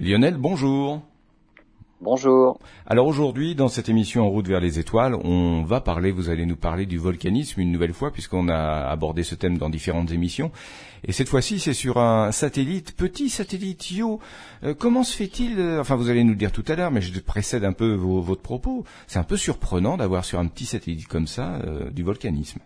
Lionel, 0.00 0.36
bonjour. 0.38 1.02
Bonjour. 2.00 2.58
Alors 2.86 3.06
aujourd'hui, 3.06 3.54
dans 3.54 3.68
cette 3.68 3.90
émission 3.90 4.26
En 4.26 4.30
route 4.30 4.48
vers 4.48 4.58
les 4.58 4.78
étoiles, 4.78 5.14
on 5.14 5.62
va 5.64 5.80
parler, 5.82 6.10
vous 6.10 6.30
allez 6.30 6.46
nous 6.46 6.56
parler 6.56 6.86
du 6.86 6.96
volcanisme 6.96 7.60
une 7.60 7.70
nouvelle 7.70 7.92
fois, 7.92 8.10
puisqu'on 8.10 8.48
a 8.48 8.88
abordé 8.88 9.22
ce 9.22 9.34
thème 9.34 9.58
dans 9.58 9.68
différentes 9.68 10.10
émissions. 10.10 10.50
Et 11.04 11.12
cette 11.12 11.28
fois-ci, 11.28 11.60
c'est 11.60 11.74
sur 11.74 11.98
un 11.98 12.32
satellite, 12.32 12.96
petit 12.96 13.28
satellite 13.28 13.90
Io. 13.90 14.18
Euh, 14.64 14.74
comment 14.74 15.04
se 15.04 15.14
fait-il, 15.14 15.60
euh, 15.60 15.80
enfin 15.80 15.94
vous 15.94 16.08
allez 16.08 16.24
nous 16.24 16.32
le 16.32 16.36
dire 16.36 16.52
tout 16.52 16.64
à 16.68 16.74
l'heure, 16.74 16.90
mais 16.90 17.02
je 17.02 17.20
précède 17.20 17.64
un 17.64 17.74
peu 17.74 17.92
votre 17.92 18.42
propos, 18.42 18.84
c'est 19.06 19.18
un 19.18 19.24
peu 19.24 19.36
surprenant 19.36 19.98
d'avoir 19.98 20.24
sur 20.24 20.40
un 20.40 20.46
petit 20.46 20.64
satellite 20.64 21.06
comme 21.06 21.26
ça 21.26 21.60
euh, 21.66 21.90
du 21.90 22.02
volcanisme. 22.02 22.60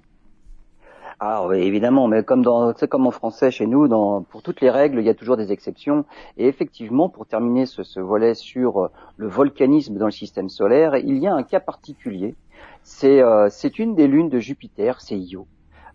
Ah 1.19 1.47
oui, 1.47 1.61
évidemment, 1.61 2.09
mais 2.09 2.23
comme 2.23 2.43
dans, 2.43 2.75
c'est 2.77 2.89
comme 2.89 3.07
en 3.07 3.11
français 3.11 3.51
chez 3.51 3.67
nous, 3.67 3.89
dans, 3.89 4.23
pour 4.23 4.43
toutes 4.43 4.61
les 4.61 4.69
règles, 4.69 4.99
il 5.01 5.07
y 5.07 5.09
a 5.09 5.15
toujours 5.15 5.39
des 5.39 5.51
exceptions. 5.51 6.05
Et 6.37 6.47
effectivement, 6.47 7.09
pour 7.09 7.25
terminer 7.27 7.65
ce, 7.65 8.01
volet 8.01 8.35
sur 8.35 8.85
euh, 8.85 8.89
le 9.17 9.27
volcanisme 9.27 9.97
dans 9.97 10.05
le 10.05 10.11
système 10.11 10.51
solaire, 10.51 10.95
il 10.97 11.17
y 11.17 11.27
a 11.27 11.35
un 11.35 11.43
cas 11.43 11.61
particulier. 11.61 12.35
C'est, 12.83 13.23
euh, 13.23 13.49
c'est 13.51 13.79
une 13.79 13.95
des 13.95 14.09
lunes 14.09 14.29
de 14.29 14.39
Jupiter, 14.39 15.01
c'est 15.01 15.17
Io. 15.17 15.47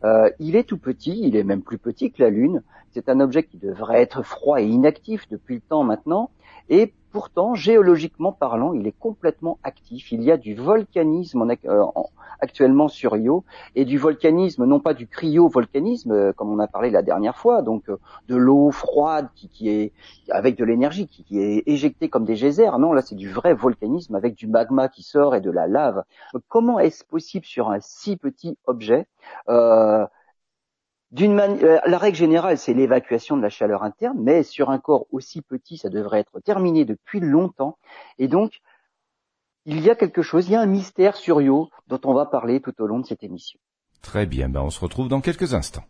Euh, 0.04 0.32
il 0.40 0.56
est 0.56 0.64
tout 0.64 0.80
petit, 0.80 1.20
il 1.22 1.36
est 1.36 1.44
même 1.44 1.62
plus 1.62 1.78
petit 1.78 2.12
que 2.12 2.24
la 2.24 2.32
Lune. 2.32 2.64
C'est 2.90 3.08
un 3.08 3.20
objet 3.20 3.44
qui 3.44 3.58
devrait 3.58 4.02
être 4.02 4.24
froid 4.24 4.60
et 4.60 4.66
inactif 4.66 5.30
depuis 5.30 5.56
le 5.56 5.62
temps 5.62 5.84
maintenant. 5.84 6.32
Et 6.70 6.94
pourtant, 7.12 7.56
géologiquement 7.56 8.32
parlant, 8.32 8.74
il 8.74 8.88
est 8.88 8.98
complètement 8.98 9.60
actif. 9.64 10.12
Il 10.12 10.24
y 10.24 10.32
a 10.32 10.38
du 10.38 10.56
volcanisme 10.56 11.46
euh, 11.66 11.84
actuellement 12.40 12.88
sur 12.88 13.16
Io 13.18 13.44
et 13.76 13.86
du 13.86 13.98
volcanisme, 13.98 14.66
non 14.66 14.80
pas 14.80 14.94
du 14.94 15.08
cryovolcanisme 15.08 16.12
euh, 16.12 16.34
comme 16.34 16.50
on 16.50 16.60
a 16.60 16.68
parlé 16.68 16.90
la 16.90 17.02
dernière 17.02 17.38
fois, 17.38 17.62
donc 17.62 17.90
euh, 17.90 17.98
de 18.28 18.36
l'eau 18.36 18.72
froide 18.72 19.28
qui, 19.36 19.70
est 19.70 19.92
avec 20.30 20.58
de 20.58 20.66
l'énergie 20.66 21.08
qui, 21.08 21.40
est 21.40 21.64
éjectée 21.68 22.10
comme 22.10 22.26
des 22.26 22.36
geysers. 22.36 22.78
Non, 22.80 22.94
là 22.94 23.02
c'est 23.02 23.16
du 23.16 23.30
vrai 23.30 23.54
volcanisme 23.54 24.16
avec 24.16 24.36
du 24.36 24.48
magma 24.48 24.88
qui 24.88 25.04
sort 25.04 25.36
et 25.36 25.42
de 25.42 25.52
la 25.52 25.68
lave. 25.68 26.04
comment 26.48 26.80
est-ce 26.80 27.04
possible 27.04 27.46
sur 27.46 27.70
un 27.70 27.80
si 27.82 28.18
petit 28.18 28.58
objet 28.66 29.08
d'une 31.12 31.40
euh, 31.40 31.80
la 31.86 31.98
règle 31.98 32.18
générale, 32.18 32.58
c'est 32.58 32.74
l'évacuation 32.74 33.36
de 33.36 33.42
la 33.42 33.50
chaleur 33.50 33.84
interne, 33.84 34.18
mais 34.20 34.44
sur 34.44 34.70
un 34.70 34.80
corps 34.80 35.06
aussi 35.12 35.42
petit, 35.42 35.78
ça 35.78 35.90
devrait 35.90 36.20
être 36.20 36.40
terminé 36.40 36.86
depuis 36.86 37.20
longtemps. 37.20 37.78
Et 38.18 38.28
donc, 38.28 38.62
il 39.66 39.82
y 39.82 39.90
a 39.90 39.96
quelque 39.96 40.22
chose, 40.22 40.48
il 40.48 40.54
y 40.54 40.56
a 40.56 40.62
un 40.62 40.66
mystère 40.66 41.16
sur 41.16 41.42
Io 41.42 41.70
dont 41.88 42.00
on 42.06 42.14
va 42.14 42.26
parler 42.26 42.62
tout 42.62 42.74
au 42.80 42.88
long 42.88 43.00
de 43.00 43.06
cette 43.06 43.24
émission. 43.24 43.60
Très 44.02 44.26
bien, 44.26 44.50
ben 44.50 44.62
on 44.62 44.70
se 44.70 44.80
retrouve 44.80 45.08
dans 45.08 45.22
quelques 45.22 45.54
instants. 45.54 45.86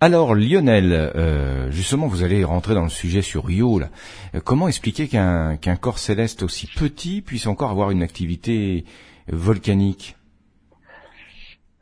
Alors 0.00 0.34
Lionel, 0.34 0.92
euh, 0.92 1.70
justement, 1.70 2.08
vous 2.08 2.24
allez 2.24 2.44
rentrer 2.44 2.74
dans 2.74 2.82
le 2.82 2.88
sujet 2.88 3.22
sur 3.22 3.50
Io. 3.50 3.80
Euh, 3.80 4.40
comment 4.42 4.68
expliquer 4.68 5.06
qu'un 5.06 5.76
corps 5.80 5.98
céleste 5.98 6.42
aussi 6.42 6.66
petit 6.66 7.22
puisse 7.22 7.46
encore 7.46 7.70
avoir 7.70 7.90
une 7.90 8.02
activité 8.02 8.84
volcanique? 9.28 10.16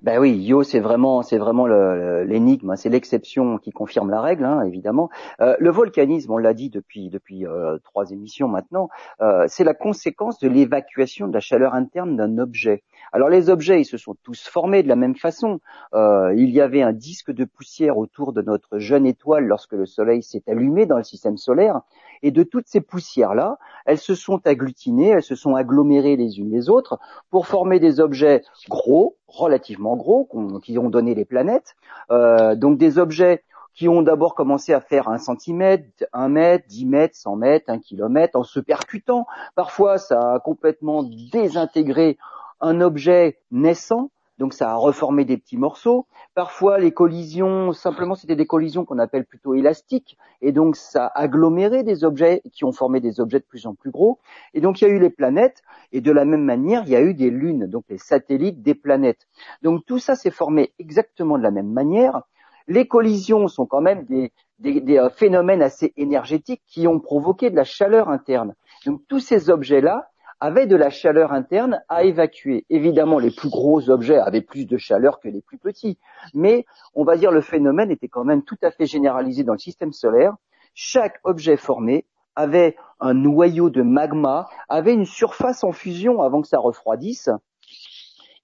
Ben 0.02 0.18
oui, 0.18 0.32
Io, 0.32 0.64
c'est 0.64 0.80
vraiment, 0.80 1.22
c'est 1.22 1.38
vraiment 1.38 1.66
l'énigme, 1.66 2.70
hein. 2.70 2.76
c'est 2.76 2.88
l'exception 2.88 3.58
qui 3.58 3.70
confirme 3.70 4.10
la 4.10 4.20
règle, 4.20 4.44
hein, 4.44 4.62
évidemment. 4.64 5.10
Euh, 5.40 5.54
le 5.60 5.70
volcanisme, 5.70 6.32
on 6.32 6.38
l'a 6.38 6.54
dit 6.54 6.70
depuis 6.70 7.08
depuis 7.08 7.46
euh, 7.46 7.78
trois 7.84 8.10
émissions 8.10 8.48
maintenant, 8.48 8.88
euh, 9.20 9.44
c'est 9.46 9.62
la 9.62 9.74
conséquence 9.74 10.40
de 10.40 10.48
l'évacuation 10.48 11.28
de 11.28 11.32
la 11.32 11.38
chaleur 11.40 11.74
interne 11.74 12.16
d'un 12.16 12.38
objet. 12.38 12.82
Alors 13.12 13.28
les 13.28 13.50
objets, 13.50 13.80
ils 13.80 13.84
se 13.84 13.98
sont 13.98 14.16
tous 14.22 14.48
formés 14.48 14.82
de 14.82 14.88
la 14.88 14.96
même 14.96 15.16
façon. 15.16 15.60
il 15.94 16.50
y 16.50 16.60
avait 16.60 16.82
un 16.82 16.92
disque 16.92 17.30
de 17.30 17.44
poussière 17.44 17.98
autour 17.98 18.32
de 18.32 18.42
notre 18.42 18.78
jeune 18.78 19.06
étoile 19.06 19.44
lorsque 19.44 19.72
le 19.72 19.86
Soleil 19.86 20.22
s'est 20.22 20.42
allumé 20.48 20.86
dans 20.86 20.96
le 20.96 21.04
système 21.04 21.36
solaire, 21.36 21.82
et 22.22 22.30
de 22.30 22.42
toutes 22.42 22.68
ces 22.68 22.80
poussières-là, 22.80 23.58
elles 23.84 23.98
se 23.98 24.14
sont 24.14 24.40
agglutinées, 24.46 25.08
elles 25.08 25.22
se 25.22 25.34
sont 25.34 25.54
agglomérées 25.54 26.16
les 26.16 26.38
unes 26.38 26.50
les 26.50 26.68
autres 26.70 26.98
pour 27.30 27.46
former 27.46 27.80
des 27.80 28.00
objets 28.00 28.42
gros, 28.68 29.16
relativement 29.26 29.96
gros, 29.96 30.28
qui 30.62 30.78
ont 30.78 30.90
donné 30.90 31.14
les 31.14 31.24
planètes. 31.24 31.74
Euh, 32.10 32.54
donc 32.54 32.78
des 32.78 32.98
objets 32.98 33.42
qui 33.74 33.88
ont 33.88 34.02
d'abord 34.02 34.34
commencé 34.34 34.74
à 34.74 34.80
faire 34.80 35.08
un 35.08 35.18
centimètre, 35.18 35.84
un 36.12 36.28
mètre, 36.28 36.66
dix 36.68 36.84
mètres, 36.84 37.16
cent 37.16 37.36
mètres, 37.36 37.70
un 37.70 37.78
kilomètre, 37.78 38.38
en 38.38 38.44
se 38.44 38.60
percutant. 38.60 39.26
Parfois, 39.54 39.96
ça 39.96 40.34
a 40.34 40.40
complètement 40.40 41.02
désintégré 41.02 42.18
un 42.62 42.80
objet 42.80 43.38
naissant 43.50 44.10
donc 44.42 44.54
ça 44.54 44.70
a 44.70 44.74
reformé 44.74 45.24
des 45.24 45.36
petits 45.36 45.56
morceaux. 45.56 46.06
Parfois 46.34 46.78
les 46.78 46.90
collisions, 46.90 47.72
simplement 47.72 48.16
c'était 48.16 48.34
des 48.34 48.46
collisions 48.46 48.84
qu'on 48.84 48.98
appelle 48.98 49.24
plutôt 49.24 49.54
élastiques, 49.54 50.18
et 50.40 50.50
donc 50.50 50.74
ça 50.74 51.06
a 51.06 51.20
aggloméré 51.20 51.84
des 51.84 52.02
objets 52.02 52.42
qui 52.52 52.64
ont 52.64 52.72
formé 52.72 52.98
des 52.98 53.20
objets 53.20 53.38
de 53.38 53.44
plus 53.44 53.66
en 53.66 53.74
plus 53.74 53.92
gros. 53.92 54.18
Et 54.52 54.60
donc 54.60 54.80
il 54.80 54.88
y 54.88 54.90
a 54.90 54.90
eu 54.90 54.98
les 54.98 55.10
planètes, 55.10 55.62
et 55.92 56.00
de 56.00 56.10
la 56.10 56.24
même 56.24 56.42
manière 56.42 56.82
il 56.86 56.90
y 56.90 56.96
a 56.96 57.02
eu 57.02 57.14
des 57.14 57.30
lunes, 57.30 57.66
donc 57.66 57.84
les 57.88 57.98
satellites 57.98 58.62
des 58.62 58.74
planètes. 58.74 59.28
Donc 59.62 59.86
tout 59.86 60.00
ça 60.00 60.16
s'est 60.16 60.32
formé 60.32 60.72
exactement 60.80 61.38
de 61.38 61.42
la 61.44 61.50
même 61.50 61.70
manière. 61.70 62.22
Les 62.68 62.88
collisions 62.88 63.48
sont 63.48 63.66
quand 63.66 63.80
même 63.80 64.06
des, 64.06 64.32
des 64.58 64.98
euh, 64.98 65.10
phénomènes 65.10 65.62
assez 65.62 65.92
énergétiques 65.96 66.62
qui 66.66 66.88
ont 66.88 67.00
provoqué 67.00 67.50
de 67.50 67.56
la 67.56 67.64
chaleur 67.64 68.08
interne. 68.08 68.54
Donc 68.86 69.02
tous 69.08 69.20
ces 69.20 69.50
objets-là, 69.50 70.08
avaient 70.42 70.66
de 70.66 70.74
la 70.74 70.90
chaleur 70.90 71.32
interne 71.32 71.84
à 71.88 72.02
évacuer. 72.02 72.66
Évidemment, 72.68 73.20
les 73.20 73.30
plus 73.30 73.48
gros 73.48 73.90
objets 73.90 74.18
avaient 74.18 74.40
plus 74.40 74.66
de 74.66 74.76
chaleur 74.76 75.20
que 75.20 75.28
les 75.28 75.40
plus 75.40 75.56
petits, 75.56 76.00
mais 76.34 76.64
on 76.94 77.04
va 77.04 77.16
dire 77.16 77.30
le 77.30 77.42
phénomène 77.42 77.92
était 77.92 78.08
quand 78.08 78.24
même 78.24 78.42
tout 78.42 78.58
à 78.60 78.72
fait 78.72 78.86
généralisé 78.86 79.44
dans 79.44 79.52
le 79.52 79.60
système 79.60 79.92
solaire. 79.92 80.34
Chaque 80.74 81.20
objet 81.22 81.56
formé 81.56 82.06
avait 82.34 82.74
un 82.98 83.14
noyau 83.14 83.70
de 83.70 83.82
magma, 83.82 84.48
avait 84.68 84.94
une 84.94 85.06
surface 85.06 85.62
en 85.62 85.70
fusion 85.70 86.22
avant 86.22 86.42
que 86.42 86.48
ça 86.48 86.58
refroidisse, 86.58 87.30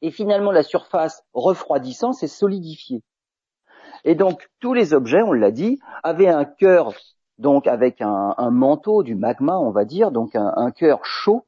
et 0.00 0.12
finalement 0.12 0.52
la 0.52 0.62
surface 0.62 1.24
refroidissant 1.34 2.12
s'est 2.12 2.28
solidifiée. 2.28 3.02
Et 4.04 4.14
donc 4.14 4.48
tous 4.60 4.72
les 4.72 4.94
objets, 4.94 5.22
on 5.22 5.32
l'a 5.32 5.50
dit, 5.50 5.80
avaient 6.04 6.28
un 6.28 6.44
cœur 6.44 6.92
donc 7.38 7.66
avec 7.66 8.00
un, 8.02 8.50
manteau 8.52 9.02
du 9.02 9.16
magma, 9.16 9.58
on 9.58 9.70
va 9.70 9.84
dire, 9.84 10.12
donc 10.12 10.36
un, 10.36 10.52
un 10.56 10.70
cœur 10.70 11.04
chaud 11.04 11.44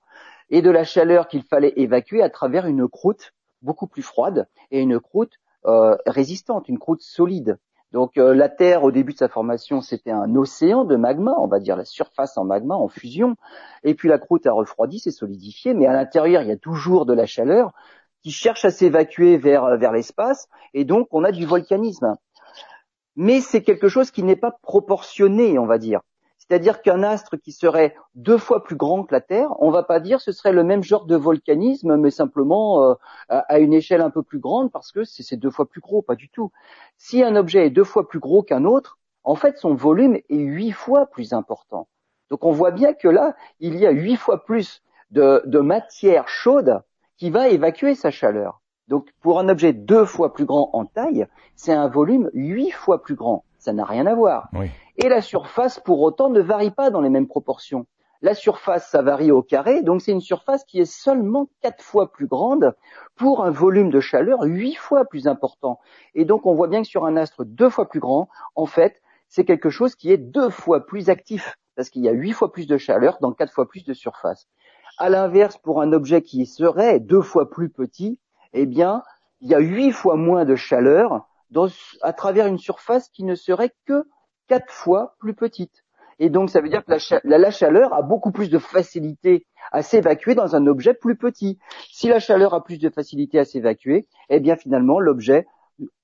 et 0.51 0.63
de 0.63 0.71
la 0.71 0.85
chaleur 0.85 1.29
qu'il 1.29 1.43
fallait 1.43 1.73
évacuer 1.77 2.23
à 2.23 2.31
travers 2.31 2.67
une 2.67 2.89
croûte 2.89 3.33
beaucoup 3.63 3.87
plus 3.87 4.03
froide 4.03 4.49
et 4.71 4.81
une 4.81 5.01
croûte 5.01 5.35
euh, 5.67 5.97
résistante, 6.07 6.69
une 6.69 6.79
croûte 6.79 7.03
solide. 7.03 7.59
Donc 7.93 8.19
euh, 8.19 8.35
la 8.35 8.49
Terre, 8.49 8.85
au 8.85 8.93
début 8.93 9.13
de 9.13 9.19
sa 9.19 9.29
formation, 9.29 9.81
c'était 9.81 10.13
un 10.13 10.35
océan 10.37 10.85
de 10.85 10.97
magma, 10.97 11.35
on 11.39 11.49
va 11.49 11.59
dire 11.59 11.77
la 11.77 11.85
surface 11.85 12.39
en 12.39 12.45
magma, 12.45 12.75
en 12.75 12.89
fusion, 12.89 13.37
et 13.83 13.95
puis 13.95 14.09
la 14.09 14.19
croûte 14.19 14.47
a 14.47 14.53
refroidi, 14.53 15.01
s'est 15.01 15.11
solidifiée, 15.11 15.75
mais 15.75 15.87
à 15.87 15.93
l'intérieur, 15.93 16.43
il 16.43 16.49
y 16.49 16.53
a 16.53 16.57
toujours 16.57 17.05
de 17.05 17.13
la 17.13 17.27
chaleur 17.27 17.73
qui 18.23 18.31
cherche 18.31 18.65
à 18.65 18.71
s'évacuer 18.71 19.39
vers, 19.39 19.77
vers 19.77 19.93
l'espace, 19.93 20.49
et 20.73 20.85
donc 20.85 21.09
on 21.11 21.25
a 21.25 21.33
du 21.33 21.47
volcanisme. 21.47 22.17
Mais 23.17 23.41
c'est 23.41 23.63
quelque 23.63 23.89
chose 23.89 24.11
qui 24.11 24.23
n'est 24.23 24.37
pas 24.37 24.57
proportionné, 24.63 25.59
on 25.59 25.67
va 25.67 25.79
dire. 25.79 26.01
C'est-à-dire 26.51 26.83
qu'un 26.83 27.05
astre 27.05 27.37
qui 27.37 27.53
serait 27.53 27.95
deux 28.17 28.37
fois 28.37 28.65
plus 28.65 28.75
grand 28.75 29.05
que 29.05 29.15
la 29.15 29.21
Terre, 29.21 29.51
on 29.61 29.71
va 29.71 29.85
pas 29.85 30.01
dire 30.01 30.21
ce 30.21 30.33
serait 30.33 30.51
le 30.51 30.65
même 30.65 30.83
genre 30.83 31.07
de 31.07 31.15
volcanisme, 31.15 31.97
mais 31.97 32.11
simplement 32.11 32.83
euh, 32.83 32.95
à 33.29 33.61
une 33.61 33.73
échelle 33.73 34.01
un 34.01 34.11
peu 34.11 34.25
plus 34.25 34.41
grande 34.41 34.73
parce 34.73 34.91
que 34.91 35.05
c'est 35.05 35.37
deux 35.37 35.53
fois 35.53 35.67
plus 35.67 35.81
gros, 35.81 36.03
pas 36.03 36.17
du 36.17 36.29
tout. 36.29 36.51
Si 36.97 37.23
un 37.23 37.37
objet 37.37 37.67
est 37.67 37.71
deux 37.71 37.85
fois 37.85 38.09
plus 38.09 38.19
gros 38.19 38.43
qu'un 38.43 38.65
autre, 38.65 38.99
en 39.23 39.37
fait 39.37 39.59
son 39.59 39.77
volume 39.77 40.17
est 40.17 40.25
huit 40.29 40.73
fois 40.73 41.07
plus 41.07 41.35
important. 41.35 41.87
Donc 42.31 42.45
on 42.45 42.51
voit 42.51 42.73
bien 42.73 42.95
que 42.95 43.07
là, 43.07 43.37
il 43.61 43.77
y 43.77 43.87
a 43.87 43.93
huit 43.93 44.17
fois 44.17 44.43
plus 44.45 44.83
de, 45.13 45.45
de 45.47 45.61
matière 45.61 46.27
chaude 46.27 46.83
qui 47.17 47.31
va 47.31 47.47
évacuer 47.47 47.95
sa 47.95 48.11
chaleur. 48.11 48.61
Donc 48.89 49.07
pour 49.21 49.39
un 49.39 49.49
objet 49.49 49.73
deux 49.73 50.05
fois 50.05 50.33
plus 50.33 50.47
grand 50.47 50.71
en 50.73 50.85
taille, 50.85 51.29
c'est 51.55 51.73
un 51.73 51.87
volume 51.87 52.29
huit 52.35 52.73
fois 52.73 53.03
plus 53.03 53.15
grand. 53.15 53.45
Ça 53.61 53.75
n'a 53.75 53.85
rien 53.85 54.07
à 54.07 54.15
voir. 54.15 54.49
Et 54.97 55.09
la 55.09 55.21
surface, 55.21 55.79
pour 55.79 56.01
autant, 56.01 56.31
ne 56.31 56.41
varie 56.41 56.71
pas 56.71 56.91
dans 56.91 57.03
les 57.03 57.11
mêmes 57.11 57.29
proportions. 57.29 57.87
La 58.23 58.35
surface, 58.35 58.89
ça 58.91 59.03
varie 59.03 59.31
au 59.31 59.43
carré, 59.43 59.83
donc 59.83 60.01
c'est 60.03 60.13
une 60.13 60.21
surface 60.21 60.65
qui 60.65 60.81
est 60.81 60.91
seulement 60.91 61.49
quatre 61.63 61.83
fois 61.83 62.11
plus 62.11 62.27
grande 62.27 62.75
pour 63.17 63.45
un 63.45 63.51
volume 63.51 63.91
de 63.91 64.01
chaleur 64.01 64.41
huit 64.43 64.75
fois 64.75 65.05
plus 65.07 65.27
important. 65.27 65.79
Et 66.15 66.25
donc 66.27 66.45
on 66.45 66.55
voit 66.55 66.69
bien 66.69 66.83
que 66.83 66.89
sur 66.89 67.07
un 67.07 67.17
astre 67.17 67.45
deux 67.45 67.71
fois 67.71 67.89
plus 67.89 68.01
grand, 68.01 68.29
en 68.57 68.67
fait, 68.67 69.01
c'est 69.29 69.45
quelque 69.45 69.71
chose 69.71 69.95
qui 69.95 70.11
est 70.11 70.19
deux 70.19 70.51
fois 70.51 70.85
plus 70.85 71.09
actif, 71.09 71.57
parce 71.77 71.89
qu'il 71.89 72.03
y 72.03 72.09
a 72.09 72.13
huit 72.13 72.33
fois 72.33 72.53
plus 72.53 72.67
de 72.67 72.77
chaleur 72.77 73.17
dans 73.23 73.33
quatre 73.33 73.53
fois 73.53 73.69
plus 73.69 73.85
de 73.85 73.95
surface. 73.95 74.49
À 74.99 75.09
l'inverse, 75.09 75.57
pour 75.57 75.81
un 75.81 75.93
objet 75.93 76.21
qui 76.21 76.45
serait 76.45 77.01
deux 77.01 77.23
fois 77.23 77.49
plus 77.49 77.71
petit, 77.71 78.19
eh 78.53 78.67
bien, 78.67 79.03
il 79.41 79.49
y 79.49 79.55
a 79.55 79.61
huit 79.61 79.93
fois 79.93 80.17
moins 80.17 80.45
de 80.45 80.57
chaleur 80.57 81.27
à 82.03 82.13
travers 82.13 82.47
une 82.47 82.59
surface 82.59 83.09
qui 83.09 83.25
ne 83.25 83.35
serait 83.35 83.73
que 83.87 84.05
quatre 84.49 84.73
fois 84.73 85.15
plus 85.19 85.35
petite. 85.35 85.85
Et 86.19 86.29
donc 86.29 86.51
ça 86.51 86.61
veut 86.61 86.69
dire 86.69 86.85
que 86.85 86.93
la, 87.25 87.51
chaleur 87.51 87.95
a 87.95 88.03
beaucoup 88.03 88.31
plus 88.31 88.51
de 88.51 88.59
facilité 88.59 89.47
à 89.73 89.83
s'évacuer 89.83 90.35
dans 90.35 90.55
un 90.55 90.67
objet 90.67 90.93
plus 90.93 91.17
petit. 91.17 91.59
Si 91.91 92.09
la 92.09 92.21
chaleur 92.21 92.53
a 92.53 92.63
plus 92.63 92.79
de 92.79 92.91
facilité 92.91 93.39
à 93.39 93.45
s'évacuer, 93.45 94.07
eh 94.29 94.39
bien 94.39 94.57
finalement 94.57 95.01
l'objet 95.01 95.47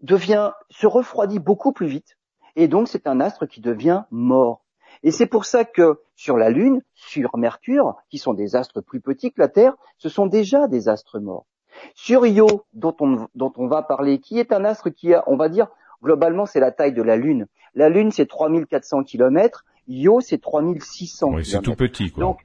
devient 0.01 0.53
se 0.71 0.87
refroidit 0.87 1.39
beaucoup 1.39 1.73
plus 1.73 1.87
vite. 1.87 2.17
Et 2.57 2.67
donc 2.67 2.89
c'est 2.89 3.07
un 3.07 3.21
astre 3.21 3.47
qui 3.47 3.61
devient 3.61 4.05
mort. 4.11 4.65
Et 5.03 5.11
c'est 5.11 5.27
pour 5.27 5.45
ça 5.45 5.67
que 5.67 6.01
sur 6.15 6.39
la 6.39 6.49
Lune, 6.49 6.81
sur 6.95 7.37
Mercure, 7.37 7.97
qui 8.09 8.17
sont 8.17 8.33
des 8.33 8.57
astres 8.57 8.81
plus 8.81 9.03
petits 9.03 9.33
que 9.33 9.41
la 9.41 9.49
Terre, 9.49 9.75
ce 9.99 10.09
sont 10.09 10.27
déjà 10.27 10.67
des 10.67 10.89
astres 10.89 11.19
morts. 11.19 11.47
Sur 11.95 12.27
Io, 12.27 12.65
dont 12.75 12.97
on, 13.01 13.29
dont 13.35 13.53
on 13.57 13.67
va 13.67 13.83
parler, 13.83 14.19
qui 14.19 14.39
est 14.39 14.53
un 14.53 14.65
astre 14.65 14.91
qui 14.91 15.15
a, 15.15 15.25
on 15.27 15.37
va 15.37 15.49
dire, 15.49 15.69
globalement, 16.03 16.47
c'est 16.47 16.61
la 16.61 16.71
taille 16.71 16.93
de 16.93 17.03
la 17.03 17.17
Lune. 17.17 17.47
La 17.75 17.89
Lune, 17.89 18.11
c'est 18.11 18.27
3400 18.27 19.05
km. 19.05 19.65
Io, 19.89 20.21
c'est 20.21 20.39
3600 20.39 21.31
Oui, 21.33 21.45
c'est 21.45 21.61
tout 21.61 21.75
petit, 21.75 22.11
quoi. 22.11 22.23
Donc, 22.23 22.39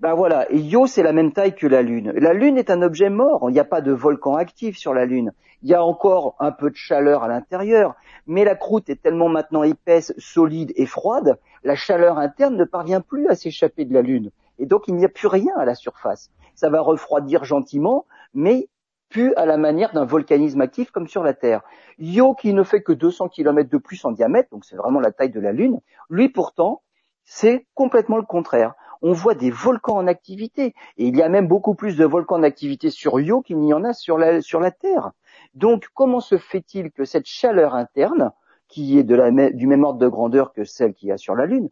ben 0.00 0.14
voilà. 0.14 0.50
Et 0.52 0.58
Io, 0.58 0.86
c'est 0.86 1.02
la 1.02 1.12
même 1.12 1.32
taille 1.32 1.54
que 1.54 1.66
la 1.66 1.82
Lune. 1.82 2.12
La 2.16 2.32
Lune 2.32 2.58
est 2.58 2.70
un 2.70 2.82
objet 2.82 3.10
mort. 3.10 3.46
Il 3.48 3.52
n'y 3.52 3.60
a 3.60 3.64
pas 3.64 3.80
de 3.80 3.92
volcan 3.92 4.34
actif 4.34 4.76
sur 4.76 4.92
la 4.92 5.06
Lune. 5.06 5.32
Il 5.62 5.70
y 5.70 5.74
a 5.74 5.82
encore 5.82 6.36
un 6.40 6.52
peu 6.52 6.68
de 6.68 6.76
chaleur 6.76 7.22
à 7.22 7.28
l'intérieur, 7.28 7.94
mais 8.26 8.44
la 8.44 8.54
croûte 8.54 8.90
est 8.90 9.00
tellement 9.00 9.30
maintenant 9.30 9.62
épaisse, 9.62 10.12
solide 10.18 10.74
et 10.76 10.84
froide, 10.84 11.38
la 11.62 11.74
chaleur 11.74 12.18
interne 12.18 12.56
ne 12.56 12.64
parvient 12.64 13.00
plus 13.00 13.28
à 13.28 13.34
s'échapper 13.34 13.86
de 13.86 13.94
la 13.94 14.02
Lune. 14.02 14.30
Et 14.58 14.66
donc, 14.66 14.88
il 14.88 14.94
n'y 14.94 15.06
a 15.06 15.08
plus 15.08 15.26
rien 15.26 15.54
à 15.56 15.64
la 15.64 15.74
surface. 15.74 16.30
Ça 16.54 16.68
va 16.68 16.82
refroidir 16.82 17.44
gentiment, 17.44 18.04
mais 18.34 18.68
plus 19.14 19.32
à 19.36 19.46
la 19.46 19.56
manière 19.56 19.92
d'un 19.92 20.04
volcanisme 20.04 20.60
actif 20.60 20.90
comme 20.90 21.06
sur 21.06 21.22
la 21.22 21.34
Terre. 21.34 21.60
Io, 22.00 22.34
qui 22.34 22.52
ne 22.52 22.64
fait 22.64 22.82
que 22.82 22.92
200 22.92 23.28
km 23.28 23.70
de 23.70 23.78
plus 23.78 24.04
en 24.04 24.10
diamètre, 24.10 24.50
donc 24.50 24.64
c'est 24.64 24.74
vraiment 24.74 24.98
la 24.98 25.12
taille 25.12 25.30
de 25.30 25.38
la 25.38 25.52
Lune, 25.52 25.80
lui 26.10 26.28
pourtant, 26.28 26.82
c'est 27.22 27.64
complètement 27.74 28.16
le 28.16 28.24
contraire. 28.24 28.74
On 29.02 29.12
voit 29.12 29.36
des 29.36 29.52
volcans 29.52 29.98
en 29.98 30.08
activité, 30.08 30.74
et 30.96 31.06
il 31.06 31.16
y 31.16 31.22
a 31.22 31.28
même 31.28 31.46
beaucoup 31.46 31.76
plus 31.76 31.96
de 31.96 32.04
volcans 32.04 32.34
en 32.34 32.42
activité 32.42 32.90
sur 32.90 33.20
Io 33.20 33.40
qu'il 33.40 33.58
n'y 33.58 33.72
en 33.72 33.84
a 33.84 33.92
sur 33.92 34.18
la, 34.18 34.40
sur 34.40 34.58
la 34.58 34.72
Terre. 34.72 35.12
Donc 35.54 35.86
comment 35.94 36.18
se 36.18 36.36
fait-il 36.36 36.90
que 36.90 37.04
cette 37.04 37.26
chaleur 37.26 37.76
interne, 37.76 38.32
qui 38.66 38.98
est 38.98 39.04
de 39.04 39.14
la, 39.14 39.30
du 39.30 39.68
même 39.68 39.84
ordre 39.84 40.00
de 40.00 40.08
grandeur 40.08 40.52
que 40.52 40.64
celle 40.64 40.92
qu'il 40.92 41.10
y 41.10 41.12
a 41.12 41.18
sur 41.18 41.36
la 41.36 41.46
Lune, 41.46 41.70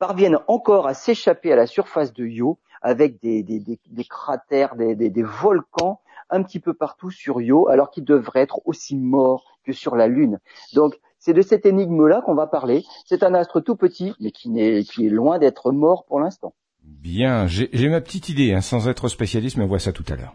parvienne 0.00 0.38
encore 0.48 0.88
à 0.88 0.94
s'échapper 0.94 1.52
à 1.52 1.56
la 1.56 1.68
surface 1.68 2.12
de 2.12 2.26
Io 2.26 2.58
avec 2.80 3.22
des, 3.22 3.44
des, 3.44 3.60
des, 3.60 3.78
des 3.88 4.04
cratères, 4.04 4.74
des, 4.74 5.22
volcans 5.22 6.00
un 6.30 6.42
petit 6.42 6.60
peu 6.60 6.74
partout 6.74 7.10
sur 7.10 7.40
Io, 7.40 7.68
alors 7.68 7.90
qu'il 7.90 8.04
devrait 8.04 8.40
être 8.40 8.60
aussi 8.64 8.96
mort 8.96 9.58
que 9.64 9.72
sur 9.72 9.96
la 9.96 10.08
Lune. 10.08 10.38
Donc, 10.74 10.98
c'est 11.18 11.34
de 11.34 11.42
cette 11.42 11.66
énigme-là 11.66 12.20
qu'on 12.24 12.34
va 12.34 12.46
parler. 12.46 12.84
C'est 13.06 13.22
un 13.22 13.34
astre 13.34 13.60
tout 13.60 13.76
petit, 13.76 14.12
mais 14.20 14.32
qui, 14.32 14.50
est, 14.58 15.08
loin 15.08 15.38
d'être 15.38 15.70
mort 15.70 16.04
pour 16.06 16.20
l'instant. 16.20 16.54
Bien, 16.82 17.46
j'ai 17.46 17.88
ma 17.88 18.00
petite 18.00 18.28
idée, 18.28 18.52
hein, 18.52 18.60
sans 18.60 18.88
être 18.88 19.08
spécialiste, 19.08 19.56
mais 19.56 19.64
on 19.64 19.68
voit 19.68 19.78
ça 19.78 19.92
tout 19.92 20.04
à 20.08 20.16
l'heure. 20.16 20.34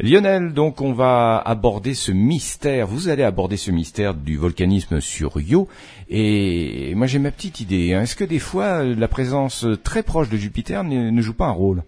Lionel, 0.00 0.54
donc 0.54 0.80
on 0.80 0.94
va 0.94 1.36
aborder 1.36 1.92
ce 1.92 2.12
mystère, 2.12 2.86
vous 2.86 3.08
allez 3.08 3.22
aborder 3.22 3.58
ce 3.58 3.70
mystère 3.70 4.14
du 4.14 4.38
volcanisme 4.38 5.00
sur 5.00 5.38
Io, 5.38 5.68
et 6.08 6.94
moi 6.94 7.06
j'ai 7.06 7.18
ma 7.18 7.30
petite 7.30 7.60
idée, 7.60 7.92
hein. 7.92 8.00
est-ce 8.00 8.16
que 8.16 8.24
des 8.24 8.38
fois 8.38 8.82
la 8.82 9.06
présence 9.06 9.66
très 9.84 10.02
proche 10.02 10.30
de 10.30 10.38
Jupiter 10.38 10.82
ne 10.82 11.20
joue 11.20 11.34
pas 11.34 11.44
un 11.44 11.52
rôle? 11.52 11.82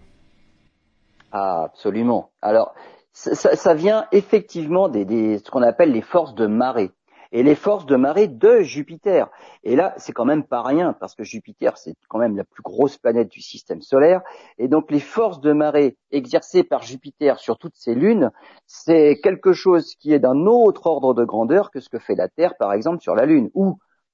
Ah, 1.37 1.63
absolument. 1.63 2.31
Alors, 2.41 2.73
ça, 3.11 3.73
vient 3.73 4.05
effectivement 4.13 4.87
des, 4.87 5.37
ce 5.39 5.51
qu'on 5.51 5.63
appelle 5.63 5.91
les 5.91 6.01
forces 6.01 6.33
de 6.33 6.47
marée 6.47 6.91
et 7.33 7.43
les 7.43 7.55
forces 7.55 7.85
de 7.85 7.97
marée 7.97 8.29
de 8.29 8.61
Jupiter. 8.61 9.29
Et 9.65 9.75
là, 9.75 9.93
c'est 9.97 10.13
quand 10.13 10.23
même 10.23 10.45
pas 10.45 10.61
rien 10.61 10.93
parce 10.93 11.13
que 11.13 11.25
Jupiter, 11.25 11.77
c'est 11.77 11.93
quand 12.07 12.19
même 12.19 12.37
la 12.37 12.45
plus 12.45 12.63
grosse 12.63 12.97
planète 12.97 13.27
du 13.27 13.41
système 13.41 13.81
solaire. 13.81 14.21
Et 14.59 14.69
donc, 14.69 14.89
les 14.89 15.01
forces 15.01 15.41
de 15.41 15.51
marée 15.51 15.97
exercées 16.09 16.63
par 16.63 16.83
Jupiter 16.83 17.37
sur 17.37 17.57
toutes 17.57 17.75
ces 17.75 17.95
lunes, 17.95 18.31
c'est 18.65 19.19
quelque 19.21 19.51
chose 19.51 19.93
qui 19.95 20.13
est 20.13 20.19
d'un 20.19 20.45
autre 20.45 20.87
ordre 20.87 21.13
de 21.13 21.25
grandeur 21.25 21.69
que 21.69 21.81
ce 21.81 21.89
que 21.89 21.99
fait 21.99 22.15
la 22.15 22.29
Terre, 22.29 22.55
par 22.57 22.71
exemple, 22.71 23.01
sur 23.01 23.13
la 23.13 23.25
Lune, 23.25 23.49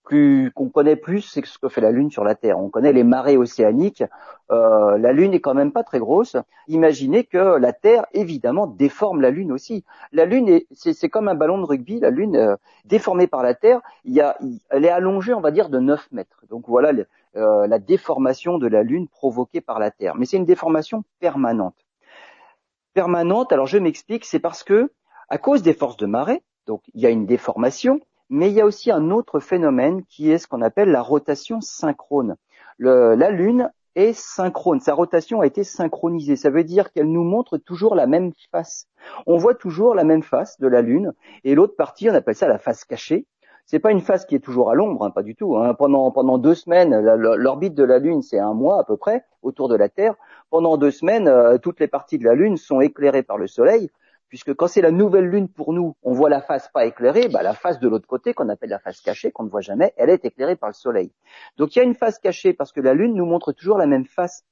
plus 0.03 0.51
qu'on 0.51 0.69
connaît 0.69 0.95
plus, 0.95 1.21
c'est 1.21 1.45
ce 1.45 1.57
que 1.57 1.69
fait 1.69 1.81
la 1.81 1.91
Lune 1.91 2.11
sur 2.11 2.23
la 2.23 2.35
Terre. 2.35 2.59
On 2.59 2.69
connaît 2.69 2.93
les 2.93 3.03
marées 3.03 3.37
océaniques. 3.37 4.03
Euh, 4.51 4.97
la 4.97 5.13
Lune 5.13 5.33
est 5.33 5.39
quand 5.39 5.53
même 5.53 5.71
pas 5.71 5.83
très 5.83 5.99
grosse. 5.99 6.35
Imaginez 6.67 7.23
que 7.23 7.57
la 7.57 7.73
Terre, 7.73 8.05
évidemment, 8.13 8.67
déforme 8.67 9.21
la 9.21 9.29
Lune 9.29 9.51
aussi. 9.51 9.83
La 10.11 10.25
Lune, 10.25 10.61
c'est 10.71 11.09
comme 11.09 11.27
un 11.27 11.35
ballon 11.35 11.59
de 11.59 11.65
rugby. 11.65 11.99
La 11.99 12.09
Lune, 12.09 12.35
euh, 12.35 12.55
déformée 12.85 13.27
par 13.27 13.43
la 13.43 13.53
Terre, 13.53 13.81
il 14.03 14.13
y 14.13 14.21
a, 14.21 14.37
elle 14.69 14.85
est 14.85 14.89
allongée, 14.89 15.33
on 15.33 15.41
va 15.41 15.51
dire, 15.51 15.69
de 15.69 15.79
9 15.79 16.11
mètres. 16.11 16.43
Donc 16.49 16.65
voilà 16.67 16.91
euh, 17.35 17.67
la 17.67 17.79
déformation 17.79 18.57
de 18.57 18.67
la 18.67 18.83
Lune 18.83 19.07
provoquée 19.07 19.61
par 19.61 19.79
la 19.79 19.91
Terre. 19.91 20.15
Mais 20.15 20.25
c'est 20.25 20.37
une 20.37 20.45
déformation 20.45 21.03
permanente. 21.19 21.75
Permanente. 22.93 23.53
Alors 23.53 23.67
je 23.67 23.77
m'explique. 23.77 24.25
C'est 24.25 24.39
parce 24.39 24.63
que, 24.63 24.91
à 25.29 25.37
cause 25.37 25.61
des 25.61 25.73
forces 25.73 25.97
de 25.97 26.05
marée, 26.05 26.43
donc 26.67 26.81
il 26.93 27.01
y 27.01 27.05
a 27.05 27.09
une 27.09 27.25
déformation 27.25 27.99
mais 28.31 28.49
il 28.49 28.53
y 28.53 28.61
a 28.61 28.65
aussi 28.65 28.89
un 28.91 29.11
autre 29.11 29.41
phénomène 29.41 30.03
qui 30.05 30.31
est 30.31 30.37
ce 30.37 30.47
qu'on 30.47 30.61
appelle 30.61 30.89
la 30.89 31.01
rotation 31.01 31.59
synchrone. 31.59 32.37
la 32.79 33.29
Lune 33.29 33.69
est 33.95 34.13
synchrone, 34.13 34.79
sa 34.79 34.93
rotation 34.93 35.41
a 35.41 35.45
été 35.45 35.65
synchronisée. 35.65 36.37
Ça 36.37 36.49
veut 36.49 36.63
dire 36.63 36.93
qu'elle 36.93 37.11
nous 37.11 37.25
montre 37.25 37.57
toujours 37.57 37.93
la 37.93 38.07
même 38.07 38.31
face. 38.49 38.87
On 39.27 39.35
voit 39.35 39.53
toujours 39.53 39.95
la 39.95 40.05
même 40.05 40.23
face 40.23 40.59
de 40.61 40.67
la 40.67 40.81
Lune, 40.81 41.11
et 41.43 41.55
l'autre 41.55 41.75
partie, 41.75 42.09
on 42.09 42.13
appelle 42.13 42.35
ça 42.35 42.47
la 42.47 42.57
face 42.57 42.85
cachée. 42.85 43.25
C'est 43.65 43.79
pas 43.79 43.91
une 43.91 44.01
face 44.01 44.25
qui 44.25 44.35
est 44.35 44.39
toujours 44.39 44.71
à 44.71 44.75
l'ombre, 44.75 45.03
hein, 45.03 45.11
pas 45.11 45.23
du 45.23 45.35
tout. 45.35 45.57
Hein. 45.57 45.73
Pendant 45.73 46.09
pendant 46.11 46.37
deux 46.37 46.55
semaines, 46.55 46.97
l'orbite 47.35 47.75
de 47.75 47.83
la 47.83 47.99
Lune, 47.99 48.21
c'est 48.21 48.39
un 48.39 48.53
mois 48.53 48.79
à 48.79 48.83
peu 48.85 48.95
près 48.95 49.25
autour 49.43 49.67
de 49.67 49.75
la 49.75 49.89
Terre. 49.89 50.15
Pendant 50.49 50.77
deux 50.77 50.91
semaines, 50.91 51.27
euh, 51.27 51.57
toutes 51.57 51.81
les 51.81 51.87
parties 51.87 52.17
de 52.17 52.25
la 52.25 52.33
Lune 52.33 52.55
sont 52.55 52.79
éclairées 52.79 53.23
par 53.23 53.37
le 53.37 53.47
Soleil 53.47 53.89
puisque 54.31 54.53
quand 54.53 54.67
c'est 54.67 54.81
la 54.81 54.91
nouvelle 54.91 55.25
lune 55.25 55.49
pour 55.49 55.73
nous, 55.73 55.97
on 56.03 56.13
voit 56.13 56.29
la 56.29 56.39
face 56.39 56.69
pas 56.73 56.85
éclairée, 56.85 57.27
bah 57.27 57.43
la 57.43 57.53
face 57.53 57.81
de 57.81 57.89
l'autre 57.89 58.07
côté, 58.07 58.33
qu'on 58.33 58.47
appelle 58.47 58.69
la 58.69 58.79
face 58.79 59.01
cachée, 59.01 59.29
qu'on 59.29 59.43
ne 59.43 59.49
voit 59.49 59.59
jamais, 59.59 59.93
elle 59.97 60.09
est 60.09 60.23
éclairée 60.23 60.55
par 60.55 60.69
le 60.69 60.73
soleil. 60.73 61.11
Donc 61.57 61.75
il 61.75 61.79
y 61.79 61.81
a 61.81 61.83
une 61.85 61.95
face 61.95 62.17
cachée 62.17 62.53
parce 62.53 62.71
que 62.71 62.79
la 62.79 62.93
lune 62.93 63.13
nous 63.13 63.25
montre 63.25 63.51
toujours 63.51 63.77
la 63.77 63.87
même 63.87 64.05
face. 64.05 64.45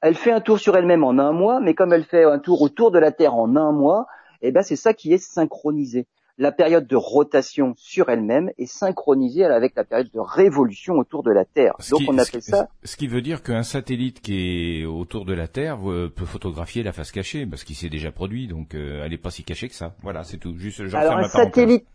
Elle 0.00 0.14
fait 0.14 0.30
un 0.30 0.40
tour 0.40 0.60
sur 0.60 0.76
elle-même 0.76 1.02
en 1.02 1.18
un 1.18 1.32
mois, 1.32 1.58
mais 1.58 1.74
comme 1.74 1.92
elle 1.92 2.04
fait 2.04 2.22
un 2.22 2.38
tour 2.38 2.62
autour 2.62 2.92
de 2.92 3.00
la 3.00 3.10
Terre 3.10 3.34
en 3.34 3.56
un 3.56 3.72
mois, 3.72 4.06
eh 4.42 4.52
ben 4.52 4.62
c'est 4.62 4.76
ça 4.76 4.94
qui 4.94 5.12
est 5.12 5.18
synchronisé 5.18 6.06
la 6.38 6.52
période 6.52 6.86
de 6.86 6.96
rotation 6.96 7.74
sur 7.76 8.08
elle-même 8.08 8.50
est 8.58 8.66
synchronisée 8.66 9.44
avec 9.44 9.74
la 9.74 9.84
période 9.84 10.10
de 10.12 10.20
révolution 10.20 10.94
autour 10.94 11.22
de 11.22 11.30
la 11.30 11.44
Terre. 11.44 11.74
Donc 11.90 12.02
on 12.08 12.18
appelle 12.18 12.42
ça. 12.42 12.68
Ce 12.84 12.96
qui 12.96 13.06
veut 13.06 13.22
dire 13.22 13.42
qu'un 13.42 13.62
satellite 13.62 14.20
qui 14.20 14.80
est 14.80 14.84
autour 14.84 15.24
de 15.24 15.32
la 15.32 15.48
Terre 15.48 15.90
euh, 15.90 16.12
peut 16.14 16.26
photographier 16.26 16.82
la 16.82 16.92
face 16.92 17.10
cachée, 17.10 17.46
parce 17.46 17.64
qu'il 17.64 17.76
s'est 17.76 17.88
déjà 17.88 18.12
produit, 18.12 18.46
donc 18.48 18.74
euh, 18.74 19.02
elle 19.04 19.10
n'est 19.10 19.18
pas 19.18 19.30
si 19.30 19.44
cachée 19.44 19.68
que 19.68 19.74
ça. 19.74 19.94
Voilà, 20.02 20.24
c'est 20.24 20.36
tout. 20.36 20.56
Juste, 20.56 20.80
Alors 20.94 21.16
un 21.16 21.24
satellite, 21.24 21.86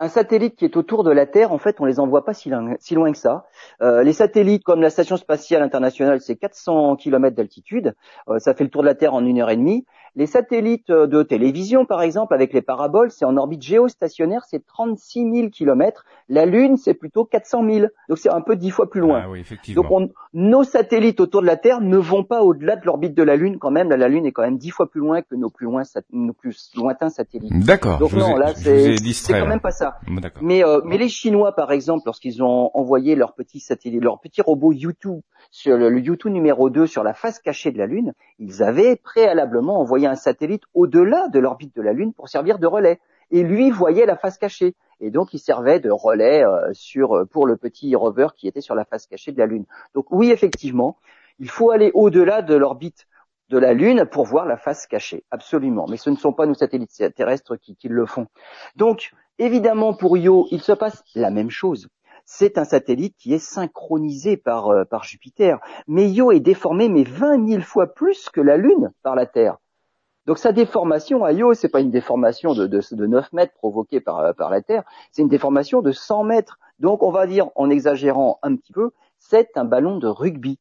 un 0.00 0.08
satellite 0.08 0.56
qui 0.56 0.64
est 0.64 0.76
autour 0.76 1.04
de 1.04 1.10
la 1.10 1.26
Terre, 1.26 1.52
en 1.52 1.58
fait, 1.58 1.76
on 1.80 1.84
les 1.84 2.00
envoie 2.00 2.24
pas 2.24 2.34
si 2.34 2.48
loin, 2.48 2.76
que 2.76 3.18
ça. 3.18 3.44
Euh, 3.82 4.02
les 4.02 4.14
satellites, 4.14 4.64
comme 4.64 4.80
la 4.80 4.90
station 4.90 5.16
spatiale 5.16 5.62
internationale, 5.62 6.20
c'est 6.20 6.36
400 6.36 6.96
km 6.96 7.36
d'altitude. 7.36 7.94
ça 8.38 8.54
fait 8.54 8.64
le 8.64 8.70
tour 8.70 8.82
de 8.82 8.88
la 8.88 8.94
Terre 8.94 9.14
en 9.14 9.24
une 9.24 9.40
heure 9.40 9.50
et 9.50 9.56
demie. 9.56 9.84
Les 10.14 10.26
satellites 10.26 10.90
euh, 10.90 11.06
de 11.06 11.22
télévision, 11.22 11.86
par 11.86 12.02
exemple, 12.02 12.34
avec 12.34 12.52
les 12.52 12.60
paraboles, 12.60 13.10
c'est 13.10 13.24
en 13.24 13.38
orbite 13.38 13.62
géostationnaire, 13.62 14.42
c'est 14.46 14.66
36 14.66 15.30
000 15.32 15.48
km. 15.48 16.04
La 16.28 16.44
Lune, 16.44 16.76
c'est 16.76 16.92
plutôt 16.92 17.24
400 17.24 17.64
000. 17.64 17.86
Donc 18.10 18.18
c'est 18.18 18.28
un 18.28 18.42
peu 18.42 18.56
dix 18.56 18.70
fois 18.70 18.90
plus 18.90 19.00
loin. 19.00 19.24
Ah 19.24 19.72
Donc 19.74 20.10
nos 20.34 20.64
satellites 20.64 21.20
autour 21.20 21.40
de 21.40 21.46
la 21.46 21.56
Terre 21.56 21.80
ne 21.80 21.96
vont 21.96 22.24
pas 22.24 22.42
au-delà 22.42 22.76
de 22.76 22.84
l'orbite 22.84 23.14
de 23.14 23.22
la 23.22 23.36
Lune 23.36 23.58
quand 23.58 23.70
même. 23.70 23.88
La, 23.88 24.08
Lune 24.08 24.26
est 24.26 24.32
quand 24.32 24.42
même 24.42 24.58
dix 24.58 24.70
fois 24.70 24.90
plus 24.90 25.00
loin 25.00 25.22
que 25.22 25.34
nos 25.34 25.48
plus, 25.48 25.64
loin, 25.64 25.82
nos 26.12 26.34
plus 26.34 26.72
lointains 26.76 27.08
satellites. 27.08 27.64
D'accord. 27.64 27.98
Donc 27.98 28.12
non, 28.12 28.36
là 28.36 28.52
c'est 28.54 28.96
quand 29.28 29.46
même 29.46 29.60
pas 29.60 29.70
ça. 29.70 29.96
Mais, 30.42 30.62
euh, 30.62 30.80
mais 30.84 30.98
les 30.98 31.08
Chinois, 31.08 31.52
par 31.52 31.72
exemple, 31.72 32.02
lorsqu'ils 32.04 32.42
ont 32.42 32.70
envoyé 32.74 33.14
leur 33.14 33.34
petit 33.34 33.60
satellite, 33.60 34.02
leur 34.02 34.20
petit 34.20 34.42
robot 34.42 34.72
YouTube 34.72 35.20
sur 35.50 35.76
le, 35.76 35.88
le 35.88 36.00
YouTube 36.00 36.32
numéro 36.32 36.68
2 36.68 36.86
sur 36.86 37.02
la 37.02 37.14
face 37.14 37.38
cachée 37.38 37.72
de 37.72 37.78
la 37.78 37.86
Lune, 37.86 38.12
ils 38.38 38.62
avaient 38.62 38.96
préalablement 38.96 39.80
envoyé 39.80 40.01
un 40.10 40.16
satellite 40.16 40.62
au-delà 40.74 41.28
de 41.28 41.38
l'orbite 41.38 41.74
de 41.76 41.82
la 41.82 41.92
Lune 41.92 42.12
pour 42.12 42.28
servir 42.28 42.58
de 42.58 42.66
relais. 42.66 43.00
Et 43.30 43.42
lui 43.42 43.70
voyait 43.70 44.04
la 44.04 44.16
face 44.16 44.36
cachée. 44.36 44.74
Et 45.00 45.10
donc 45.10 45.32
il 45.32 45.38
servait 45.38 45.80
de 45.80 45.90
relais 45.90 46.44
euh, 46.44 46.70
sur 46.72 47.16
euh, 47.16 47.24
pour 47.24 47.46
le 47.46 47.56
petit 47.56 47.94
rover 47.96 48.28
qui 48.36 48.46
était 48.46 48.60
sur 48.60 48.74
la 48.74 48.84
face 48.84 49.06
cachée 49.06 49.32
de 49.32 49.38
la 49.38 49.46
Lune. 49.46 49.64
Donc 49.94 50.06
oui, 50.10 50.30
effectivement, 50.30 50.96
il 51.38 51.48
faut 51.48 51.70
aller 51.70 51.90
au-delà 51.94 52.42
de 52.42 52.54
l'orbite 52.54 53.06
de 53.48 53.58
la 53.58 53.72
Lune 53.74 54.06
pour 54.10 54.24
voir 54.24 54.46
la 54.46 54.56
face 54.56 54.86
cachée, 54.86 55.24
absolument. 55.30 55.86
Mais 55.88 55.96
ce 55.96 56.10
ne 56.10 56.16
sont 56.16 56.32
pas 56.32 56.46
nos 56.46 56.54
satellites 56.54 57.14
terrestres 57.14 57.56
qui, 57.56 57.76
le 57.88 58.06
font. 58.06 58.26
Donc, 58.76 59.12
évidemment, 59.38 59.92
pour 59.92 60.16
Io, 60.16 60.46
il 60.50 60.62
se 60.62 60.72
passe 60.72 61.02
la 61.14 61.30
même 61.30 61.50
chose 61.50 61.88
c'est 62.24 62.56
un 62.56 62.64
satellite 62.64 63.16
qui 63.16 63.34
est 63.34 63.38
synchronisé 63.38 64.36
par, 64.36 64.68
euh, 64.68 64.84
par 64.84 65.04
Jupiter. 65.04 65.58
Mais 65.86 66.08
Io 66.10 66.32
est 66.32 66.40
déformé 66.40 66.88
mais 66.88 67.04
20 67.04 67.48
000 67.48 67.62
fois 67.62 67.88
plus 67.88 68.28
que 68.30 68.40
la 68.40 68.56
Lune 68.56 68.92
par 69.02 69.14
la 69.14 69.26
Terre. 69.26 69.58
Donc 70.26 70.38
sa 70.38 70.52
déformation 70.52 71.24
à 71.24 71.32
Io, 71.32 71.52
c'est 71.54 71.68
pas 71.68 71.80
une 71.80 71.90
déformation 71.90 72.54
de, 72.54 72.66
de, 72.66 73.06
9 73.06 73.32
mètres 73.32 73.54
provoquée 73.54 74.00
par, 74.00 74.34
par 74.34 74.50
la 74.50 74.62
Terre, 74.62 74.84
c'est 75.10 75.22
une 75.22 75.28
déformation 75.28 75.82
de 75.82 75.90
100 75.90 76.24
mètres. 76.24 76.58
Donc 76.78 77.02
on 77.02 77.10
va 77.10 77.26
dire, 77.26 77.48
en 77.56 77.70
exagérant 77.70 78.38
un 78.42 78.54
petit 78.54 78.72
peu, 78.72 78.92
c'est 79.18 79.56
un 79.56 79.64
ballon 79.64 79.98
de 79.98 80.06
rugby. 80.06 80.58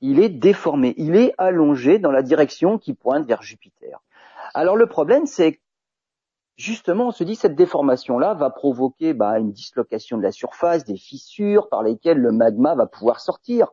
Il 0.00 0.18
est 0.18 0.28
déformé, 0.28 0.94
il 0.96 1.14
est 1.14 1.32
allongé 1.38 2.00
dans 2.00 2.10
la 2.10 2.22
direction 2.22 2.78
qui 2.78 2.92
pointe 2.92 3.24
vers 3.24 3.42
Jupiter. 3.42 4.00
Alors 4.52 4.76
le 4.76 4.86
problème, 4.86 5.26
c'est 5.26 5.60
justement, 6.56 7.08
on 7.08 7.12
se 7.12 7.24
dit 7.24 7.36
cette 7.36 7.54
déformation-là 7.54 8.34
va 8.34 8.50
provoquer 8.50 9.14
bah, 9.14 9.38
une 9.38 9.52
dislocation 9.52 10.18
de 10.18 10.22
la 10.22 10.32
surface, 10.32 10.84
des 10.84 10.96
fissures 10.96 11.68
par 11.68 11.84
lesquelles 11.84 12.18
le 12.18 12.32
magma 12.32 12.74
va 12.74 12.86
pouvoir 12.86 13.20
sortir. 13.20 13.68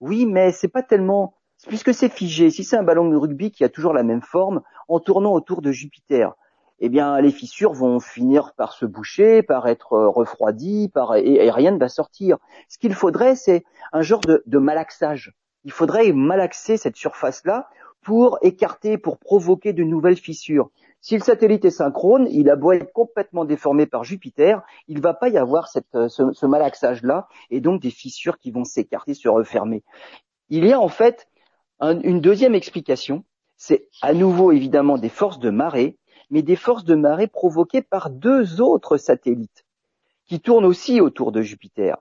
Oui, 0.00 0.26
mais 0.26 0.52
c'est 0.52 0.68
pas 0.68 0.82
tellement 0.82 1.37
puisque 1.66 1.94
c'est 1.94 2.08
figé. 2.08 2.50
Si 2.50 2.64
c'est 2.64 2.76
un 2.76 2.82
ballon 2.82 3.08
de 3.08 3.16
rugby 3.16 3.50
qui 3.50 3.64
a 3.64 3.68
toujours 3.68 3.92
la 3.92 4.02
même 4.02 4.22
forme, 4.22 4.62
en 4.88 5.00
tournant 5.00 5.32
autour 5.32 5.62
de 5.62 5.72
Jupiter, 5.72 6.34
eh 6.80 6.88
bien 6.88 7.20
les 7.20 7.32
fissures 7.32 7.72
vont 7.72 7.98
finir 8.00 8.54
par 8.54 8.72
se 8.72 8.86
boucher, 8.86 9.42
par 9.42 9.66
être 9.66 9.94
euh, 9.94 10.08
refroidies, 10.08 10.88
par 10.88 11.16
et, 11.16 11.50
rien 11.50 11.72
ne 11.72 11.78
va 11.78 11.88
sortir. 11.88 12.38
Ce 12.68 12.78
qu'il 12.78 12.94
faudrait, 12.94 13.34
c'est 13.34 13.64
un 13.92 14.02
genre 14.02 14.20
de, 14.20 14.42
de 14.46 14.58
malaxage. 14.58 15.34
Il 15.64 15.72
faudrait 15.72 16.12
malaxer 16.12 16.76
cette 16.76 16.96
surface-là 16.96 17.68
pour 18.02 18.38
écarter, 18.42 18.96
pour 18.96 19.18
provoquer 19.18 19.72
de 19.72 19.82
nouvelles 19.82 20.16
fissures. 20.16 20.70
Si 21.00 21.16
le 21.16 21.22
satellite 21.22 21.64
est 21.64 21.70
synchrone, 21.70 22.26
il 22.30 22.50
a 22.50 22.56
beau 22.56 22.72
être 22.72 22.92
complètement 22.92 23.44
déformé 23.44 23.86
par 23.86 24.02
Jupiter, 24.04 24.62
il 24.88 24.96
ne 24.96 25.02
va 25.02 25.14
pas 25.14 25.28
y 25.28 25.38
avoir 25.38 25.68
cette, 25.68 25.94
euh, 25.94 26.08
ce, 26.08 26.46
malaxage-là 26.46 27.28
et 27.50 27.60
donc 27.60 27.80
des 27.80 27.90
fissures 27.90 28.38
qui 28.38 28.50
vont 28.50 28.64
s'écarter, 28.64 29.14
se 29.14 29.28
refermer. 29.28 29.84
Il 30.48 30.66
y 30.66 30.72
a 30.72 30.80
en 30.80 30.88
fait 30.88 31.27
une 31.80 32.20
deuxième 32.20 32.54
explication, 32.54 33.24
c'est 33.56 33.88
à 34.02 34.14
nouveau 34.14 34.52
évidemment 34.52 34.98
des 34.98 35.08
forces 35.08 35.38
de 35.38 35.50
marée, 35.50 35.96
mais 36.30 36.42
des 36.42 36.56
forces 36.56 36.84
de 36.84 36.94
marée 36.94 37.26
provoquées 37.26 37.82
par 37.82 38.10
deux 38.10 38.60
autres 38.60 38.96
satellites 38.96 39.64
qui 40.26 40.40
tournent 40.40 40.66
aussi 40.66 41.00
autour 41.00 41.32
de 41.32 41.42
Jupiter. 41.42 41.96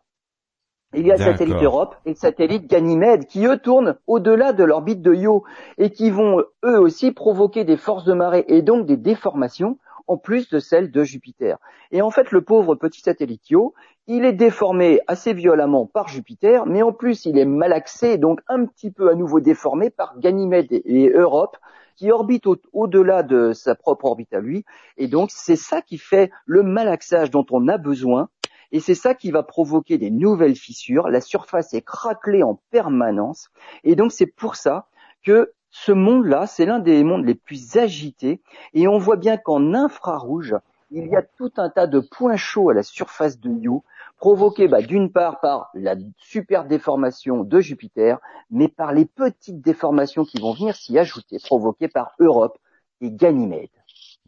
Il 0.93 1.05
y 1.05 1.11
a 1.11 1.17
le 1.17 1.23
satellite 1.23 1.61
Europe 1.61 1.95
et 2.05 2.11
le 2.11 2.15
satellite 2.15 2.67
Ganymède 2.67 3.25
qui 3.25 3.45
eux 3.45 3.57
tournent 3.57 3.97
au-delà 4.07 4.53
de 4.53 4.63
l'orbite 4.63 5.01
de 5.01 5.13
Io 5.13 5.43
et 5.77 5.89
qui 5.89 6.09
vont 6.09 6.43
eux 6.63 6.79
aussi 6.79 7.11
provoquer 7.11 7.65
des 7.65 7.75
forces 7.75 8.05
de 8.05 8.13
marée 8.13 8.45
et 8.47 8.61
donc 8.61 8.85
des 8.85 8.95
déformations 8.95 9.77
en 10.07 10.17
plus 10.17 10.49
de 10.49 10.59
celles 10.59 10.91
de 10.91 11.03
Jupiter. 11.03 11.57
Et 11.91 12.01
en 12.01 12.09
fait, 12.09 12.31
le 12.31 12.41
pauvre 12.41 12.75
petit 12.75 13.01
satellite 13.01 13.49
Io, 13.49 13.73
il 14.07 14.25
est 14.25 14.33
déformé 14.33 15.01
assez 15.07 15.33
violemment 15.33 15.85
par 15.85 16.07
Jupiter, 16.07 16.65
mais 16.65 16.81
en 16.81 16.93
plus 16.93 17.25
il 17.25 17.37
est 17.37 17.45
malaxé, 17.45 18.17
donc 18.17 18.41
un 18.47 18.65
petit 18.65 18.91
peu 18.91 19.09
à 19.09 19.15
nouveau 19.15 19.39
déformé 19.39 19.89
par 19.89 20.17
Ganymède 20.19 20.71
et 20.71 21.09
Europe, 21.09 21.57
qui 21.95 22.11
orbitent 22.11 22.47
au-delà 22.73 23.23
de 23.23 23.53
sa 23.53 23.75
propre 23.75 24.05
orbite 24.05 24.33
à 24.33 24.39
lui. 24.39 24.63
Et 24.97 25.07
donc 25.07 25.29
c'est 25.31 25.55
ça 25.55 25.81
qui 25.81 25.97
fait 25.97 26.31
le 26.45 26.63
malaxage 26.63 27.31
dont 27.31 27.45
on 27.51 27.67
a 27.67 27.77
besoin 27.77 28.29
et 28.71 28.79
c'est 28.79 28.95
ça 28.95 29.13
qui 29.13 29.31
va 29.31 29.43
provoquer 29.43 29.97
des 29.97 30.11
nouvelles 30.11 30.55
fissures. 30.55 31.09
La 31.09 31.21
surface 31.21 31.73
est 31.73 31.81
craquelée 31.81 32.43
en 32.43 32.59
permanence. 32.69 33.49
Et 33.83 33.95
donc 33.95 34.11
c'est 34.11 34.27
pour 34.27 34.55
ça 34.55 34.87
que 35.23 35.53
ce 35.85 35.91
monde-là, 35.91 36.47
c'est 36.47 36.65
l'un 36.65 36.79
des 36.79 37.03
mondes 37.03 37.25
les 37.25 37.35
plus 37.35 37.77
agités. 37.77 38.41
Et 38.73 38.87
on 38.87 38.97
voit 38.97 39.15
bien 39.15 39.37
qu'en 39.37 39.73
infrarouge, 39.73 40.55
il 40.91 41.07
y 41.07 41.15
a 41.15 41.21
tout 41.21 41.51
un 41.57 41.69
tas 41.69 41.87
de 41.87 41.99
points 41.99 42.35
chauds 42.35 42.69
à 42.69 42.73
la 42.73 42.83
surface 42.83 43.39
de 43.39 43.49
Io, 43.49 43.83
provoqués 44.17 44.67
bah, 44.67 44.81
d'une 44.81 45.11
part 45.11 45.39
par 45.39 45.69
la 45.73 45.95
super 46.17 46.65
déformation 46.65 47.43
de 47.43 47.59
Jupiter, 47.59 48.19
mais 48.49 48.67
par 48.67 48.93
les 48.93 49.05
petites 49.05 49.61
déformations 49.61 50.23
qui 50.23 50.39
vont 50.39 50.53
venir 50.53 50.75
s'y 50.75 50.97
ajouter, 50.97 51.37
provoquées 51.43 51.89
par 51.89 52.13
Europe 52.19 52.57
et 53.01 53.11
Ganymède. 53.11 53.69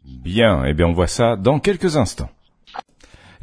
Bien, 0.04 0.64
eh 0.64 0.72
bien 0.72 0.86
on 0.86 0.92
voit 0.92 1.08
ça 1.08 1.36
dans 1.36 1.58
quelques 1.58 1.96
instants. 1.96 2.30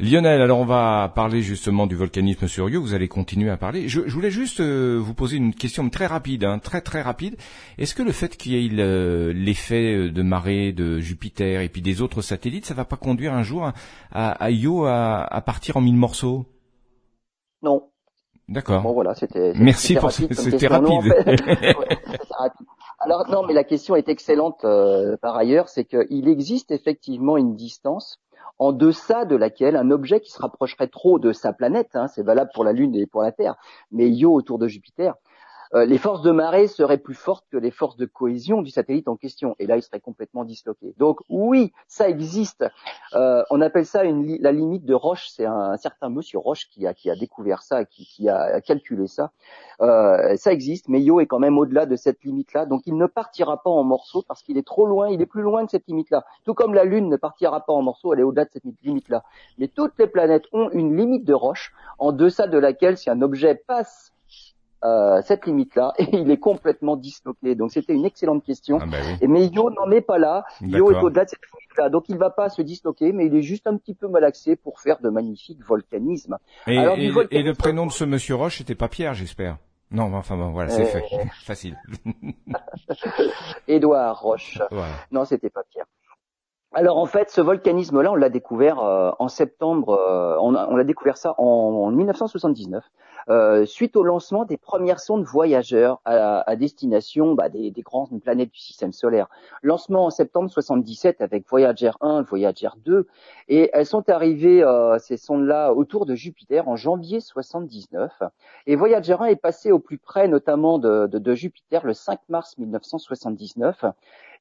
Lionel, 0.00 0.40
alors 0.40 0.60
on 0.60 0.64
va 0.64 1.10
parler 1.12 1.42
justement 1.42 1.88
du 1.88 1.96
volcanisme 1.96 2.46
sur 2.46 2.68
Io. 2.70 2.80
Vous 2.80 2.94
allez 2.94 3.08
continuer 3.08 3.50
à 3.50 3.56
parler. 3.56 3.88
Je, 3.88 4.00
voulais 4.00 4.30
juste 4.30 4.60
euh, 4.60 4.96
vous 4.96 5.12
poser 5.12 5.36
une 5.36 5.52
question 5.52 5.90
très 5.90 6.06
rapide, 6.06 6.44
hein, 6.44 6.60
très 6.60 6.80
très 6.80 7.02
rapide. 7.02 7.36
Est-ce 7.78 7.96
que 7.96 8.04
le 8.04 8.12
fait 8.12 8.36
qu'il 8.36 8.52
y 8.52 8.64
ait 8.64 9.32
l'effet 9.32 10.08
de 10.08 10.22
marée 10.22 10.72
de 10.72 11.00
Jupiter 11.00 11.62
et 11.62 11.68
puis 11.68 11.82
des 11.82 12.00
autres 12.00 12.22
satellites, 12.22 12.64
ça 12.64 12.74
va 12.74 12.84
pas 12.84 12.96
conduire 12.96 13.34
un 13.34 13.42
jour 13.42 13.72
à, 14.12 14.50
Io 14.52 14.86
à, 14.86 15.42
partir 15.44 15.76
en 15.76 15.80
mille 15.80 15.96
morceaux? 15.96 16.46
Non. 17.62 17.88
D'accord. 18.48 18.82
Bon 18.82 18.92
voilà, 18.92 19.16
c'était. 19.16 19.52
Merci 19.56 19.96
pour 19.96 20.12
c'était 20.12 20.68
rapide. 20.68 21.12
Alors 23.00 23.28
non, 23.28 23.44
mais 23.46 23.52
la 23.52 23.64
question 23.64 23.96
est 23.96 24.08
excellente 24.08 24.64
euh, 24.64 25.16
par 25.20 25.36
ailleurs, 25.36 25.68
c'est 25.68 25.84
qu'il 25.84 26.28
existe 26.28 26.70
effectivement 26.70 27.36
une 27.36 27.56
distance 27.56 28.20
en 28.58 28.72
deçà 28.72 29.24
de 29.24 29.36
laquelle 29.36 29.76
un 29.76 29.90
objet 29.90 30.20
qui 30.20 30.30
se 30.30 30.40
rapprocherait 30.40 30.88
trop 30.88 31.18
de 31.18 31.32
sa 31.32 31.52
planète, 31.52 31.90
hein, 31.94 32.08
c'est 32.08 32.22
valable 32.22 32.50
pour 32.54 32.64
la 32.64 32.72
Lune 32.72 32.94
et 32.94 33.06
pour 33.06 33.22
la 33.22 33.32
Terre, 33.32 33.56
mais 33.92 34.10
Io 34.10 34.32
autour 34.32 34.58
de 34.58 34.66
Jupiter, 34.66 35.14
euh, 35.74 35.84
les 35.84 35.98
forces 35.98 36.22
de 36.22 36.30
marée 36.30 36.66
seraient 36.66 36.98
plus 36.98 37.14
fortes 37.14 37.46
que 37.50 37.56
les 37.56 37.70
forces 37.70 37.96
de 37.96 38.06
cohésion 38.06 38.62
du 38.62 38.70
satellite 38.70 39.08
en 39.08 39.16
question. 39.16 39.54
Et 39.58 39.66
là, 39.66 39.76
il 39.76 39.82
serait 39.82 40.00
complètement 40.00 40.44
disloqué. 40.44 40.94
Donc 40.98 41.20
oui, 41.28 41.72
ça 41.86 42.08
existe. 42.08 42.64
Euh, 43.14 43.42
on 43.50 43.60
appelle 43.60 43.86
ça 43.86 44.02
la 44.04 44.52
limite 44.52 44.84
de 44.84 44.94
Roche. 44.94 45.28
C'est 45.28 45.46
un, 45.46 45.76
certain 45.76 46.08
monsieur 46.08 46.38
Roche 46.38 46.68
qui 46.70 46.86
a, 46.86 46.94
qui 46.94 47.10
a 47.10 47.16
découvert 47.16 47.62
ça, 47.62 47.84
qui, 47.84 48.04
qui 48.04 48.28
a 48.28 48.60
calculé 48.60 49.06
ça. 49.06 49.32
Euh, 49.80 50.36
ça 50.36 50.52
existe, 50.52 50.88
mais 50.88 51.00
Io 51.00 51.20
est 51.20 51.26
quand 51.26 51.38
même 51.38 51.58
au-delà 51.58 51.86
de 51.86 51.96
cette 51.96 52.24
limite-là. 52.24 52.66
Donc 52.66 52.82
il 52.86 52.96
ne 52.96 53.06
partira 53.06 53.62
pas 53.62 53.70
en 53.70 53.84
morceaux 53.84 54.22
parce 54.26 54.42
qu'il 54.42 54.58
est 54.58 54.66
trop 54.66 54.86
loin, 54.86 55.08
il 55.08 55.20
est 55.20 55.26
plus 55.26 55.42
loin 55.42 55.64
de 55.64 55.70
cette 55.70 55.86
limite-là. 55.86 56.24
Tout 56.44 56.54
comme 56.54 56.74
la 56.74 56.84
Lune 56.84 57.08
ne 57.08 57.16
partira 57.16 57.60
pas 57.64 57.72
en 57.72 57.82
morceaux, 57.82 58.12
elle 58.12 58.20
est 58.20 58.24
au-delà 58.24 58.44
de 58.44 58.50
cette 58.52 58.64
limite-là. 58.82 59.24
Mais 59.58 59.68
toutes 59.68 59.98
les 59.98 60.06
planètes 60.06 60.44
ont 60.52 60.70
une 60.70 60.96
limite 60.96 61.24
de 61.24 61.34
Roche 61.34 61.72
en 61.98 62.12
deçà 62.12 62.46
de 62.46 62.58
laquelle 62.58 62.96
si 62.96 63.10
un 63.10 63.22
objet 63.22 63.54
passe 63.54 64.12
euh, 64.84 65.20
cette 65.22 65.46
limite-là 65.46 65.92
et 65.98 66.08
il 66.12 66.30
est 66.30 66.38
complètement 66.38 66.96
disloqué. 66.96 67.54
Donc 67.54 67.72
c'était 67.72 67.94
une 67.94 68.04
excellente 68.04 68.44
question. 68.44 68.78
Ah 68.80 68.86
bah 68.86 68.98
mais 69.26 69.46
Io 69.46 69.70
n'en 69.70 69.90
est 69.90 70.00
pas 70.00 70.18
là. 70.18 70.44
Io 70.62 70.90
est 70.92 71.00
au-delà 71.00 71.24
de 71.24 71.30
cette 71.30 71.40
limite-là. 71.52 71.88
Donc 71.88 72.08
il 72.08 72.16
va 72.16 72.30
pas 72.30 72.48
se 72.48 72.62
disloquer, 72.62 73.12
mais 73.12 73.26
il 73.26 73.34
est 73.34 73.42
juste 73.42 73.66
un 73.66 73.76
petit 73.76 73.94
peu 73.94 74.08
malaxé 74.08 74.56
pour 74.56 74.80
faire 74.80 75.00
de 75.00 75.08
magnifiques 75.08 75.64
volcanismes. 75.66 76.38
Et, 76.66 76.76
et, 76.76 77.42
le 77.42 77.52
prénom 77.54 77.86
de 77.86 77.92
ce 77.92 78.04
monsieur 78.04 78.34
Roche 78.34 78.60
était 78.60 78.74
pas 78.74 78.88
Pierre, 78.88 79.14
j'espère. 79.14 79.58
Non, 79.90 80.12
enfin 80.14 80.36
bon, 80.36 80.50
voilà, 80.50 80.70
c'est 80.70 80.84
fait. 80.84 81.02
Facile. 81.44 81.76
Édouard 83.68 84.20
Roche. 84.20 84.58
Non, 85.10 85.24
c'était 85.24 85.50
pas 85.50 85.62
Pierre. 85.70 85.86
Alors 86.74 86.98
en 86.98 87.06
fait, 87.06 87.30
ce 87.30 87.40
volcanisme-là, 87.40 88.12
on 88.12 88.14
l'a 88.14 88.28
découvert 88.28 88.78
euh, 88.80 89.10
en 89.18 89.28
septembre, 89.28 89.90
euh, 89.90 90.36
on, 90.40 90.52
l'a 90.52 90.84
découvert 90.84 91.16
ça 91.16 91.34
en 91.38 91.90
1979 91.90 92.84
euh, 93.28 93.66
suite 93.66 93.96
au 93.96 94.02
lancement 94.02 94.44
des 94.44 94.56
premières 94.56 95.00
sondes 95.00 95.24
voyageurs 95.24 96.00
à, 96.04 96.56
destination 96.56 97.34
bah, 97.34 97.48
des, 97.48 97.72
grandes 97.78 98.20
planètes 98.22 98.50
du 98.50 98.58
système 98.58 98.92
solaire. 98.92 99.28
Lancement 99.62 100.06
en 100.06 100.10
septembre 100.10 100.50
77 100.50 101.20
avec 101.20 101.48
Voyager 101.48 101.90
1, 102.00 102.22
Voyager 102.22 102.70
2, 102.84 103.06
et 103.48 103.70
elles 103.72 103.86
sont 103.86 104.08
arrivées, 104.08 104.62
euh, 104.62 104.98
ces 104.98 105.16
sondes-là, 105.16 105.72
autour 105.72 106.06
de 106.06 106.14
Jupiter 106.14 106.68
en 106.68 106.76
janvier 106.76 107.20
79. 107.20 108.10
Et 108.66 108.76
Voyager 108.76 109.16
1 109.18 109.26
est 109.26 109.36
passé 109.36 109.72
au 109.72 109.78
plus 109.78 109.98
près 109.98 110.28
notamment 110.28 110.78
de, 110.78 111.06
de 111.06 111.34
Jupiter 111.34 111.84
le 111.84 111.94
5 111.94 112.20
mars 112.28 112.56
1979 112.58 113.84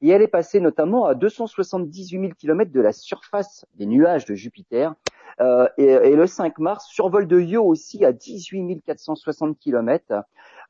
et 0.02 0.10
elle 0.10 0.22
est 0.22 0.28
passée 0.28 0.60
notamment 0.60 1.06
à 1.06 1.16
278 1.16 2.20
000 2.20 2.34
km 2.38 2.72
de 2.72 2.82
la 2.82 2.92
surface 2.92 3.66
des 3.76 3.86
nuages 3.86 4.26
de 4.26 4.36
Jupiter 4.36 4.94
euh, 5.40 5.68
et, 5.78 6.16
le 6.16 6.26
5 6.26 6.58
mars, 6.60 6.88
survol 6.88 7.28
de 7.28 7.40
Io 7.40 7.64
aussi 7.64 8.04
à 8.04 8.12
18 8.12 8.82
460 8.86 9.60
km. 9.60 10.24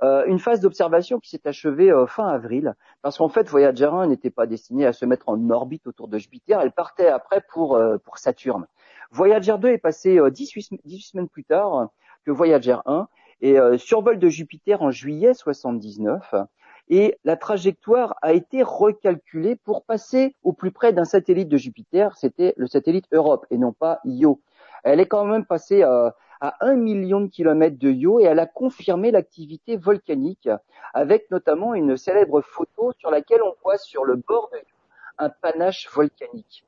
Euh, 0.04 0.26
une 0.28 0.40
phase 0.40 0.60
d'observation 0.60 1.20
qui 1.20 1.30
s'est 1.30 1.48
achevée 1.48 1.90
euh, 1.90 2.06
fin 2.06 2.28
avril, 2.28 2.76
parce 3.02 3.18
qu'en 3.18 3.30
fait 3.30 3.48
Voyager 3.50 3.90
1 3.92 4.08
n'était 4.08 4.30
pas 4.30 4.46
destiné 4.46 4.86
à 4.86 4.94
se 4.94 5.06
mettre 5.06 5.30
en 5.30 5.50
orbite 5.50 5.88
autour 5.88 6.08
de 6.08 6.18
Jupiter, 6.18 6.60
elle 6.62 6.72
partait 6.72 7.08
après 7.08 7.42
pour, 7.50 7.80
pour 8.04 8.18
Saturne. 8.18 8.68
Voyager 9.12 9.56
2 9.58 9.70
est 9.70 9.78
passé 9.78 10.20
18, 10.30 10.82
18, 10.84 11.02
semaines 11.02 11.30
plus 11.30 11.46
tard 11.46 11.90
que 12.26 12.32
Voyager 12.32 12.78
1, 12.86 13.08
et 13.42 13.58
survol 13.78 14.20
de 14.20 14.28
Jupiter 14.28 14.82
en 14.82 14.92
juillet 14.92 15.34
79, 15.34 16.36
et 16.90 17.18
la 17.24 17.36
trajectoire 17.36 18.16
a 18.22 18.34
été 18.34 18.64
recalculée 18.64 19.56
pour 19.56 19.84
passer 19.84 20.36
au 20.44 20.54
plus 20.54 20.72
près 20.72 20.94
d'un 20.94 21.06
satellite 21.06 21.50
de 21.50 21.58
Jupiter, 21.58 22.16
c'était 22.18 22.54
le 22.58 22.68
satellite 22.68 23.06
Europe 23.12 23.46
et 23.50 23.58
non 23.58 23.74
pas 23.74 24.00
Io. 24.06 24.42
Elle 24.88 25.02
est 25.02 25.08
quand 25.08 25.26
même 25.26 25.46
passée 25.46 25.84
euh, 25.84 26.10
à 26.40 26.56
un 26.62 26.76
million 26.76 27.20
de 27.20 27.28
kilomètres 27.28 27.78
de 27.78 27.90
Io 27.90 28.22
et 28.22 28.24
elle 28.24 28.40
a 28.40 28.46
confirmé 28.46 29.12
l'activité 29.12 29.76
volcanique 29.76 30.50
avec 30.94 31.30
notamment 31.30 31.74
une 31.74 31.98
célèbre 31.98 32.40
photo 32.42 32.94
sur 32.98 33.12
laquelle 33.12 33.44
on 33.44 33.54
voit 33.64 33.78
sur 33.78 34.06
le 34.06 34.16
bord 34.16 34.50
de 34.54 34.60
un 35.20 35.30
panache 35.30 35.90
volcanique. 35.94 36.64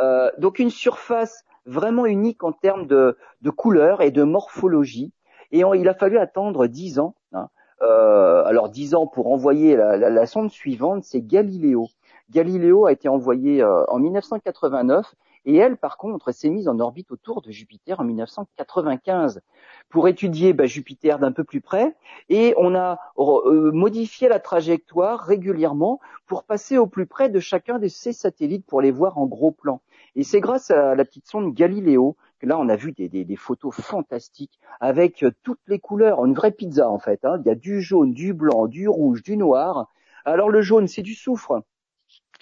Euh, 0.00 0.30
donc 0.38 0.58
une 0.58 0.70
surface 0.70 1.44
vraiment 1.64 2.04
unique 2.04 2.44
en 2.44 2.52
termes 2.52 2.86
de, 2.86 3.16
couleur 3.56 4.02
et 4.02 4.10
de 4.10 4.22
morphologie. 4.22 5.12
Et 5.52 5.60
il 5.60 5.88
a 5.88 5.94
fallu 5.94 6.18
attendre 6.18 6.66
dix 6.66 6.98
ans. 6.98 7.14
Hein. 7.32 7.48
Euh, 7.80 8.44
alors 8.44 8.68
dix 8.68 8.94
ans 8.94 9.06
pour 9.06 9.32
envoyer 9.32 9.76
la, 9.76 9.96
la 9.96 10.26
sonde 10.26 10.50
suivante, 10.50 11.04
c'est 11.04 11.22
Galiléo. 11.22 11.86
Galiléo 12.30 12.86
a 12.86 12.92
été 12.92 13.08
envoyé 13.08 13.64
en 13.64 13.98
1989 13.98 15.14
et 15.46 15.54
elle, 15.56 15.76
par 15.76 15.96
contre, 15.96 16.32
s'est 16.32 16.50
mise 16.50 16.68
en 16.68 16.80
orbite 16.80 17.12
autour 17.12 17.40
de 17.40 17.52
Jupiter 17.52 18.00
en 18.00 18.04
1995 18.04 19.40
pour 19.88 20.08
étudier 20.08 20.52
bah, 20.52 20.66
Jupiter 20.66 21.20
d'un 21.20 21.30
peu 21.30 21.44
plus 21.44 21.60
près. 21.60 21.94
Et 22.28 22.52
on 22.58 22.74
a 22.74 22.98
euh, 23.16 23.70
modifié 23.72 24.28
la 24.28 24.40
trajectoire 24.40 25.20
régulièrement 25.20 26.00
pour 26.26 26.42
passer 26.42 26.78
au 26.78 26.88
plus 26.88 27.06
près 27.06 27.28
de 27.28 27.38
chacun 27.38 27.78
de 27.78 27.86
ces 27.86 28.12
satellites 28.12 28.66
pour 28.66 28.80
les 28.80 28.90
voir 28.90 29.18
en 29.18 29.26
gros 29.26 29.52
plan. 29.52 29.80
Et 30.16 30.24
c'est 30.24 30.40
grâce 30.40 30.72
à 30.72 30.96
la 30.96 31.04
petite 31.04 31.28
sonde 31.28 31.54
Galileo 31.54 32.16
que 32.40 32.46
là 32.46 32.58
on 32.58 32.68
a 32.68 32.76
vu 32.76 32.92
des, 32.92 33.36
photos 33.36 33.72
fantastiques 33.74 34.58
avec 34.80 35.22
euh, 35.22 35.30
toutes 35.44 35.60
les 35.68 35.78
couleurs, 35.78 36.24
une 36.24 36.34
vraie 36.34 36.50
pizza 36.50 36.90
en 36.90 36.98
fait. 36.98 37.24
Hein. 37.24 37.40
Il 37.44 37.46
y 37.46 37.50
a 37.50 37.54
du 37.54 37.80
jaune, 37.80 38.12
du 38.12 38.34
blanc, 38.34 38.66
du 38.66 38.88
rouge, 38.88 39.22
du 39.22 39.36
noir. 39.36 39.92
Alors 40.24 40.50
le 40.50 40.60
jaune 40.60 40.88
c'est 40.88 41.02
du 41.02 41.14
soufre, 41.14 41.62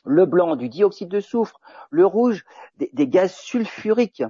le 0.04 0.26
blanc 0.26 0.56
du 0.56 0.68
dioxyde 0.68 1.08
de 1.08 1.20
soufre, 1.20 1.60
le 1.90 2.06
rouge 2.06 2.44
des 2.78 3.08
gaz 3.08 3.32
sulfuriques. 3.34 4.22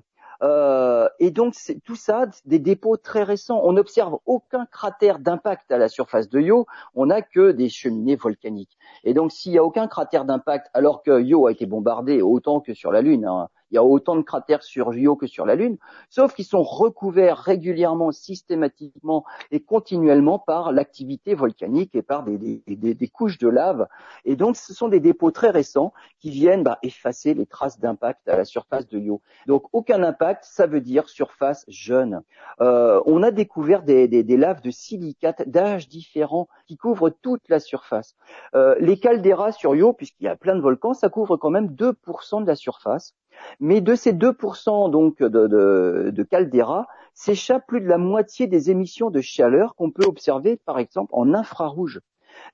Euh, 0.43 1.09
et 1.21 1.31
donc 1.31 1.55
tout 1.85 1.97
ça, 1.97 2.27
des 2.45 2.59
dépôts 2.59 2.97
très 2.97 3.23
récents. 3.23 3.61
On 3.65 3.73
n'observe 3.73 4.19
aucun 4.27 4.67
cratère 4.67 5.19
d'impact 5.19 5.71
à 5.71 5.79
la 5.79 5.89
surface 5.89 6.29
de 6.29 6.41
Io. 6.41 6.67
On 6.95 7.07
n'a 7.07 7.23
que 7.23 7.53
des 7.53 7.69
cheminées 7.69 8.17
volcaniques. 8.17 8.77
Et 9.05 9.15
donc 9.15 9.33
s'il 9.33 9.53
n'y 9.53 9.59
a 9.59 9.65
aucun 9.65 9.87
cratère 9.87 10.25
d'impact, 10.25 10.69
alors 10.75 11.03
que 11.03 11.23
Io 11.23 11.47
a 11.47 11.53
été 11.53 11.67
bombardé 11.67 12.21
autant 12.21 12.61
que 12.61 12.75
sur 12.75 12.93
la 12.93 13.01
Lune, 13.01 13.25
hein, 13.25 13.49
il 13.75 13.79
y 13.79 13.79
a 13.79 13.85
autant 13.85 14.15
de 14.15 14.23
cratères 14.23 14.63
sur 14.63 14.95
Io 14.95 15.17
que 15.17 15.27
sur 15.27 15.45
la 15.45 15.57
Lune, 15.57 15.79
sauf 16.09 16.33
qu'ils 16.33 16.45
sont 16.45 16.63
recouverts 16.63 17.39
régulièrement, 17.39 18.13
systématiquement 18.13 19.25
et 19.51 19.59
continuellement 19.59 20.39
par 20.39 20.71
l'activité 20.71 21.35
volcanique 21.35 21.93
et 21.97 22.03
par 22.03 22.23
des, 22.23 23.11
couches 23.13 23.39
de 23.39 23.49
lave. 23.49 23.89
Et 24.25 24.37
donc, 24.37 24.57
ce 24.57 24.73
sont 24.73 24.87
des 24.87 25.01
dépôts 25.01 25.33
très 25.33 25.51
récents 25.51 25.93
qui 26.21 26.31
viennent 26.31 26.63
bah, 26.63 26.79
effacer 26.85 27.35
les 27.35 27.47
traces 27.47 27.81
d'impact 27.81 28.29
à 28.29 28.37
la 28.37 28.45
surface 28.45 28.87
de 28.87 29.01
Io. 29.01 29.21
Donc, 29.49 29.65
aucun 29.73 30.05
impact, 30.05 30.45
ça 30.45 30.69
veut 30.69 30.81
dire 30.81 31.09
surface 31.09 31.65
jeune. 31.67 32.23
Euh, 32.61 33.03
on 33.07 33.25
a 33.25 33.33
découvert 33.33 33.83
des, 33.83 34.07
laves 34.37 34.63
de 34.63 34.71
silicate 34.71 35.49
d'âges 35.49 35.89
différents 35.89 36.47
qui 36.69 36.77
couvrent 36.77 37.11
toute 37.11 37.49
la 37.49 37.59
surface. 37.59 38.15
Euh, 38.55 38.77
les 38.79 39.01
calderas 39.01 39.51
sur 39.51 39.75
Io, 39.75 39.93
puisqu'il 39.95 40.25
y 40.27 40.29
a 40.29 40.37
plein 40.37 40.55
de 40.55 40.61
volcans, 40.61 40.95
ça 40.95 41.09
couvre 41.09 41.37
quand 41.37 41.51
même 41.51 41.75
2% 41.75 42.43
de 42.43 42.47
la 42.47 42.55
surface. 42.55 43.17
Mais 43.61 43.81
de 43.81 43.95
ces 43.95 44.13
2% 44.13 44.91
donc 44.91 45.19
de, 45.21 45.29
de, 45.29 46.11
de 46.11 46.23
caldeira, 46.23 46.87
s'échappe 47.15 47.67
plus 47.67 47.81
de 47.81 47.87
la 47.87 47.99
moitié 47.99 48.47
des 48.47 48.71
émissions 48.71 49.11
de 49.11 49.21
chaleur 49.21 49.75
qu'on 49.77 49.91
peut 49.91 50.05
observer 50.05 50.57
par 50.57 50.79
exemple 50.79 51.11
en 51.15 51.33
infrarouge. 51.33 52.01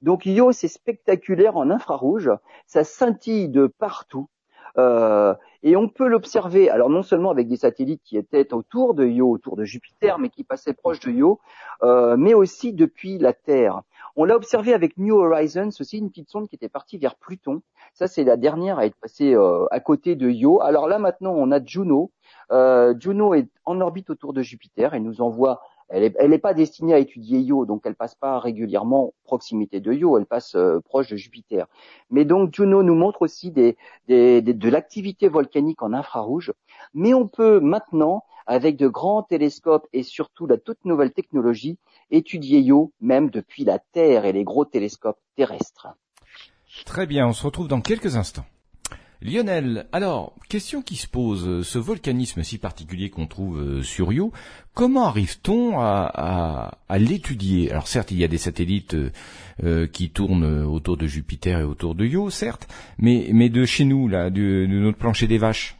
Donc 0.03 0.27
Io, 0.27 0.53
c'est 0.53 0.69
spectaculaire 0.69 1.57
en 1.57 1.71
infrarouge, 1.71 2.31
ça 2.67 2.85
scintille 2.85 3.49
de 3.49 3.67
partout. 3.67 4.29
Euh, 4.79 5.35
et 5.63 5.77
on 5.77 5.89
peut 5.89 6.07
l'observer, 6.07 6.71
alors 6.71 6.91
non 6.91 7.03
seulement 7.03 7.31
avec 7.31 7.49
des 7.49 7.57
satellites 7.57 8.03
qui 8.05 8.17
étaient 8.17 8.55
autour 8.55 8.95
de 8.95 9.05
Io, 9.05 9.29
autour 9.29 9.57
de 9.57 9.65
Jupiter, 9.65 10.19
mais 10.19 10.29
qui 10.29 10.45
passaient 10.45 10.75
proche 10.75 11.01
de 11.01 11.11
Io, 11.11 11.41
euh, 11.83 12.17
mais 12.17 12.35
aussi 12.35 12.73
depuis 12.73 13.19
la 13.19 13.33
Terre. 13.33 13.83
On 14.17 14.25
l'a 14.25 14.37
observé 14.37 14.75
avec 14.75 14.97
New 14.99 15.17
Horizons, 15.17 15.71
aussi 15.81 15.99
une 15.99 16.11
petite 16.11 16.31
sonde 16.31 16.49
qui 16.49 16.57
était 16.57 16.69
partie 16.69 16.99
vers 16.99 17.17
Pluton. 17.17 17.63
Ça, 17.95 18.07
c'est 18.07 18.25
la 18.25 18.37
dernière 18.37 18.79
à 18.79 18.87
être 18.87 18.97
passée 18.97 19.35
euh, 19.35 19.67
à 19.71 19.81
côté 19.81 20.17
de 20.17 20.29
Io. 20.29 20.61
Alors 20.63 20.89
là, 20.89 20.99
maintenant, 20.99 21.33
on 21.33 21.51
a 21.53 21.65
Juno. 21.65 22.11
Euh, 22.53 22.95
Juno 22.99 23.35
est 23.35 23.49
en 23.65 23.81
orbite 23.81 24.11
autour 24.11 24.33
de 24.33 24.43
Jupiter 24.43 24.95
et 24.95 25.01
nous 25.01 25.21
envoie 25.21 25.61
elle 25.91 26.31
n'est 26.31 26.39
pas 26.39 26.55
destinée 26.55 26.95
à 26.95 26.99
étudier 26.99 27.41
Io, 27.41 27.67
donc 27.67 27.83
elle 27.85 27.97
passe 27.97 28.15
pas 28.15 28.39
régulièrement 28.39 29.13
proximité 29.25 29.81
de 29.81 29.93
Io, 29.93 30.17
elle 30.19 30.27
passe 30.27 30.55
euh, 30.55 30.79
proche 30.81 31.09
de 31.09 31.17
Jupiter. 31.17 31.67
Mais 32.11 32.25
donc 32.25 32.55
Juno 32.55 32.85
nous 32.85 32.95
montre 32.95 33.23
aussi 33.23 33.51
de 33.51 34.69
l'activité 34.69 35.29
volcanique 35.29 35.83
en 35.83 35.93
infrarouge, 35.93 36.53
mais 36.95 37.13
on 37.13 37.27
peut 37.27 37.59
maintenant, 37.59 38.23
avec 38.51 38.77
de 38.77 38.89
grands 38.89 39.23
télescopes 39.23 39.87
et 39.93 40.03
surtout 40.03 40.45
la 40.49 40.59
toute 40.59 40.85
nouvelle 40.85 41.13
technologie, 41.13 41.79
étudier 42.11 42.59
Io 42.59 42.93
même 43.01 43.31
depuis 43.31 43.63
la 43.63 43.79
Terre 43.79 44.25
et 44.25 44.33
les 44.33 44.43
gros 44.43 44.65
télescopes 44.65 45.21
terrestres. 45.37 45.87
Très 46.85 47.07
bien, 47.07 47.29
on 47.29 47.33
se 47.33 47.45
retrouve 47.45 47.69
dans 47.69 47.81
quelques 47.81 48.17
instants. 48.17 48.45
Lionel, 49.23 49.87
alors, 49.93 50.35
question 50.49 50.83
qui 50.83 50.97
se 50.97 51.07
pose, 51.07 51.65
ce 51.65 51.79
volcanisme 51.79 52.43
si 52.43 52.59
particulier 52.59 53.09
qu'on 53.09 53.29
trouve 53.29 53.61
euh, 53.61 53.83
sur 53.83 54.13
Io, 54.13 54.33
comment 54.75 55.07
arrive-t-on 55.07 55.79
à, 55.79 56.73
l'étudier? 56.99 57.71
Alors 57.71 57.87
certes, 57.87 58.11
il 58.11 58.19
y 58.19 58.25
a 58.25 58.29
des 58.29 58.39
satellites 58.39 58.95
euh, 58.95 59.13
euh, 59.63 59.87
qui 59.87 60.11
tournent 60.11 60.65
autour 60.65 60.97
de 60.97 61.07
Jupiter 61.07 61.61
et 61.61 61.65
autour 61.65 61.95
de 61.95 62.05
Io, 62.05 62.31
certes, 62.31 62.67
mais, 62.99 63.29
mais 63.33 63.49
de 63.49 63.65
chez 63.65 63.85
nous, 63.85 64.09
là, 64.09 64.29
de 64.31 64.67
notre 64.67 64.99
plancher 64.99 65.29
des 65.29 65.39
vaches 65.39 65.77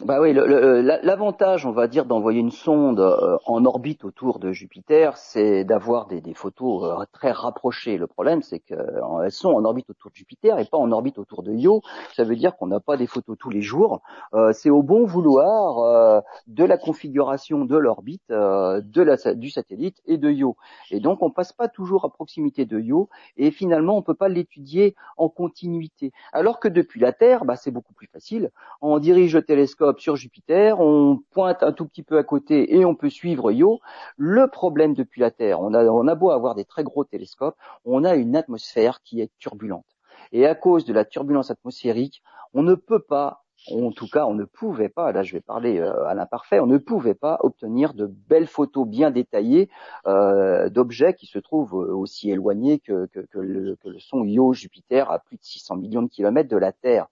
bah 0.00 0.20
oui, 0.20 0.32
l'avantage, 0.32 1.66
on 1.66 1.70
va 1.70 1.86
dire, 1.86 2.04
d'envoyer 2.04 2.40
une 2.40 2.50
sonde 2.50 2.98
euh, 2.98 3.36
en 3.46 3.64
orbite 3.64 4.04
autour 4.04 4.40
de 4.40 4.50
Jupiter, 4.50 5.16
c'est 5.16 5.62
d'avoir 5.62 6.06
des, 6.08 6.34
photos 6.34 6.82
euh, 6.82 7.04
très 7.12 7.30
rapprochées. 7.30 7.96
Le 7.96 8.08
problème, 8.08 8.42
c'est 8.42 8.58
qu'elles 8.58 9.30
sont 9.30 9.50
en 9.50 9.64
orbite 9.64 9.90
autour 9.90 10.10
de 10.10 10.16
Jupiter 10.16 10.58
et 10.58 10.64
pas 10.64 10.78
en 10.78 10.90
orbite 10.90 11.18
autour 11.18 11.44
de 11.44 11.52
Io. 11.52 11.80
Ça 12.12 12.24
veut 12.24 12.34
dire 12.34 12.56
qu'on 12.56 12.66
n'a 12.66 12.80
pas 12.80 12.96
des 12.96 13.06
photos 13.06 13.36
tous 13.38 13.50
les 13.50 13.62
jours. 13.62 14.00
Euh, 14.34 14.52
c'est 14.52 14.68
au 14.68 14.82
bon 14.82 15.06
vouloir 15.06 16.22
de 16.48 16.64
la 16.64 16.76
configuration 16.76 17.64
de 17.64 17.76
l'orbite, 17.76 18.32
du 18.32 19.50
satellite 19.50 20.02
et 20.06 20.18
de 20.18 20.28
Io. 20.28 20.56
Et 20.90 20.98
donc, 20.98 21.22
on 21.22 21.30
passe 21.30 21.52
pas 21.52 21.68
toujours 21.68 22.04
à 22.04 22.10
proximité 22.10 22.64
de 22.64 22.80
Io 22.80 23.08
et 23.36 23.52
finalement, 23.52 23.96
on 23.96 24.02
peut 24.02 24.14
pas 24.14 24.28
l'étudier 24.28 24.96
en 25.16 25.28
continuité. 25.28 26.12
Alors 26.32 26.58
que 26.58 26.66
depuis 26.66 26.98
la 26.98 27.12
Terre, 27.12 27.44
bah, 27.44 27.54
c'est 27.54 27.70
beaucoup 27.70 27.94
plus 27.94 28.08
facile. 28.08 28.50
On 28.80 28.98
dirige 28.98 29.36
le 29.36 29.42
télescope 29.42 29.83
sur 29.98 30.16
Jupiter, 30.16 30.80
on 30.80 31.20
pointe 31.30 31.62
un 31.62 31.72
tout 31.72 31.86
petit 31.86 32.02
peu 32.02 32.18
à 32.18 32.22
côté 32.22 32.76
et 32.76 32.84
on 32.84 32.94
peut 32.94 33.10
suivre 33.10 33.52
Io. 33.52 33.80
Le 34.16 34.48
problème 34.48 34.94
depuis 34.94 35.20
la 35.20 35.30
Terre, 35.30 35.60
on 35.60 35.74
a, 35.74 35.84
on 35.84 36.08
a 36.08 36.14
beau 36.14 36.30
avoir 36.30 36.54
des 36.54 36.64
très 36.64 36.84
gros 36.84 37.04
télescopes, 37.04 37.56
on 37.84 38.04
a 38.04 38.14
une 38.14 38.36
atmosphère 38.36 39.02
qui 39.02 39.20
est 39.20 39.30
turbulente. 39.38 39.86
Et 40.32 40.46
à 40.46 40.54
cause 40.54 40.84
de 40.84 40.92
la 40.92 41.04
turbulence 41.04 41.50
atmosphérique, 41.50 42.22
on 42.54 42.62
ne 42.62 42.74
peut 42.74 43.02
pas 43.02 43.43
en 43.70 43.92
tout 43.92 44.08
cas, 44.08 44.26
on 44.26 44.34
ne 44.34 44.44
pouvait 44.44 44.88
pas, 44.88 45.12
là 45.12 45.22
je 45.22 45.32
vais 45.32 45.40
parler 45.40 45.78
euh, 45.78 46.06
à 46.06 46.14
l'imparfait, 46.14 46.60
on 46.60 46.66
ne 46.66 46.78
pouvait 46.78 47.14
pas 47.14 47.38
obtenir 47.40 47.94
de 47.94 48.06
belles 48.06 48.46
photos 48.46 48.86
bien 48.86 49.10
détaillées 49.10 49.70
euh, 50.06 50.68
d'objets 50.68 51.14
qui 51.14 51.26
se 51.26 51.38
trouvent 51.38 51.74
euh, 51.74 51.94
aussi 51.94 52.30
éloignés 52.30 52.78
que, 52.78 53.08
le, 53.32 53.76
que, 53.76 53.98
son 53.98 54.24
Io 54.24 54.52
Jupiter 54.52 55.10
à 55.10 55.18
plus 55.18 55.36
de 55.36 55.42
600 55.42 55.76
millions 55.76 56.02
de 56.02 56.08
kilomètres 56.08 56.50
de 56.50 56.56
la 56.56 56.72
Terre. 56.72 57.06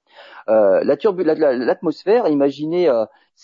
L'atmosphère, 0.47 2.29
imaginez 2.29 2.91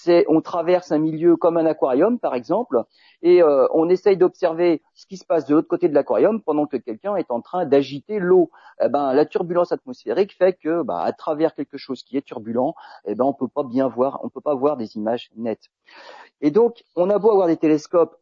c'est 0.01 0.25
on 0.29 0.41
traverse 0.41 0.93
un 0.93 0.99
milieu 0.99 1.37
comme 1.37 1.57
un 1.57 1.67
aquarium 1.67 2.21
par 2.21 2.37
exemple 2.37 2.85
et 3.23 3.43
euh, 3.43 3.67
on 3.75 3.89
essaye 3.89 4.17
d'observer 4.17 4.81
ce 4.95 5.07
qui 5.07 5.17
se 5.17 5.25
passe 5.25 5.45
de 5.45 5.57
l'autre 5.57 5.67
côté 5.67 5.89
de 5.89 5.95
l'aquarium 5.95 6.41
pendant 6.41 6.67
que 6.67 6.77
quelqu'un 6.77 7.17
est 7.17 7.33
en 7.33 7.41
train 7.41 7.67
d'agiter 7.67 8.21
l'eau. 8.21 8.51
Eh 8.81 8.89
ben 8.89 9.13
la 9.13 9.27
turbulence 9.27 9.73
atmosphérique 9.73 10.37
fait 10.37 10.53
que 10.53 10.83
bah, 10.83 11.01
à 11.01 11.13
travers 11.13 11.53
quelque 11.53 11.79
chose 11.79 12.05
qui 12.05 12.17
est 12.17 12.25
turbulent, 12.25 12.75
eh 13.07 13.17
ben 13.17 13.25
on 13.25 13.33
peut 13.33 13.49
pas 13.49 13.65
bien 13.65 13.89
voir, 13.89 14.21
on 14.23 14.29
peut 14.29 14.41
pas 14.41 14.55
voir 14.55 14.77
des 14.77 14.97
images 14.97 15.31
nettes. 15.37 15.69
Et 16.43 16.53
donc 16.53 16.85
on 16.95 17.11
a 17.11 17.19
beau 17.19 17.33
avoir 17.33 17.49
des 17.49 17.57
télescopes 17.57 18.17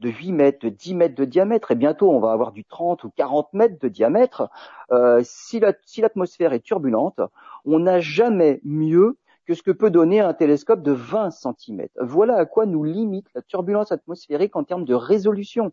de 0.00 0.08
8 0.08 0.32
mètres, 0.32 0.64
de 0.64 0.70
10 0.70 0.94
mètres 0.94 1.14
de 1.14 1.26
diamètre, 1.26 1.72
et 1.72 1.74
bientôt 1.74 2.10
on 2.10 2.20
va 2.20 2.32
avoir 2.32 2.52
du 2.52 2.64
30 2.64 3.04
ou 3.04 3.10
40 3.10 3.52
mètres 3.52 3.78
de 3.78 3.88
diamètre, 3.88 4.48
euh, 4.92 5.20
si 5.24 5.60
l'atmosphère 5.60 6.54
est 6.54 6.64
turbulente, 6.64 7.20
on 7.66 7.80
n'a 7.80 8.00
jamais 8.00 8.60
mieux 8.64 9.18
que 9.48 9.54
ce 9.54 9.62
que 9.62 9.70
peut 9.70 9.90
donner 9.90 10.20
un 10.20 10.34
télescope 10.34 10.82
de 10.82 10.92
20 10.92 11.30
cm. 11.30 11.86
Voilà 12.02 12.36
à 12.36 12.44
quoi 12.44 12.66
nous 12.66 12.84
limite 12.84 13.28
la 13.34 13.40
turbulence 13.40 13.90
atmosphérique 13.90 14.54
en 14.56 14.62
termes 14.62 14.84
de 14.84 14.92
résolution. 14.92 15.72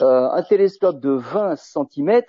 Euh, 0.00 0.28
un 0.28 0.42
télescope 0.42 0.98
de 0.98 1.10
20 1.10 1.54
cm, 1.54 2.22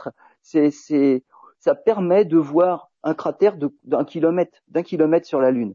c'est, 0.43 1.23
ça 1.57 1.73
permet 1.73 2.23
de 2.23 2.37
voir 2.37 2.91
un 3.01 3.15
cratère 3.15 3.55
d'un 3.83 4.05
kilomètre, 4.05 4.59
d'un 4.67 4.83
kilomètre 4.83 5.25
sur 5.25 5.41
la 5.41 5.49
Lune. 5.49 5.73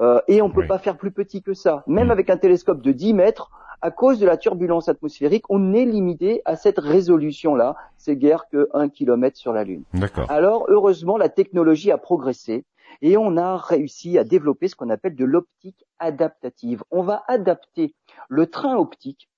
Euh, 0.00 0.20
et 0.26 0.42
on 0.42 0.48
ne 0.48 0.52
peut 0.52 0.66
pas 0.66 0.78
faire 0.78 0.96
plus 0.96 1.12
petit 1.12 1.40
que 1.40 1.54
ça. 1.54 1.84
Même 1.86 2.08
mm. 2.08 2.10
avec 2.10 2.28
un 2.28 2.36
télescope 2.36 2.82
de 2.82 2.90
10 2.90 3.14
mètres, 3.14 3.52
à 3.82 3.92
cause 3.92 4.18
de 4.18 4.26
la 4.26 4.36
turbulence 4.36 4.88
atmosphérique, 4.88 5.44
on 5.48 5.74
est 5.74 5.84
limité 5.84 6.42
à 6.44 6.56
cette 6.56 6.80
résolution-là. 6.80 7.76
C'est 7.98 8.16
guère 8.16 8.48
que 8.48 8.68
1 8.74 8.88
kilomètre 8.88 9.36
sur 9.36 9.52
la 9.52 9.62
Lune. 9.62 9.84
Alors, 10.28 10.66
heureusement, 10.68 11.16
la 11.16 11.28
technologie 11.28 11.92
a 11.92 11.98
progressé 11.98 12.64
et 13.02 13.16
on 13.16 13.36
a 13.36 13.56
réussi 13.56 14.18
à 14.18 14.24
développer 14.24 14.68
ce 14.68 14.76
qu'on 14.76 14.90
appelle 14.90 15.14
de 15.14 15.24
l'optique 15.24 15.84
adaptative. 15.98 16.82
On 16.90 17.02
va 17.02 17.22
adapter 17.28 17.94
le 18.28 18.46
train 18.46 18.76
optique 18.76 19.28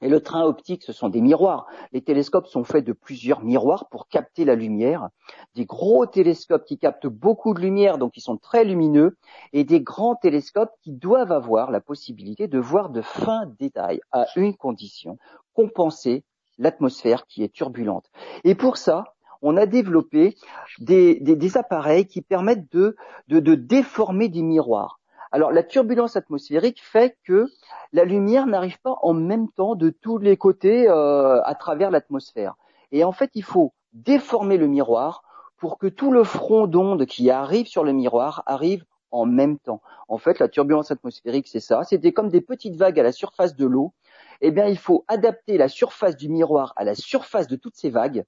et 0.00 0.08
le 0.08 0.20
train 0.20 0.44
optique, 0.44 0.84
ce 0.84 0.92
sont 0.92 1.08
des 1.08 1.20
miroirs. 1.20 1.66
Les 1.92 2.02
télescopes 2.02 2.46
sont 2.46 2.62
faits 2.62 2.84
de 2.84 2.92
plusieurs 2.92 3.42
miroirs 3.42 3.88
pour 3.90 4.08
capter 4.08 4.44
la 4.44 4.54
lumière. 4.54 5.08
Des 5.56 5.64
gros 5.64 6.06
télescopes 6.06 6.64
qui 6.64 6.78
captent 6.78 7.08
beaucoup 7.08 7.52
de 7.52 7.60
lumière, 7.60 7.98
donc 7.98 8.12
qui 8.12 8.20
sont 8.20 8.36
très 8.36 8.64
lumineux, 8.64 9.16
et 9.52 9.64
des 9.64 9.80
grands 9.80 10.14
télescopes 10.14 10.70
qui 10.82 10.92
doivent 10.92 11.32
avoir 11.32 11.72
la 11.72 11.80
possibilité 11.80 12.46
de 12.46 12.60
voir 12.60 12.90
de 12.90 13.02
fins 13.02 13.46
détails 13.58 14.00
à 14.12 14.26
une 14.36 14.54
condition, 14.56 15.18
compenser 15.52 16.22
l'atmosphère 16.58 17.26
qui 17.26 17.42
est 17.42 17.52
turbulente. 17.52 18.08
Et 18.44 18.54
pour 18.54 18.76
ça, 18.76 19.16
on 19.42 19.56
a 19.56 19.66
développé 19.66 20.36
des, 20.78 21.56
appareils 21.56 22.06
qui 22.06 22.22
permettent 22.22 22.70
de, 22.72 22.96
déformer 23.28 24.28
des 24.28 24.42
miroirs. 24.42 25.00
Alors 25.30 25.52
la 25.52 25.62
turbulence 25.62 26.16
atmosphérique 26.16 26.82
fait 26.82 27.16
que 27.24 27.46
la 27.92 28.04
lumière 28.04 28.46
n'arrive 28.46 28.80
pas 28.80 28.96
en 29.02 29.12
même 29.12 29.48
temps 29.50 29.74
de 29.74 29.90
tous 29.90 30.18
les 30.18 30.36
côtés 30.36 30.88
euh, 30.88 31.42
à 31.42 31.54
travers 31.54 31.90
l'atmosphère. 31.90 32.54
Et 32.92 33.04
en 33.04 33.12
fait, 33.12 33.30
il 33.34 33.44
faut 33.44 33.74
déformer 33.92 34.56
le 34.56 34.66
miroir 34.66 35.22
pour 35.58 35.78
que 35.78 35.86
tout 35.86 36.12
le 36.12 36.24
front 36.24 36.66
d'onde 36.66 37.04
qui 37.06 37.30
arrive 37.30 37.66
sur 37.66 37.84
le 37.84 37.92
miroir 37.92 38.42
arrive 38.46 38.84
en 39.10 39.26
même 39.26 39.58
temps. 39.58 39.82
En 40.08 40.18
fait, 40.18 40.38
la 40.38 40.48
turbulence 40.48 40.90
atmosphérique, 40.90 41.48
c'est 41.48 41.60
ça. 41.60 41.84
C'était 41.84 42.12
comme 42.12 42.28
des 42.28 42.40
petites 42.40 42.76
vagues 42.76 43.00
à 43.00 43.02
la 43.02 43.12
surface 43.12 43.56
de 43.56 43.66
l'eau. 43.66 43.92
Eh 44.40 44.50
bien, 44.50 44.66
il 44.66 44.78
faut 44.78 45.04
adapter 45.08 45.58
la 45.58 45.68
surface 45.68 46.16
du 46.16 46.28
miroir 46.28 46.72
à 46.76 46.84
la 46.84 46.94
surface 46.94 47.48
de 47.48 47.56
toutes 47.56 47.76
ces 47.76 47.90
vagues 47.90 48.24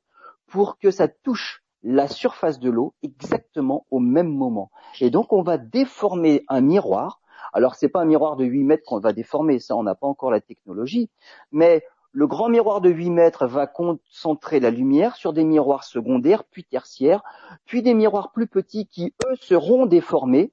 pour 0.50 0.78
que 0.78 0.90
ça 0.90 1.08
touche 1.08 1.62
la 1.82 2.08
surface 2.08 2.58
de 2.60 2.70
l'eau 2.70 2.94
exactement 3.02 3.86
au 3.90 4.00
même 4.00 4.28
moment. 4.28 4.70
Et 5.00 5.10
donc, 5.10 5.32
on 5.32 5.42
va 5.42 5.56
déformer 5.56 6.44
un 6.48 6.60
miroir. 6.60 7.20
Alors, 7.52 7.74
c'est 7.74 7.88
pas 7.88 8.00
un 8.00 8.04
miroir 8.04 8.36
de 8.36 8.44
8 8.44 8.64
mètres 8.64 8.84
qu'on 8.84 9.00
va 9.00 9.12
déformer, 9.12 9.58
ça, 9.58 9.74
on 9.76 9.82
n'a 9.82 9.94
pas 9.94 10.06
encore 10.06 10.30
la 10.30 10.40
technologie, 10.40 11.08
mais 11.52 11.82
le 12.12 12.26
grand 12.26 12.48
miroir 12.48 12.80
de 12.80 12.90
8 12.90 13.10
mètres 13.10 13.46
va 13.46 13.66
concentrer 13.66 14.60
la 14.60 14.70
lumière 14.70 15.16
sur 15.16 15.32
des 15.32 15.44
miroirs 15.44 15.84
secondaires, 15.84 16.44
puis 16.44 16.64
tertiaires, 16.64 17.22
puis 17.64 17.82
des 17.82 17.94
miroirs 17.94 18.32
plus 18.32 18.46
petits 18.46 18.86
qui, 18.86 19.14
eux, 19.26 19.36
seront 19.40 19.86
déformés 19.86 20.52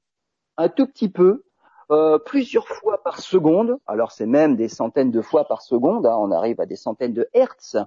un 0.57 0.69
tout 0.69 0.87
petit 0.87 1.09
peu, 1.09 1.43
euh, 1.89 2.19
plusieurs 2.19 2.67
fois 2.67 3.01
par 3.01 3.19
seconde. 3.19 3.77
Alors 3.87 4.11
c'est 4.11 4.25
même 4.25 4.55
des 4.55 4.67
centaines 4.67 5.11
de 5.11 5.21
fois 5.21 5.45
par 5.45 5.61
seconde, 5.61 6.05
hein, 6.05 6.17
on 6.19 6.31
arrive 6.31 6.59
à 6.59 6.65
des 6.65 6.75
centaines 6.75 7.13
de 7.13 7.29
hertz, 7.33 7.77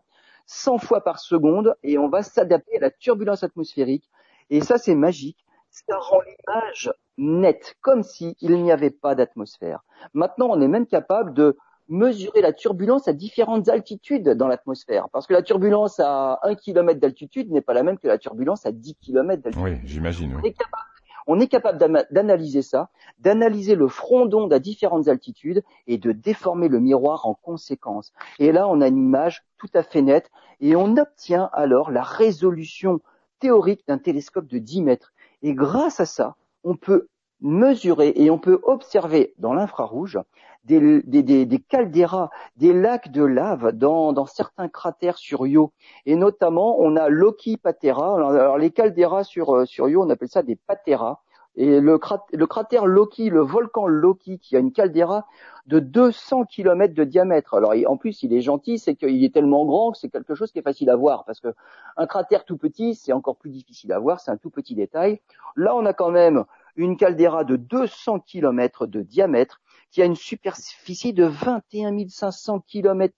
100 0.52 0.78
fois 0.78 1.00
par 1.02 1.20
seconde, 1.20 1.76
et 1.84 1.96
on 1.96 2.08
va 2.08 2.24
s'adapter 2.24 2.78
à 2.78 2.80
la 2.80 2.90
turbulence 2.90 3.44
atmosphérique. 3.44 4.10
Et 4.50 4.60
ça, 4.60 4.78
c'est 4.78 4.96
magique. 4.96 5.46
Ça 5.70 5.96
rend 5.96 6.20
l'image 6.22 6.92
nette, 7.18 7.76
comme 7.80 8.02
s'il 8.02 8.34
n'y 8.42 8.72
avait 8.72 8.90
pas 8.90 9.14
d'atmosphère. 9.14 9.84
Maintenant, 10.12 10.48
on 10.50 10.60
est 10.60 10.66
même 10.66 10.86
capable 10.86 11.34
de 11.34 11.56
mesurer 11.88 12.40
la 12.40 12.52
turbulence 12.52 13.06
à 13.06 13.12
différentes 13.12 13.68
altitudes 13.68 14.30
dans 14.30 14.48
l'atmosphère. 14.48 15.08
Parce 15.12 15.28
que 15.28 15.34
la 15.34 15.42
turbulence 15.42 16.00
à 16.00 16.40
1 16.42 16.56
km 16.56 16.98
d'altitude 16.98 17.52
n'est 17.52 17.60
pas 17.60 17.74
la 17.74 17.84
même 17.84 17.98
que 17.98 18.08
la 18.08 18.18
turbulence 18.18 18.66
à 18.66 18.72
10 18.72 18.96
km 18.96 19.42
d'altitude. 19.42 19.64
Oui, 19.64 19.78
j'imagine. 19.84 20.36
On 20.36 20.42
est 20.42 20.52
capable 20.52 20.89
d'analyser 21.26 22.62
ça, 22.62 22.90
d'analyser 23.18 23.74
le 23.74 23.88
front 23.88 24.26
d'onde 24.26 24.52
à 24.52 24.58
différentes 24.58 25.08
altitudes 25.08 25.62
et 25.86 25.98
de 25.98 26.12
déformer 26.12 26.68
le 26.68 26.80
miroir 26.80 27.26
en 27.26 27.34
conséquence. 27.34 28.12
Et 28.38 28.52
là, 28.52 28.68
on 28.68 28.80
a 28.80 28.88
une 28.88 28.98
image 28.98 29.44
tout 29.58 29.70
à 29.74 29.82
fait 29.82 30.02
nette 30.02 30.30
et 30.60 30.76
on 30.76 30.96
obtient 30.96 31.50
alors 31.52 31.90
la 31.90 32.02
résolution 32.02 33.00
théorique 33.38 33.86
d'un 33.88 33.98
télescope 33.98 34.46
de 34.46 34.58
10 34.58 34.82
mètres. 34.82 35.12
Et 35.42 35.54
grâce 35.54 36.00
à 36.00 36.06
ça, 36.06 36.36
on 36.64 36.76
peut 36.76 37.08
mesurer 37.40 38.12
et 38.16 38.30
on 38.30 38.38
peut 38.38 38.60
observer 38.64 39.34
dans 39.38 39.54
l'infrarouge 39.54 40.18
des, 40.64 41.02
des, 41.02 41.22
des, 41.22 41.46
des, 41.46 42.72
lacs 42.72 43.10
de 43.10 43.24
lave 43.24 43.72
dans, 43.72 44.26
certains 44.26 44.68
cratères 44.68 45.18
sur 45.18 45.46
Io. 45.46 45.72
Et 46.06 46.16
notamment, 46.16 46.80
on 46.80 46.96
a 46.96 47.08
Loki 47.08 47.56
Patera. 47.56 48.16
Alors, 48.16 48.58
les 48.58 48.70
calderas 48.70 49.24
sur, 49.24 49.54
euh, 49.54 49.66
sur 49.66 49.88
Io, 49.88 50.02
on 50.02 50.10
appelle 50.10 50.28
ça 50.28 50.42
des 50.42 50.56
pateras. 50.56 51.20
Et 51.56 51.80
le, 51.80 51.98
le, 52.32 52.46
cratère 52.46 52.86
Loki, 52.86 53.28
le 53.28 53.40
volcan 53.40 53.86
Loki, 53.88 54.38
qui 54.38 54.56
a 54.56 54.60
une 54.60 54.72
caldeira 54.72 55.26
de 55.66 55.78
200 55.78 56.44
km 56.44 56.94
de 56.94 57.04
diamètre. 57.04 57.54
Alors 57.54 57.74
en 57.86 57.96
plus, 57.96 58.22
il 58.22 58.32
est 58.32 58.40
gentil, 58.40 58.78
c'est 58.78 58.94
qu'il 58.94 59.24
est 59.24 59.34
tellement 59.34 59.64
grand 59.64 59.92
que 59.92 59.98
c'est 59.98 60.08
quelque 60.08 60.34
chose 60.34 60.52
qui 60.52 60.58
est 60.58 60.62
facile 60.62 60.90
à 60.90 60.96
voir, 60.96 61.24
parce 61.24 61.40
que 61.40 61.48
un 61.96 62.06
cratère 62.06 62.44
tout 62.44 62.56
petit, 62.56 62.94
c'est 62.94 63.12
encore 63.12 63.36
plus 63.36 63.50
difficile 63.50 63.92
à 63.92 63.98
voir, 63.98 64.20
c'est 64.20 64.30
un 64.30 64.36
tout 64.36 64.50
petit 64.50 64.74
détail. 64.74 65.20
Là, 65.56 65.74
on 65.74 65.84
a 65.86 65.92
quand 65.92 66.10
même 66.10 66.44
une 66.76 66.96
caldeira 66.96 67.44
de 67.44 67.56
200 67.56 68.20
km 68.20 68.86
de 68.86 69.02
diamètre 69.02 69.60
qui 69.90 70.02
a 70.02 70.04
une 70.04 70.16
superficie 70.16 71.12
de 71.12 71.24
21 71.24 72.08
500 72.08 72.60
km 72.60 73.14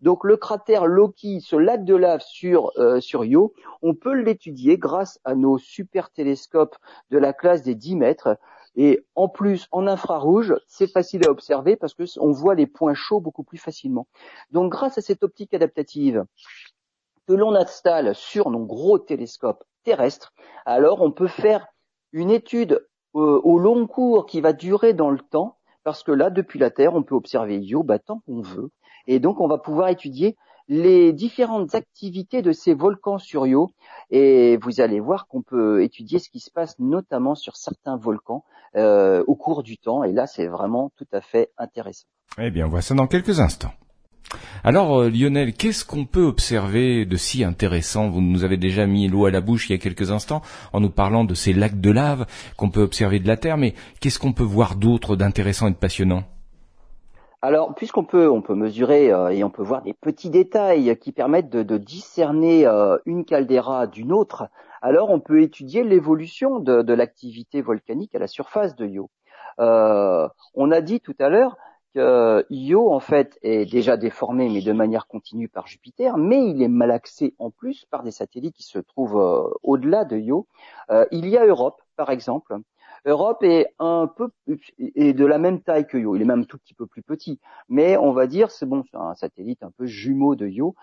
Donc 0.00 0.24
le 0.24 0.36
cratère 0.36 0.86
Loki, 0.86 1.40
ce 1.40 1.56
lac 1.56 1.84
de 1.84 1.94
lave 1.94 2.20
sur, 2.20 2.70
euh, 2.78 3.00
sur 3.00 3.24
Io, 3.24 3.52
on 3.82 3.94
peut 3.94 4.14
l'étudier 4.14 4.78
grâce 4.78 5.20
à 5.24 5.34
nos 5.34 5.58
super 5.58 6.10
télescopes 6.10 6.76
de 7.10 7.18
la 7.18 7.32
classe 7.32 7.62
des 7.62 7.74
10 7.74 7.96
mètres. 7.96 8.38
Et 8.76 9.04
en 9.14 9.28
plus, 9.28 9.68
en 9.72 9.86
infrarouge, 9.86 10.54
c'est 10.66 10.86
facile 10.86 11.26
à 11.26 11.30
observer 11.30 11.76
parce 11.76 11.94
que 11.94 12.04
on 12.20 12.30
voit 12.30 12.54
les 12.54 12.66
points 12.66 12.94
chauds 12.94 13.20
beaucoup 13.20 13.42
plus 13.42 13.58
facilement. 13.58 14.06
Donc 14.50 14.70
grâce 14.70 14.98
à 14.98 15.02
cette 15.02 15.22
optique 15.22 15.54
adaptative 15.54 16.24
que 17.26 17.32
l'on 17.32 17.54
installe 17.54 18.14
sur 18.14 18.50
nos 18.50 18.64
gros 18.64 18.98
télescopes 18.98 19.64
terrestres, 19.82 20.32
alors 20.66 21.00
on 21.00 21.10
peut 21.10 21.26
faire 21.26 21.66
une 22.12 22.30
étude 22.30 22.86
euh, 23.16 23.40
au 23.42 23.58
long 23.58 23.86
cours 23.86 24.26
qui 24.26 24.40
va 24.40 24.52
durer 24.52 24.92
dans 24.92 25.10
le 25.10 25.18
temps 25.18 25.55
parce 25.86 26.02
que 26.02 26.10
là, 26.10 26.30
depuis 26.30 26.58
la 26.58 26.72
Terre, 26.72 26.96
on 26.96 27.04
peut 27.04 27.14
observer 27.14 27.58
Io 27.58 27.84
bah, 27.84 28.00
tant 28.00 28.18
qu'on 28.26 28.40
veut. 28.40 28.70
Et 29.06 29.20
donc, 29.20 29.40
on 29.40 29.46
va 29.46 29.56
pouvoir 29.56 29.88
étudier 29.88 30.36
les 30.66 31.12
différentes 31.12 31.76
activités 31.76 32.42
de 32.42 32.50
ces 32.50 32.74
volcans 32.74 33.18
sur 33.18 33.46
Io. 33.46 33.70
Et 34.10 34.56
vous 34.56 34.80
allez 34.80 34.98
voir 34.98 35.28
qu'on 35.28 35.42
peut 35.42 35.84
étudier 35.84 36.18
ce 36.18 36.28
qui 36.28 36.40
se 36.40 36.50
passe 36.50 36.76
notamment 36.80 37.36
sur 37.36 37.54
certains 37.54 37.96
volcans 37.96 38.42
euh, 38.74 39.22
au 39.28 39.36
cours 39.36 39.62
du 39.62 39.78
temps. 39.78 40.02
Et 40.02 40.10
là, 40.10 40.26
c'est 40.26 40.48
vraiment 40.48 40.90
tout 40.96 41.06
à 41.12 41.20
fait 41.20 41.52
intéressant. 41.56 42.08
Eh 42.36 42.50
bien, 42.50 42.66
on 42.66 42.68
voit 42.68 42.82
ça 42.82 42.96
dans 42.96 43.06
quelques 43.06 43.38
instants. 43.38 43.70
Alors 44.64 45.00
euh, 45.00 45.10
Lionel, 45.10 45.52
qu'est-ce 45.52 45.84
qu'on 45.84 46.04
peut 46.04 46.24
observer 46.24 47.04
de 47.04 47.16
si 47.16 47.44
intéressant? 47.44 48.08
Vous 48.08 48.20
nous 48.20 48.44
avez 48.44 48.56
déjà 48.56 48.86
mis 48.86 49.08
l'eau 49.08 49.26
à 49.26 49.30
la 49.30 49.40
bouche 49.40 49.68
il 49.68 49.72
y 49.72 49.74
a 49.74 49.78
quelques 49.78 50.10
instants 50.10 50.42
en 50.72 50.80
nous 50.80 50.90
parlant 50.90 51.24
de 51.24 51.34
ces 51.34 51.52
lacs 51.52 51.80
de 51.80 51.90
lave 51.90 52.26
qu'on 52.56 52.70
peut 52.70 52.82
observer 52.82 53.18
de 53.18 53.28
la 53.28 53.36
Terre, 53.36 53.56
mais 53.56 53.74
qu'est-ce 54.00 54.18
qu'on 54.18 54.32
peut 54.32 54.42
voir 54.42 54.74
d'autre 54.74 55.16
d'intéressant 55.16 55.68
et 55.68 55.70
de 55.70 55.76
passionnant? 55.76 56.24
Alors, 57.42 57.74
puisqu'on 57.74 58.04
peut, 58.04 58.28
on 58.28 58.42
peut 58.42 58.54
mesurer 58.54 59.12
euh, 59.12 59.28
et 59.28 59.44
on 59.44 59.50
peut 59.50 59.62
voir 59.62 59.82
des 59.82 59.94
petits 59.94 60.30
détails 60.30 60.96
qui 60.98 61.12
permettent 61.12 61.50
de, 61.50 61.78
discerner 61.78 62.66
euh, 62.66 62.96
une 63.04 63.24
caldeira 63.24 63.86
d'une 63.86 64.12
autre, 64.12 64.48
alors 64.82 65.10
on 65.10 65.20
peut 65.20 65.42
étudier 65.42 65.84
l'évolution 65.84 66.58
de, 66.58 66.82
de 66.82 66.94
l'activité 66.94 67.62
volcanique 67.62 68.14
à 68.14 68.18
la 68.18 68.26
surface 68.26 68.74
de 68.74 68.86
Io. 68.86 69.10
on 69.58 70.70
a 70.70 70.80
dit 70.80 71.00
tout 71.00 71.14
à 71.20 71.28
l'heure 71.28 71.56
Io 71.96 72.92
en 72.92 73.00
fait 73.00 73.38
est 73.42 73.70
déjà 73.70 73.96
déformé 73.96 74.48
mais 74.48 74.62
de 74.62 74.72
manière 74.72 75.06
continue 75.06 75.48
par 75.48 75.66
Jupiter, 75.66 76.16
mais 76.18 76.48
il 76.50 76.62
est 76.62 76.68
malaxé 76.68 77.34
en 77.38 77.50
plus 77.50 77.84
par 77.86 78.02
des 78.02 78.10
satellites 78.10 78.54
qui 78.54 78.62
se 78.62 78.78
trouvent 78.78 79.18
euh, 79.18 79.48
au-delà 79.62 80.04
de 80.04 80.16
Io. 80.16 80.46
Euh, 80.90 81.06
il 81.10 81.28
y 81.28 81.36
a 81.36 81.46
Europe 81.46 81.80
par 81.96 82.10
exemple. 82.10 82.56
Europe 83.04 83.42
est 83.44 83.72
un 83.78 84.08
peu 84.08 84.30
est 84.78 85.12
de 85.12 85.24
la 85.24 85.38
même 85.38 85.60
taille 85.60 85.86
que 85.86 85.96
Io, 85.96 86.16
il 86.16 86.22
est 86.22 86.26
même 86.26 86.46
tout 86.46 86.58
petit 86.58 86.74
peu 86.74 86.86
plus 86.86 87.02
petit, 87.02 87.40
mais 87.68 87.96
on 87.96 88.12
va 88.12 88.26
dire 88.26 88.50
c'est 88.50 88.66
bon, 88.66 88.84
c'est 88.90 88.96
un 88.96 89.14
satellite 89.14 89.62
un 89.62 89.70
peu 89.70 89.86
jumeau 89.86 90.34
de 90.34 90.46
Io. 90.46 90.74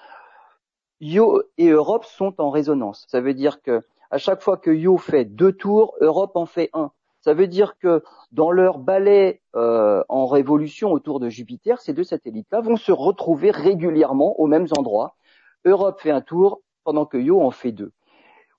Io 1.02 1.41
et 1.58 1.69
Europe 1.69 2.06
sont 2.06 2.39
en 2.39 2.49
résonance. 2.49 3.06
Ça 3.10 3.19
veut 3.21 3.34
dire 3.34 3.62
que 3.62 3.82
à 4.10 4.17
chaque 4.17 4.41
fois 4.41 4.58
que 4.58 4.71
Io 4.71 4.97
fait 4.97 5.26
deux 5.26 5.52
tours, 5.52 5.95
Europe 5.99 6.36
en 6.36 6.45
fait 6.45 6.69
un. 6.73 6.91
Ça 7.24 7.34
veut 7.34 7.48
dire 7.48 7.78
que 7.80 8.04
dans 8.34 8.52
leur 8.52 8.80
balai 8.80 9.42
euh, 9.56 10.04
en 10.10 10.26
révolution 10.26 10.92
autour 10.92 11.22
de 11.22 11.30
Jupiter, 11.30 11.80
ces 11.80 11.94
deux 11.94 12.04
satellites-là 12.04 12.60
vont 12.60 12.76
se 12.76 12.92
retrouver 12.92 13.50
régulièrement 13.50 14.38
aux 14.42 14.48
mêmes 14.48 14.68
endroits. 14.78 15.16
Europe 15.64 16.02
fait 16.02 16.12
un 16.12 16.20
tour 16.20 16.60
pendant 16.84 17.06
que 17.06 17.18
Io 17.18 17.42
en 17.42 17.52
fait 17.52 17.72
deux. 17.72 17.94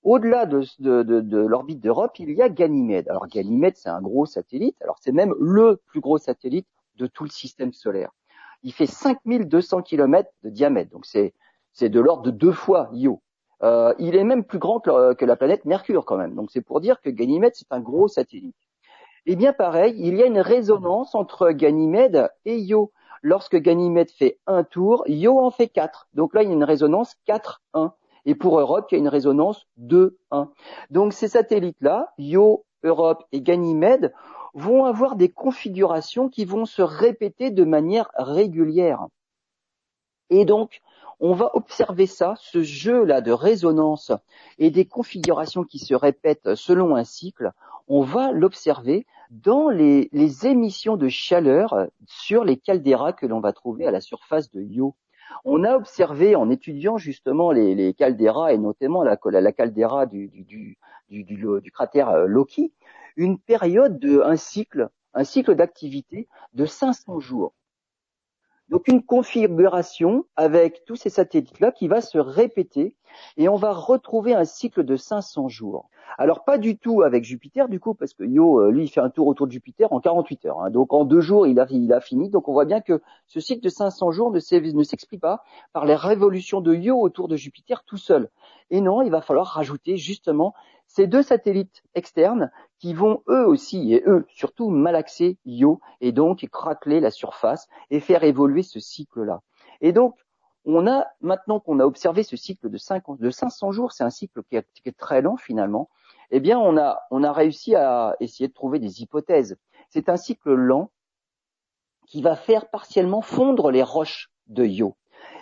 Au-delà 0.02 0.46
de, 0.46 1.46
l'orbite 1.46 1.80
d'Europe, 1.80 2.18
il 2.18 2.30
y 2.30 2.40
a 2.40 2.48
Ganymède. 2.48 3.06
Alors 3.10 3.26
Ganymède, 3.26 3.76
c'est 3.76 3.90
un 3.90 4.00
gros 4.00 4.24
satellite. 4.24 4.80
Alors 4.80 4.96
c'est 4.98 5.12
même 5.12 5.34
le 5.38 5.78
plus 5.84 6.00
gros 6.00 6.16
satellite 6.16 6.66
de 6.96 7.06
tout 7.06 7.24
le 7.24 7.30
système 7.30 7.74
solaire. 7.74 8.12
Il 8.62 8.72
fait 8.72 8.86
5200 8.86 9.82
km 9.82 10.30
de 10.42 10.48
diamètre, 10.48 10.90
donc 10.90 11.04
c'est 11.04 11.34
de 11.82 12.00
l'ordre 12.00 12.22
de 12.22 12.30
deux 12.30 12.52
fois 12.52 12.88
Io. 12.94 13.20
Euh, 13.62 13.94
il 13.98 14.16
est 14.16 14.24
même 14.24 14.44
plus 14.44 14.58
grand 14.58 14.80
que, 14.80 15.24
la 15.24 15.36
planète 15.36 15.64
Mercure 15.64 16.04
quand 16.04 16.16
même. 16.16 16.34
Donc 16.34 16.50
c'est 16.50 16.60
pour 16.60 16.80
dire 16.80 17.00
que 17.00 17.10
Ganymède 17.10 17.52
c'est 17.54 17.70
un 17.70 17.80
gros 17.80 18.08
satellite. 18.08 18.56
Eh 19.26 19.36
bien 19.36 19.52
pareil, 19.52 19.94
il 19.98 20.16
y 20.16 20.22
a 20.22 20.26
une 20.26 20.40
résonance 20.40 21.14
entre 21.14 21.50
Ganymède 21.50 22.30
et 22.44 22.58
Io. 22.58 22.92
Lorsque 23.22 23.56
Ganymède 23.56 24.10
fait 24.10 24.38
un 24.46 24.64
tour, 24.64 25.04
Io 25.06 25.40
en 25.40 25.50
fait 25.50 25.68
quatre. 25.68 26.08
Donc 26.12 26.34
là, 26.34 26.42
il 26.42 26.48
y 26.48 26.52
a 26.52 26.54
une 26.54 26.64
résonance 26.64 27.14
4-1. 27.26 27.92
Et 28.26 28.34
pour 28.34 28.60
Europe, 28.60 28.86
il 28.90 28.94
y 28.94 28.96
a 28.96 28.98
une 28.98 29.08
résonance 29.08 29.66
2-1. 29.80 30.48
Donc 30.90 31.14
ces 31.14 31.28
satellites-là, 31.28 32.12
Io, 32.18 32.64
Europe 32.82 33.24
et 33.32 33.40
Ganymède, 33.40 34.12
vont 34.54 34.84
avoir 34.84 35.16
des 35.16 35.30
configurations 35.30 36.28
qui 36.28 36.44
vont 36.44 36.64
se 36.64 36.82
répéter 36.82 37.50
de 37.50 37.64
manière 37.64 38.10
régulière. 38.14 39.06
Et 40.30 40.44
donc, 40.44 40.80
on 41.20 41.34
va 41.34 41.50
observer 41.54 42.06
ça, 42.06 42.34
ce 42.38 42.62
jeu-là 42.62 43.20
de 43.20 43.32
résonance 43.32 44.12
et 44.58 44.70
des 44.70 44.84
configurations 44.84 45.64
qui 45.64 45.78
se 45.78 45.94
répètent 45.94 46.54
selon 46.54 46.96
un 46.96 47.04
cycle, 47.04 47.52
on 47.88 48.02
va 48.02 48.32
l'observer 48.32 49.06
dans 49.30 49.68
les, 49.68 50.08
émissions 50.46 50.96
de 50.96 51.08
chaleur 51.08 51.88
sur 52.06 52.44
les 52.44 52.56
calderas 52.56 53.12
que 53.12 53.26
l'on 53.26 53.40
va 53.40 53.52
trouver 53.52 53.86
à 53.86 53.90
la 53.90 54.00
surface 54.00 54.50
de 54.50 54.62
Io. 54.62 54.94
On 55.44 55.64
a 55.64 55.74
observé 55.74 56.36
en 56.36 56.50
étudiant 56.50 56.96
justement 56.96 57.50
les, 57.50 57.74
les 57.74 57.94
calderas 57.94 58.52
et 58.52 58.58
notamment 58.58 59.02
la, 59.02 59.16
caldeira 59.52 60.06
du, 60.06 60.28
du, 60.28 60.76
du, 61.08 61.72
cratère 61.72 62.10
euh, 62.10 62.26
Loki, 62.26 62.72
une 63.16 63.38
période 63.38 63.98
de 63.98 64.20
un 64.20 64.36
cycle, 64.36 64.88
un 65.14 65.24
cycle 65.24 65.54
d'activité 65.54 66.28
de 66.52 66.66
500 66.66 67.20
jours. 67.20 67.52
Donc 68.74 68.88
une 68.88 69.04
configuration 69.04 70.26
avec 70.34 70.84
tous 70.84 70.96
ces 70.96 71.08
satellites-là 71.08 71.70
qui 71.70 71.86
va 71.86 72.00
se 72.00 72.18
répéter 72.18 72.96
et 73.36 73.48
on 73.48 73.56
va 73.56 73.72
retrouver 73.72 74.34
un 74.34 74.44
cycle 74.44 74.84
de 74.84 74.96
500 74.96 75.48
jours. 75.48 75.88
Alors 76.18 76.44
pas 76.44 76.58
du 76.58 76.76
tout 76.78 77.02
avec 77.02 77.24
Jupiter 77.24 77.68
du 77.68 77.80
coup, 77.80 77.94
parce 77.94 78.14
que 78.14 78.24
Io, 78.24 78.60
euh, 78.60 78.70
lui, 78.70 78.84
il 78.84 78.88
fait 78.88 79.00
un 79.00 79.10
tour 79.10 79.26
autour 79.26 79.46
de 79.46 79.52
Jupiter 79.52 79.92
en 79.92 80.00
48 80.00 80.46
heures. 80.46 80.60
Hein. 80.62 80.70
Donc 80.70 80.92
en 80.92 81.04
deux 81.04 81.20
jours, 81.20 81.46
il 81.46 81.58
a, 81.58 81.66
fini. 82.00 82.30
Donc 82.30 82.48
on 82.48 82.52
voit 82.52 82.64
bien 82.64 82.80
que 82.80 83.02
ce 83.26 83.40
cycle 83.40 83.62
de 83.62 83.68
500 83.68 84.12
jours 84.12 84.30
ne 84.30 84.38
s'explique 84.38 85.20
pas 85.20 85.42
par 85.72 85.84
les 85.84 85.94
révolutions 85.94 86.60
de 86.60 86.74
Io 86.74 87.00
autour 87.00 87.28
de 87.28 87.36
Jupiter 87.36 87.84
tout 87.84 87.96
seul. 87.96 88.28
Et 88.70 88.80
non, 88.80 89.02
il 89.02 89.10
va 89.10 89.20
falloir 89.20 89.46
rajouter 89.46 89.96
justement 89.96 90.54
ces 90.86 91.06
deux 91.06 91.22
satellites 91.22 91.82
externes 91.94 92.50
qui 92.78 92.94
vont 92.94 93.22
eux 93.28 93.46
aussi, 93.46 93.94
et 93.94 94.02
eux 94.06 94.26
surtout, 94.28 94.70
malaxer 94.70 95.38
Io 95.46 95.80
et 96.00 96.12
donc 96.12 96.46
craqueler 96.52 97.00
la 97.00 97.10
surface 97.10 97.68
et 97.90 98.00
faire 98.00 98.22
évoluer 98.24 98.62
ce 98.62 98.78
cycle-là. 98.78 99.40
Et 99.80 99.92
donc, 99.92 100.14
on 100.64 100.86
a, 100.86 101.06
maintenant 101.20 101.60
qu'on 101.60 101.80
a 101.80 101.84
observé 101.84 102.22
ce 102.22 102.36
cycle 102.36 102.70
de, 102.70 102.78
500 102.78 103.72
jours, 103.72 103.92
c'est 103.92 104.04
un 104.04 104.10
cycle 104.10 104.42
qui 104.44 104.56
est, 104.56 104.98
très 104.98 105.20
lent 105.20 105.36
finalement, 105.36 105.90
eh 106.30 106.40
bien 106.40 106.58
on 106.58 106.76
a, 106.76 107.02
on 107.10 107.22
a 107.22 107.32
réussi 107.32 107.74
à 107.74 108.16
essayer 108.20 108.48
de 108.48 108.54
trouver 108.54 108.78
des 108.78 109.02
hypothèses. 109.02 109.56
C'est 109.90 110.08
un 110.08 110.16
cycle 110.16 110.54
lent 110.54 110.90
qui 112.06 112.22
va 112.22 112.36
faire 112.36 112.68
partiellement 112.70 113.22
fondre 113.22 113.70
les 113.70 113.82
roches 113.82 114.30
de 114.46 114.64
Io. 114.64 114.96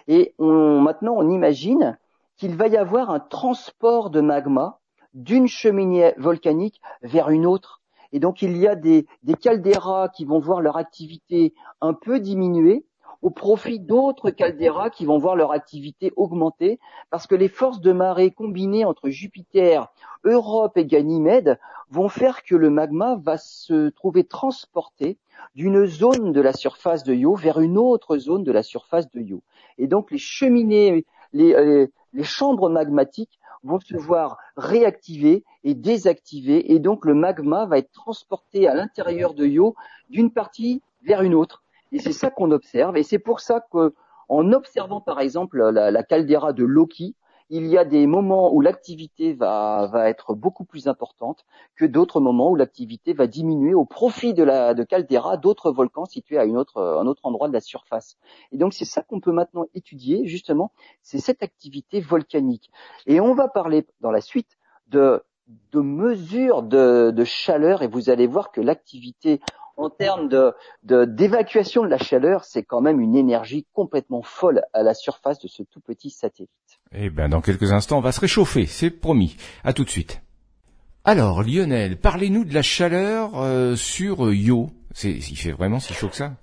Et 0.09 0.35
on, 0.39 0.81
maintenant 0.81 1.15
on 1.17 1.31
imagine 1.31 1.99
qu'il 2.37 2.57
va 2.57 2.67
y 2.67 2.77
avoir 2.77 3.11
un 3.11 3.21
transport 3.21 4.11
de 4.11 4.21
magma 4.21 4.81
d'une 5.15 5.47
cheminée 5.47 6.15
volcanique 6.17 6.81
vers 7.03 7.31
une 7.31 7.47
autre. 7.47 7.81
Et 8.11 8.19
donc 8.19 8.43
il 8.43 8.57
y 8.57 8.67
a 8.67 8.75
des, 8.75 9.07
des 9.23 9.35
calderas 9.35 10.09
qui 10.09 10.25
vont 10.25 10.41
voir 10.41 10.61
leur 10.61 10.77
activité 10.77 11.55
un 11.81 11.95
peu 11.95 12.19
diminuer 12.19 12.85
au 13.23 13.31
profit 13.31 13.79
d'autres 13.79 14.31
caldeiras 14.31 14.91
qui 14.91 15.07
vont 15.07 15.19
voir 15.19 15.37
leur 15.37 15.53
activité 15.53 16.13
augmenter 16.17 16.81
parce 17.11 17.27
que 17.27 17.37
les 17.37 17.49
forces 17.49 17.81
de 17.81 17.93
marée 17.93 18.33
combinées 18.33 18.85
entre 18.85 19.09
Jupiter, 19.09 19.87
Europe 20.25 20.77
et 20.77 20.85
Ganymède 20.85 21.59
vont 21.89 22.09
faire 22.09 22.43
que 22.43 22.57
le 22.57 22.69
magma 22.69 23.17
va 23.17 23.39
se 23.39 23.91
trouver 23.91 24.25
transporté 24.25 25.19
d'une 25.55 25.87
zone 25.87 26.33
de 26.33 26.41
la 26.41 26.53
surface 26.53 27.05
de 27.05 27.15
Io 27.15 27.35
vers 27.35 27.61
une 27.61 27.79
autre 27.79 28.19
zone 28.19 28.43
de 28.43 28.53
la 28.53 28.63
surface 28.63 29.09
de 29.11 29.21
Io. 29.21 29.43
Et 29.79 29.87
donc 29.87 30.11
les 30.11 30.19
cheminées, 30.19 31.07
les, 31.33 31.55
euh, 31.55 31.87
les 32.13 32.25
chambres 32.25 32.69
magmatiques 32.69 33.39
vont 33.63 33.79
se 33.79 33.97
voir 33.97 34.39
réactivées 34.57 35.45
et 35.63 35.75
désactivées 35.75 36.73
et 36.73 36.81
donc 36.81 37.05
le 37.05 37.15
magma 37.15 37.67
va 37.67 37.79
être 37.79 37.93
transporté 37.93 38.67
à 38.67 38.75
l'intérieur 38.75 39.35
de 39.35 39.47
Io 39.47 39.77
d'une 40.11 40.33
partie 40.33 40.83
vers 41.05 41.23
une 41.23 41.35
autre. 41.35 41.62
Et 41.93 41.99
c'est 41.99 42.13
ça 42.13 42.31
qu'on 42.31 42.51
observe. 42.51 42.97
Et 42.97 43.03
c'est 43.03 43.19
pour 43.19 43.41
ça 43.41 43.61
qu'en 43.71 44.53
observant 44.53 45.01
par 45.01 45.21
exemple 45.21 45.63
la, 45.71 45.91
la 45.91 46.03
caldeira 46.03 46.53
de 46.53 46.65
Loki, 46.65 47.15
il 47.55 47.67
y 47.67 47.77
a 47.77 47.85
des 47.85 48.07
moments 48.07 48.51
où 48.55 48.63
l'activité 48.63 49.35
va, 49.35 49.87
va 49.93 50.09
être 50.09 50.35
beaucoup 50.35 50.65
plus 50.65 50.89
importante 50.89 51.45
que 51.77 51.85
d'autres 51.85 52.19
moments 52.19 52.51
où 52.51 52.57
l'activité 52.57 53.13
va 53.13 53.27
diminuer 53.27 53.75
au 53.75 53.85
profit 53.85 54.33
de 54.33 54.43
la 54.43 54.73
de 54.73 54.85
caldeira 54.85 55.37
d'autres 55.37 55.71
volcans 55.71 56.07
situés 56.07 56.39
à 56.39 56.47
une 56.47 56.57
autre, 56.57 56.81
un 56.81 57.07
autre 57.07 57.21
endroit 57.25 57.49
de 57.49 57.53
la 57.53 57.61
surface. 57.61 58.17
Et 58.53 58.57
donc 58.57 58.73
c'est 58.73 58.87
ça 58.87 59.03
qu'on 59.03 59.21
peut 59.21 59.33
maintenant 59.33 59.67
étudier 59.75 60.27
justement, 60.27 60.73
c'est 61.03 61.19
cette 61.19 61.43
activité 61.43 62.01
volcanique. 62.01 62.71
Et 63.07 63.21
on 63.21 63.35
va 63.35 63.49
parler 63.49 63.87
dans 64.01 64.11
la 64.11 64.23
suite 64.23 64.57
de 64.89 65.23
de 65.73 65.81
mesures 65.81 66.63
de, 66.63 67.11
de 67.11 67.25
chaleur 67.25 67.83
et 67.83 67.89
vous 67.89 68.09
allez 68.09 68.27
voir 68.27 68.53
que 68.53 68.63
l'activité 68.63 69.41
en 69.77 69.91
termes 69.91 70.29
de, 70.29 70.55
d'évacuation 70.83 71.83
de, 71.83 71.89
la 71.89 71.99
chaleur, 71.99 72.45
c'est 72.45 72.63
quand 72.63 72.81
même 72.81 73.01
une 73.01 73.17
énergie 73.17 73.67
complètement 73.73 74.23
folle 74.23 74.63
à 74.73 74.83
la 74.83 74.95
surface 74.95 75.39
de 75.41 75.49
ce 75.49 75.63
tout 75.63 75.81
petit 75.81 76.11
satellite. 76.11 76.51
Eh 76.93 77.11
bien, 77.11 77.29
dans 77.29 77.41
quelques 77.41 77.73
instants, 77.73 77.99
on 77.99 78.03
va 78.03 78.13
se 78.13 78.21
réchauffer, 78.21 78.67
c'est 78.67 78.91
promis. 78.91 79.37
À 79.65 79.73
tout 79.73 79.85
de 79.85 79.91
suite. 79.91 80.23
Alors, 81.05 81.43
Lionel, 81.43 81.99
parlez-nous 81.99 82.45
de 82.45 82.55
la 82.55 82.63
chaleur 82.63 83.41
euh, 83.41 83.75
sur 83.75 84.33
Io. 84.33 84.71
C'est, 84.93 85.11
il 85.11 85.37
fait 85.37 85.53
vraiment 85.53 85.81
si 85.81 85.95
chaud 85.95 86.09
que 86.09 86.17
ça? 86.17 86.35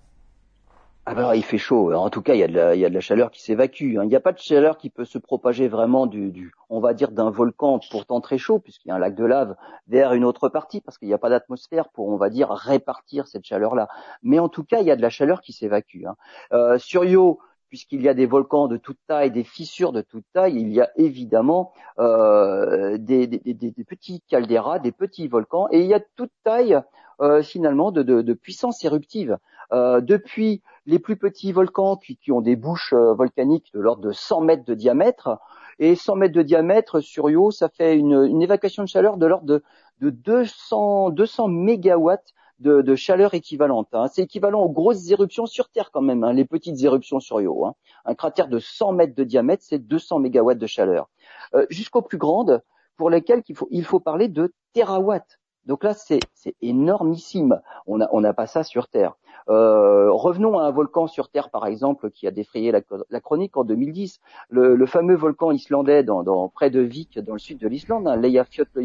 Ah 1.12 1.16
ben, 1.16 1.34
il 1.34 1.44
fait 1.44 1.58
chaud. 1.58 1.92
En 1.92 2.12
tout 2.12 2.22
cas, 2.22 2.36
il 2.36 2.40
y 2.40 2.44
a 2.44 2.48
de 2.48 2.54
la, 2.54 2.76
il 2.76 2.82
y 2.82 2.86
a 2.86 2.90
de 2.90 2.94
la 2.94 3.00
chaleur 3.00 3.32
qui 3.32 3.42
s'évacue. 3.42 3.98
Hein. 3.98 4.04
Il 4.04 4.10
n'y 4.10 4.16
a 4.16 4.20
pas 4.20 4.32
de 4.32 4.38
chaleur 4.38 4.78
qui 4.78 4.92
peut 4.92 5.06
se 5.06 5.18
propager 5.18 5.68
vraiment 5.68 6.06
du, 6.06 6.32
du 6.32 6.54
on 6.70 6.80
va 6.80 6.94
dire, 6.94 7.10
d'un 7.10 7.32
volcan 7.32 7.80
pourtant 7.90 8.22
très 8.22 8.38
chaud, 8.38 8.60
puisqu'il 8.60 8.90
y 8.90 8.92
a 8.92 8.96
un 8.96 9.00
lac 9.00 9.16
de 9.16 9.26
lave, 9.26 9.56
vers 9.88 10.14
une 10.14 10.24
autre 10.24 10.50
partie, 10.50 10.82
parce 10.82 11.00
qu'il 11.00 11.08
n'y 11.08 11.16
a 11.16 11.18
pas 11.18 11.32
d'atmosphère 11.32 11.90
pour, 11.90 12.10
on 12.10 12.18
va 12.18 12.30
dire, 12.30 12.52
répartir 12.52 13.28
cette 13.28 13.44
chaleur-là. 13.44 13.88
Mais 14.22 14.38
en 14.38 14.50
tout 14.50 14.64
cas, 14.64 14.82
il 14.82 14.86
y 14.86 14.92
a 14.92 14.96
de 14.96 15.02
la 15.02 15.10
chaleur 15.10 15.42
qui 15.42 15.52
s'évacue. 15.52 16.06
Hein. 16.06 16.16
Euh, 16.54 16.78
sur 16.78 17.04
Io, 17.06 17.40
puisqu'il 17.70 18.04
y 18.04 18.08
a 18.08 18.14
des 18.14 18.28
volcans 18.28 18.68
de 18.68 18.78
toute 18.78 19.00
taille, 19.08 19.32
des 19.32 19.44
fissures 19.44 19.94
de 19.94 20.02
toute 20.02 20.26
taille, 20.32 20.62
il 20.62 20.72
y 20.72 20.80
a 20.80 20.92
évidemment 20.96 21.74
euh, 21.98 23.00
des, 23.00 23.26
des, 23.26 23.40
des, 23.40 23.72
des, 23.72 23.84
petits 23.84 24.22
calderas, 24.30 24.78
des 24.78 24.92
petits 24.92 25.28
volcans, 25.28 25.70
et 25.72 25.80
il 25.80 25.88
y 25.88 25.96
a 25.96 26.02
toute 26.16 26.32
taille 26.44 26.80
euh, 27.20 27.42
finalement 27.42 27.92
de, 27.92 28.04
de, 28.04 28.22
de 28.22 28.34
puissance 28.34 28.84
éruptive. 28.86 29.40
Euh, 29.72 30.02
depuis 30.02 30.64
les 30.90 30.98
plus 31.00 31.18
petits 31.18 31.52
volcans 31.52 31.98
qui, 31.98 32.32
ont 32.32 32.42
des 32.42 32.56
bouches 32.56 32.94
euh, 32.94 33.14
volcaniques 33.14 33.72
de 33.74 33.80
l'ordre 33.80 34.02
de 34.02 34.12
100 34.12 34.42
mètres 34.42 34.66
de 34.66 34.74
diamètre, 34.74 35.38
et 35.78 35.96
100 35.96 36.16
mètres 36.16 36.34
de 36.34 36.42
diamètre 36.42 37.00
sur 37.00 37.30
Io, 37.30 37.52
ça 37.52 37.70
fait 37.70 37.96
une, 37.96 38.42
évacuation 38.42 38.84
de 38.84 38.88
chaleur 38.88 39.18
de 39.18 39.26
l'ordre 39.28 39.46
de, 39.46 39.64
de 40.02 40.10
200, 40.10 41.12
200 41.12 41.48
mégawatts 41.48 42.34
de, 42.60 42.96
chaleur 42.96 43.36
équivalente. 43.36 43.88
Hein. 43.94 44.08
C'est 44.08 44.24
équivalent 44.24 44.62
aux 44.62 44.70
grosses 44.70 45.10
éruptions 45.12 45.46
sur 45.46 45.70
Terre 45.70 45.92
quand 45.92 46.02
même, 46.02 46.24
hein, 46.24 46.34
les 46.34 46.44
petites 46.44 46.84
éruptions 46.84 47.20
sur 47.20 47.40
Io. 47.40 47.66
Hein. 47.66 47.76
Un 48.04 48.16
cratère 48.16 48.50
de 48.50 48.60
100 48.60 48.92
mètres 48.94 49.16
de 49.16 49.24
diamètre, 49.24 49.64
c'est 49.66 49.80
200 49.80 50.20
mégawatts 50.20 50.58
de 50.58 50.68
chaleur. 50.68 51.10
Euh, 51.54 51.66
jusqu'aux 51.70 52.02
plus 52.02 52.18
grandes, 52.18 52.62
pour 52.98 53.10
lesquelles 53.10 53.44
il 53.48 53.56
faut, 53.56 53.68
il 53.72 53.86
faut 53.86 54.02
parler 54.02 54.28
de 54.28 54.54
terawatts. 54.74 55.39
Donc 55.70 55.84
là, 55.84 55.94
c'est 55.94 56.20
énormissime. 56.64 57.62
On 57.86 58.00
n'a 58.00 58.10
on 58.12 58.24
a 58.24 58.34
pas 58.34 58.48
ça 58.48 58.64
sur 58.64 58.88
Terre. 58.88 59.14
Euh, 59.50 60.12
revenons 60.12 60.58
à 60.58 60.64
un 60.64 60.72
volcan 60.72 61.06
sur 61.06 61.30
Terre, 61.30 61.52
par 61.52 61.68
exemple, 61.68 62.10
qui 62.10 62.26
a 62.26 62.32
défrayé 62.32 62.72
la, 62.72 63.20
chronique 63.20 63.56
en 63.56 63.64
2010. 63.64 64.20
Le, 64.50 64.86
fameux 64.88 65.16
volcan 65.16 65.52
islandais 65.52 66.04
dans, 66.04 66.50
près 66.50 66.72
de 66.72 66.82
Vik, 66.82 67.20
dans 67.20 67.34
le 67.34 67.40
sud 67.40 67.60
de 67.60 67.68
l'Islande, 67.68 68.08
hein, 68.08 68.16
Leyjafjökull. 68.16 68.84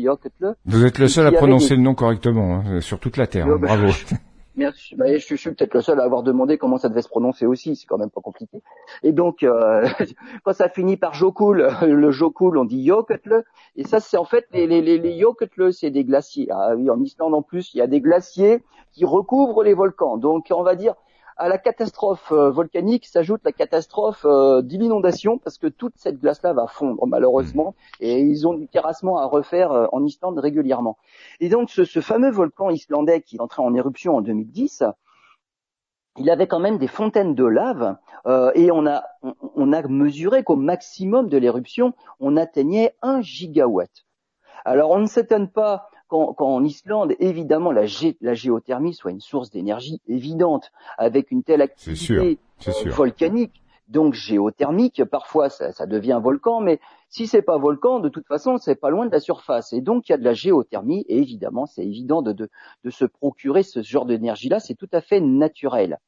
Vous 0.66 0.85
êtes 0.85 0.99
le 0.99 1.09
seul 1.09 1.27
à 1.27 1.33
prononcer 1.33 1.75
le 1.75 1.83
nom 1.83 1.94
correctement 1.94 2.57
hein, 2.57 2.81
sur 2.81 3.01
toute 3.01 3.16
la 3.16 3.27
Terre. 3.27 3.47
Hein, 3.55 3.59
bravo. 3.59 3.88
Merci. 4.57 4.95
Bah, 4.95 5.07
je, 5.12 5.35
suis, 5.35 5.51
peut-être 5.51 5.75
le 5.75 5.81
seul 5.81 5.99
à 6.01 6.05
avoir 6.05 6.23
demandé 6.23 6.59
comment 6.59 6.79
ça 6.79 6.88
devait 6.88 7.03
se 7.03 7.09
prononcer 7.09 7.45
aussi, 7.45 7.75
c'est 7.75 7.87
quand 7.87 7.99
même 7.99 8.11
pas 8.11 8.21
compliqué. 8.21 8.62
Et 9.03 9.12
donc, 9.12 9.43
euh, 9.43 9.88
quand 10.45 10.53
ça 10.53 10.69
finit 10.69 10.97
par 10.97 11.14
Jokul, 11.14 11.69
le 11.83 12.11
Jokul, 12.11 12.57
on 12.57 12.64
dit 12.64 12.87
Jokutle, 12.87 13.45
et 13.77 13.85
ça 13.85 13.99
c'est 13.99 14.17
en 14.17 14.25
fait 14.25 14.47
les, 14.53 14.67
les 14.67 15.25
c'est 15.73 15.90
des 15.90 16.05
glaciers. 16.05 16.49
Ah 16.51 16.75
oui, 16.77 16.88
en 16.88 17.01
Islande 17.01 17.35
en 17.35 17.43
plus, 17.43 17.75
il 17.75 17.79
y 17.79 17.81
a 17.81 17.87
des 17.88 18.01
glaciers 18.01 18.62
qui 18.93 19.05
recouvrent 19.05 19.64
les 19.64 19.75
volcans. 19.75 20.17
Donc, 20.17 20.47
on 20.55 20.62
va 20.62 20.77
dire, 20.77 20.95
à 21.37 21.49
la 21.49 21.59
catastrophe 21.59 22.31
euh, 22.33 22.51
volcanique 22.51 23.07
s'ajoute 23.07 23.40
la 23.44 23.53
catastrophe 23.53 24.25
euh, 24.25 24.62
de 24.62 24.77
l'inondation 24.77 25.38
parce 25.38 25.59
que 25.59 25.66
toute 25.66 25.94
cette 25.97 26.20
glace-là 26.20 26.53
va 26.53 26.66
fondre 26.66 27.07
malheureusement 27.07 27.75
et 28.01 28.20
ils 28.20 28.47
ont 28.47 28.55
du 28.55 28.68
terrassement 28.68 29.18
à 29.18 29.27
refaire 29.27 29.73
euh, 29.73 29.87
en 29.92 30.05
Islande 30.05 30.38
régulièrement. 30.38 30.97
Et 31.40 31.49
donc 31.49 31.70
ce, 31.70 31.85
fameux 32.01 32.31
volcan 32.31 32.70
islandais 32.70 33.23
qui 33.23 33.37
est 33.37 33.40
entré 33.40 33.62
en 33.62 33.75
éruption 33.75 34.16
en 34.16 34.20
2010, 34.20 34.85
il 36.18 36.31
avait 36.31 36.47
quand 36.47 36.61
même 36.61 36.79
des 36.79 36.87
fontaines 36.87 37.35
de 37.35 37.44
lave 37.44 37.97
et 38.55 38.70
on 38.70 38.87
a, 38.87 39.03
on 39.57 39.73
a 39.73 39.83
mesuré 39.88 40.44
qu'au 40.44 40.55
maximum 40.55 41.29
de 41.29 41.37
l'éruption, 41.37 41.92
on 42.20 42.37
atteignait 42.37 42.94
un 43.03 43.20
gigawatt. 43.20 43.90
Alors 44.64 44.92
on 44.92 45.01
ne 45.01 45.07
s'étonne 45.07 45.51
pas 45.51 45.88
quand, 46.09 46.35
en 46.38 46.64
Islande, 46.64 47.14
évidemment, 47.19 47.73
la, 47.73 47.87
géothermie 47.87 48.95
soit 48.95 49.11
une 49.11 49.21
source 49.21 49.51
d'énergie 49.51 50.01
évidente, 50.09 50.73
avec 50.99 51.31
une 51.31 51.43
telle 51.43 51.62
activité 51.62 52.38
volcanique, 52.87 53.63
donc 53.88 54.14
géothermique, 54.14 55.05
parfois 55.05 55.49
ça, 55.51 55.87
devient 55.87 56.12
un 56.12 56.20
volcan, 56.20 56.61
mais 56.61 56.81
si 57.09 57.27
c'est 57.27 57.42
pas 57.42 57.59
volcan, 57.59 58.01
de 58.01 58.09
toute 58.09 58.27
façon, 58.27 58.57
c'est 58.59 58.75
pas 58.75 58.90
loin 58.90 59.07
de 59.07 59.12
la 59.12 59.20
surface. 59.20 59.73
Et 59.73 59.81
donc 59.81 60.09
il 60.09 60.12
y 60.12 60.14
a 60.14 60.18
de 60.18 60.25
la 60.25 60.33
géothermie, 60.33 61.05
et 61.09 61.18
évidemment, 61.18 61.66
c'est 61.66 61.85
évident 61.85 62.23
de, 62.23 62.49
se 62.88 63.05
procurer 63.05 63.62
ce 63.62 63.83
genre 63.83 64.07
d'énergie-là, 64.07 64.61
c'est 64.61 64.75
tout 64.75 64.88
à 64.92 65.01
fait 65.01 65.20
naturel. 65.20 65.99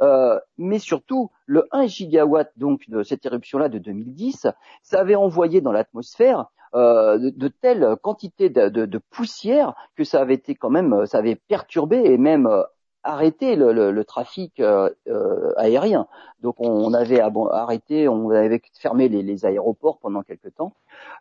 Euh, 0.00 0.38
mais 0.58 0.78
surtout, 0.78 1.30
le 1.46 1.66
1 1.72 1.86
gigawatt 1.86 2.52
donc 2.56 2.88
de 2.88 3.02
cette 3.02 3.26
éruption-là 3.26 3.68
de 3.68 3.78
2010, 3.78 4.46
ça 4.82 5.00
avait 5.00 5.14
envoyé 5.16 5.60
dans 5.60 5.72
l'atmosphère 5.72 6.46
euh, 6.74 7.18
de, 7.18 7.48
telles 7.48 7.96
quantités 8.02 8.50
de, 8.50 9.00
poussière 9.10 9.74
que 9.96 10.04
ça 10.04 10.20
avait 10.20 10.34
été 10.34 10.54
quand 10.54 10.70
même, 10.70 11.06
ça 11.06 11.18
avait 11.18 11.36
perturbé 11.36 11.98
et 12.04 12.18
même 12.18 12.48
euh, 13.04 13.10
arrêté 13.10 13.56
le, 13.56 14.04
trafic 14.04 14.60
euh, 14.60 14.90
aérien. 15.56 16.06
Donc 16.40 16.56
on, 16.58 16.92
avait 16.94 17.20
arrêté, 17.20 18.08
on 18.08 18.30
avait 18.30 18.62
fermé 18.78 19.08
les, 19.08 19.46
aéroports 19.46 19.98
pendant 19.98 20.22
quelque 20.22 20.48
temps. 20.48 20.74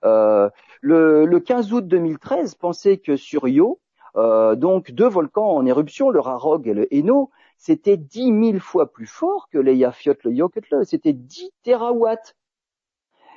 le, 0.03 1.39
15 1.39 1.73
août 1.73 1.87
2013, 1.87 2.55
pensez 2.55 2.97
que 2.97 3.15
sur 3.15 3.47
Io, 3.47 3.79
donc 4.15 4.91
deux 4.91 5.07
volcans 5.07 5.55
en 5.55 5.65
éruption, 5.65 6.09
le 6.09 6.19
Rarog 6.19 6.67
et 6.67 6.73
le 6.73 6.87
Eno, 6.91 7.29
c'était 7.57 7.97
dix 7.97 8.31
mille 8.31 8.59
fois 8.59 8.91
plus 8.91 9.07
fort 9.07 9.47
que 9.49 9.57
les 9.57 9.75
Yafyot, 9.75 10.15
le 10.23 10.33
Yoketle, 10.33 10.85
c'était 10.85 11.13
10 11.13 11.51
terawatts. 11.63 12.35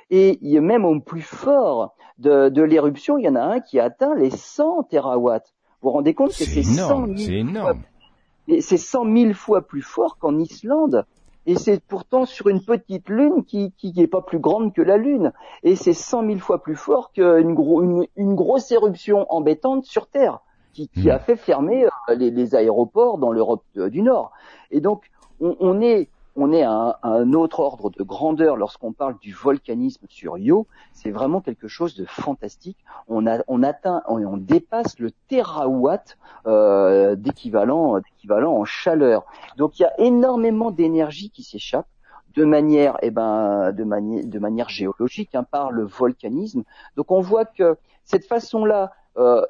Et 0.09 0.37
même 0.61 0.85
au 0.85 0.99
plus 1.01 1.21
fort 1.21 1.95
de, 2.17 2.49
de 2.49 2.61
l'éruption, 2.61 3.17
il 3.17 3.25
y 3.25 3.29
en 3.29 3.35
a 3.35 3.41
un 3.41 3.59
qui 3.59 3.79
atteint 3.79 4.15
les 4.15 4.29
100 4.29 4.83
terawatts. 4.83 5.53
Vous 5.81 5.89
vous 5.89 5.93
rendez 5.93 6.13
compte 6.13 6.29
que 6.29 6.43
c'est 6.43 6.63
100 6.63 7.15
énorme. 7.17 7.83
C'est 8.47 8.77
100 8.77 9.15
000 9.15 9.33
fois 9.33 9.61
plus 9.61 9.81
fort 9.81 10.17
qu'en 10.17 10.37
Islande. 10.39 11.05
Et 11.45 11.55
c'est 11.55 11.81
pourtant 11.81 12.25
sur 12.25 12.49
une 12.49 12.61
petite 12.61 13.07
lune 13.07 13.45
qui, 13.45 13.71
qui 13.77 13.93
est 13.97 14.07
pas 14.07 14.21
plus 14.21 14.39
grande 14.39 14.73
que 14.73 14.81
la 14.81 14.97
lune. 14.97 15.31
Et 15.63 15.75
c'est 15.75 15.93
100 15.93 16.25
000 16.25 16.39
fois 16.39 16.61
plus 16.61 16.75
fort 16.75 17.11
qu'une 17.13 18.05
une, 18.17 18.35
grosse 18.35 18.69
éruption 18.71 19.25
embêtante 19.29 19.85
sur 19.85 20.07
Terre 20.07 20.41
qui, 20.73 20.89
qui 20.89 21.07
hmm. 21.07 21.11
a 21.11 21.19
fait 21.19 21.37
fermer 21.37 21.85
euh, 21.85 22.15
les, 22.15 22.31
les 22.31 22.53
aéroports 22.53 23.17
dans 23.17 23.31
l'Europe 23.31 23.63
euh, 23.77 23.89
du 23.89 24.01
Nord. 24.01 24.31
Et 24.71 24.81
donc, 24.81 25.09
on, 25.39 25.55
on 25.61 25.81
est 25.81 26.09
on 26.37 26.53
est 26.53 26.63
à 26.63 26.99
un, 27.01 27.33
autre 27.33 27.59
ordre 27.59 27.89
de 27.89 28.03
grandeur 28.03 28.55
lorsqu'on 28.55 28.93
parle 28.93 29.17
du 29.19 29.33
volcanisme 29.33 30.05
sur 30.07 30.37
Io. 30.37 30.67
C'est 30.93 31.09
vraiment 31.09 31.41
quelque 31.41 31.67
chose 31.67 31.95
de 31.95 32.05
fantastique. 32.05 32.77
On, 33.07 33.25
a, 33.25 33.39
on 33.47 33.63
atteint, 33.63 34.03
on, 34.07 34.23
on 34.23 34.37
dépasse 34.37 34.99
le 34.99 35.11
terawatt 35.27 36.17
euh, 36.45 37.15
d'équivalent, 37.15 37.97
d'équivalent 37.97 38.53
en 38.53 38.65
chaleur. 38.65 39.25
Donc 39.57 39.79
il 39.79 39.81
y 39.81 39.85
a 39.85 39.99
énormément 39.99 40.69
d'énergie 40.69 41.31
qui 41.31 41.41
s'échappe 41.41 41.87
de 42.35 42.45
manière, 42.45 42.97
eh 43.01 43.09
ben, 43.09 43.71
de, 43.71 43.83
de 44.27 44.39
manière 44.39 44.69
géologique 44.69 45.33
hein, 45.33 45.43
par 45.43 45.71
le 45.71 45.85
volcanisme. 45.85 46.63
Donc 46.95 47.11
on 47.11 47.19
voit 47.19 47.45
que 47.45 47.77
cette 48.05 48.25
façon-là 48.25 48.91
euh, 49.17 49.41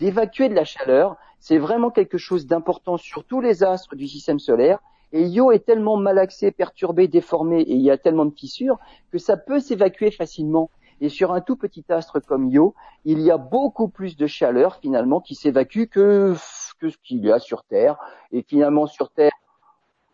d'évacuer 0.00 0.48
de 0.48 0.54
la 0.54 0.64
chaleur, 0.64 1.16
c'est 1.38 1.58
vraiment 1.58 1.90
quelque 1.90 2.18
chose 2.18 2.46
d'important 2.46 2.96
sur 2.96 3.22
tous 3.22 3.40
les 3.40 3.62
astres 3.62 3.94
du 3.94 4.08
système 4.08 4.40
solaire 4.40 4.80
et 5.12 5.24
Io 5.24 5.52
est 5.52 5.66
tellement 5.66 5.96
malaxé, 5.96 6.50
perturbé, 6.50 7.06
déformé, 7.06 7.60
et 7.60 7.74
il 7.74 7.82
y 7.82 7.90
a 7.90 7.98
tellement 7.98 8.24
de 8.24 8.34
fissures 8.34 8.78
que 9.10 9.18
ça 9.18 9.36
peut 9.36 9.60
s'évacuer 9.60 10.10
facilement. 10.10 10.70
Et 11.00 11.08
sur 11.08 11.32
un 11.32 11.40
tout 11.40 11.56
petit 11.56 11.84
astre 11.90 12.20
comme 12.20 12.48
Io, 12.48 12.74
il 13.04 13.20
y 13.20 13.30
a 13.30 13.36
beaucoup 13.36 13.88
plus 13.88 14.16
de 14.16 14.26
chaleur 14.26 14.76
finalement 14.76 15.20
qui 15.20 15.34
s'évacue 15.34 15.84
que, 15.84 16.34
que 16.78 16.88
ce 16.88 16.96
qu'il 17.02 17.24
y 17.24 17.30
a 17.30 17.38
sur 17.40 17.64
Terre. 17.64 17.98
Et 18.30 18.42
finalement 18.42 18.86
sur 18.86 19.10
Terre, 19.10 19.32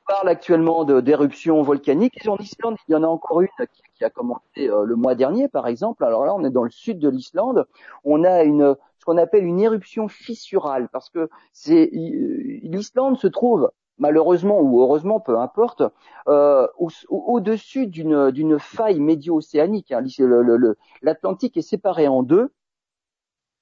on 0.02 0.12
parle 0.12 0.28
actuellement 0.30 0.84
d'éruptions 0.84 1.62
volcaniques. 1.62 2.24
Et 2.24 2.28
en 2.28 2.38
Islande, 2.38 2.76
il 2.88 2.92
y 2.92 2.94
en 2.94 3.02
a 3.02 3.06
encore 3.06 3.42
une 3.42 3.48
qui, 3.94 4.04
a 4.04 4.10
commencé 4.10 4.42
euh, 4.58 4.84
le 4.84 4.96
mois 4.96 5.14
dernier, 5.14 5.48
par 5.48 5.66
exemple. 5.66 6.04
Alors 6.04 6.24
là, 6.24 6.34
on 6.34 6.42
est 6.44 6.50
dans 6.50 6.62
le 6.62 6.70
sud 6.70 6.98
de 6.98 7.08
l'Islande. 7.08 7.66
On 8.04 8.24
a 8.24 8.42
une 8.42 8.74
ce 8.98 9.04
qu'on 9.04 9.18
appelle 9.18 9.44
une 9.44 9.60
éruption 9.60 10.08
fissurale, 10.08 10.88
parce 10.92 11.08
que 11.10 11.28
c'est 11.52 11.90
l'Islande 11.92 13.18
se 13.18 13.28
trouve 13.28 13.70
malheureusement 13.98 14.60
ou 14.60 14.80
heureusement, 14.80 15.20
peu 15.20 15.38
importe, 15.38 15.82
euh, 16.28 16.66
au-dessus 17.08 17.86
d'une 17.86 18.58
faille 18.58 19.00
médio-océanique. 19.00 19.92
Hein, 19.92 20.04
L'Atlantique 21.02 21.56
est 21.56 21.62
séparé 21.62 22.08
en 22.08 22.22
deux. 22.22 22.52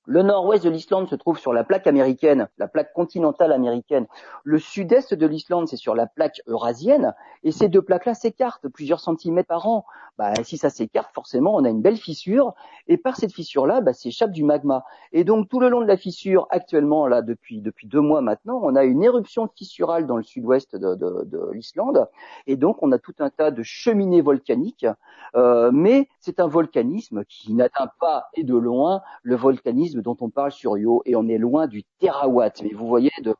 Le 0.06 0.22
nord-ouest 0.22 0.64
de 0.64 0.70
l'Islande 0.70 1.08
se 1.08 1.16
trouve 1.16 1.38
sur 1.38 1.52
la 1.52 1.64
plaque 1.64 1.88
américaine, 1.88 2.48
la 2.58 2.68
plaque 2.68 2.92
continentale 2.92 3.52
américaine. 3.52 4.06
Le 4.44 4.60
sud-est 4.60 5.14
de 5.14 5.26
l'Islande, 5.26 5.66
c'est 5.66 5.76
sur 5.76 5.96
la 5.96 6.06
plaque 6.06 6.40
eurasienne. 6.46 7.12
Et 7.42 7.50
ces 7.50 7.68
deux 7.68 7.82
plaques-là 7.82 8.14
s'écartent 8.14 8.68
plusieurs 8.68 9.00
centimètres 9.00 9.48
par 9.48 9.66
an. 9.66 9.84
Bah, 10.16 10.32
si 10.44 10.56
ça 10.56 10.70
s'écarte, 10.70 11.12
forcément, 11.12 11.54
on 11.56 11.64
a 11.64 11.68
une 11.68 11.82
belle 11.82 11.96
fissure. 11.96 12.54
Et 12.86 12.96
par 12.96 13.16
cette 13.16 13.32
fissure-là, 13.32 13.80
bah, 13.80 13.92
s'échappe 13.92 14.30
du 14.30 14.44
magma. 14.44 14.84
Et 15.12 15.24
donc, 15.24 15.48
tout 15.48 15.58
le 15.58 15.68
long 15.68 15.80
de 15.80 15.86
la 15.86 15.96
fissure, 15.96 16.46
actuellement, 16.50 17.08
là, 17.08 17.20
depuis, 17.20 17.60
depuis 17.60 17.88
deux 17.88 18.00
mois 18.00 18.20
maintenant, 18.20 18.60
on 18.62 18.76
a 18.76 18.84
une 18.84 19.02
éruption 19.02 19.48
fissurale 19.56 20.06
dans 20.06 20.16
le 20.16 20.22
sud-ouest 20.22 20.76
de, 20.76 20.94
de, 20.94 21.24
de 21.24 21.50
l'Islande. 21.52 22.08
Et 22.46 22.56
donc, 22.56 22.78
on 22.80 22.92
a 22.92 22.98
tout 22.98 23.14
un 23.18 23.28
tas 23.28 23.50
de 23.50 23.62
cheminées 23.64 24.22
volcaniques. 24.22 24.86
Euh, 25.34 25.70
mais 25.72 26.08
c'est 26.20 26.40
un 26.40 26.46
volcanisme 26.46 27.24
qui 27.24 27.52
n'atteint 27.54 27.90
pas, 28.00 28.28
et 28.34 28.44
de 28.44 28.56
loin, 28.56 29.02
le 29.22 29.36
volcanisme 29.36 29.95
dont 30.02 30.16
on 30.20 30.30
parle 30.30 30.52
sur 30.52 30.76
Io 30.78 31.02
et 31.04 31.16
on 31.16 31.28
est 31.28 31.38
loin 31.38 31.66
du 31.66 31.84
terawatt. 32.00 32.62
Mais 32.62 32.72
vous 32.74 32.86
voyez 32.86 33.10
de, 33.22 33.34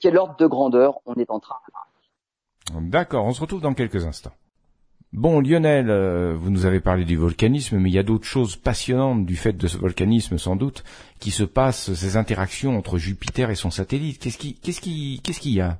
quel 0.00 0.16
ordre 0.16 0.36
de 0.36 0.46
grandeur 0.46 1.00
on 1.06 1.14
est 1.14 1.30
en 1.30 1.40
train 1.40 1.56
de 1.66 1.72
parler. 1.72 2.90
D'accord, 2.90 3.24
on 3.24 3.32
se 3.32 3.40
retrouve 3.40 3.62
dans 3.62 3.74
quelques 3.74 4.04
instants. 4.04 4.32
Bon, 5.14 5.40
Lionel, 5.40 5.88
euh, 5.88 6.34
vous 6.36 6.50
nous 6.50 6.66
avez 6.66 6.80
parlé 6.80 7.06
du 7.06 7.16
volcanisme, 7.16 7.78
mais 7.78 7.88
il 7.88 7.94
y 7.94 7.98
a 7.98 8.02
d'autres 8.02 8.26
choses 8.26 8.56
passionnantes 8.56 9.24
du 9.24 9.36
fait 9.36 9.54
de 9.54 9.66
ce 9.66 9.78
volcanisme, 9.78 10.36
sans 10.36 10.54
doute, 10.54 10.84
qui 11.18 11.30
se 11.30 11.44
passent, 11.44 11.94
ces 11.94 12.18
interactions 12.18 12.76
entre 12.76 12.98
Jupiter 12.98 13.48
et 13.48 13.54
son 13.54 13.70
satellite. 13.70 14.20
Qu'est-ce 14.22 14.36
qui, 14.36 14.60
qu'est-ce 14.60 14.82
qui, 14.82 15.22
qu'est-ce 15.24 15.40
qu'il 15.40 15.54
y 15.54 15.62
a? 15.62 15.78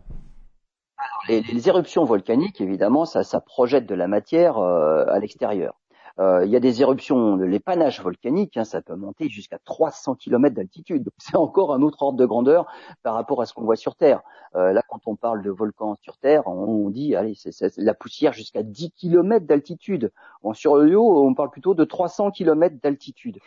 Les, 1.29 1.69
éruptions 1.69 2.05
volcaniques, 2.05 2.63
évidemment, 2.63 3.05
ça, 3.05 3.23
ça 3.23 3.41
projette 3.41 3.87
de 3.87 3.95
la 3.95 4.09
matière 4.09 4.57
euh, 4.57 5.05
à 5.09 5.19
l'extérieur. 5.19 5.78
Euh, 6.19 6.45
il 6.45 6.51
y 6.51 6.57
a 6.57 6.61
des 6.61 6.83
éruptions, 6.83 7.37
les 7.37 7.61
panaches 7.61 8.01
volcaniques, 8.01 8.57
hein, 8.57 8.65
ça 8.65 8.83
peut 8.83 8.97
monter 8.97 9.29
jusqu'à 9.29 9.59
300 9.65 10.17
km 10.17 10.55
d'altitude. 10.55 11.11
C'est 11.19 11.37
encore 11.37 11.73
un 11.73 11.83
autre 11.83 12.03
ordre 12.03 12.19
de 12.19 12.27
grandeur 12.27 12.67
par 13.03 13.15
rapport 13.15 13.41
à 13.41 13.47
ce 13.47 13.55
qu'on 13.55 13.65
voit 13.65 13.77
sur 13.77 13.95
Terre. 13.95 14.23
Euh, 14.57 14.73
là, 14.73 14.83
quand 14.89 15.01
on 15.07 15.15
parle 15.15 15.43
de 15.43 15.51
volcans 15.51 15.97
sur 16.03 16.17
Terre, 16.17 16.47
on, 16.47 16.91
dit, 16.91 17.15
allez, 17.15 17.35
c'est 17.35 17.77
la 17.77 17.95
poussière 17.95 18.33
jusqu'à 18.33 18.63
10 18.63 18.93
km 18.93 19.47
d'altitude. 19.47 20.13
sur 20.55 20.85
Io, 20.85 21.27
on 21.27 21.35
parle 21.35 21.51
plutôt 21.51 21.75
de 21.75 21.85
300 21.85 22.33
km 22.33 22.77
d'altitude. 22.83 23.39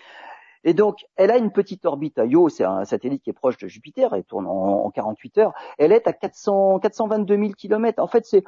Et 0.63 0.73
donc, 0.73 1.05
elle 1.15 1.31
a 1.31 1.37
une 1.37 1.51
petite 1.51 1.85
orbite. 1.85 2.21
Io, 2.23 2.47
c'est 2.49 2.63
un 2.63 2.85
satellite 2.85 3.23
qui 3.23 3.31
est 3.31 3.33
proche 3.33 3.57
de 3.57 3.67
Jupiter, 3.67 4.13
elle 4.13 4.23
tourne 4.23 4.45
en 4.45 4.89
48 4.91 5.37
heures. 5.39 5.53
Elle 5.79 5.91
est 5.91 6.07
à 6.07 6.13
400, 6.13 6.79
422 6.79 7.35
000 7.35 7.51
km. 7.57 8.01
En 8.01 8.07
fait, 8.07 8.25
c'est 8.25 8.43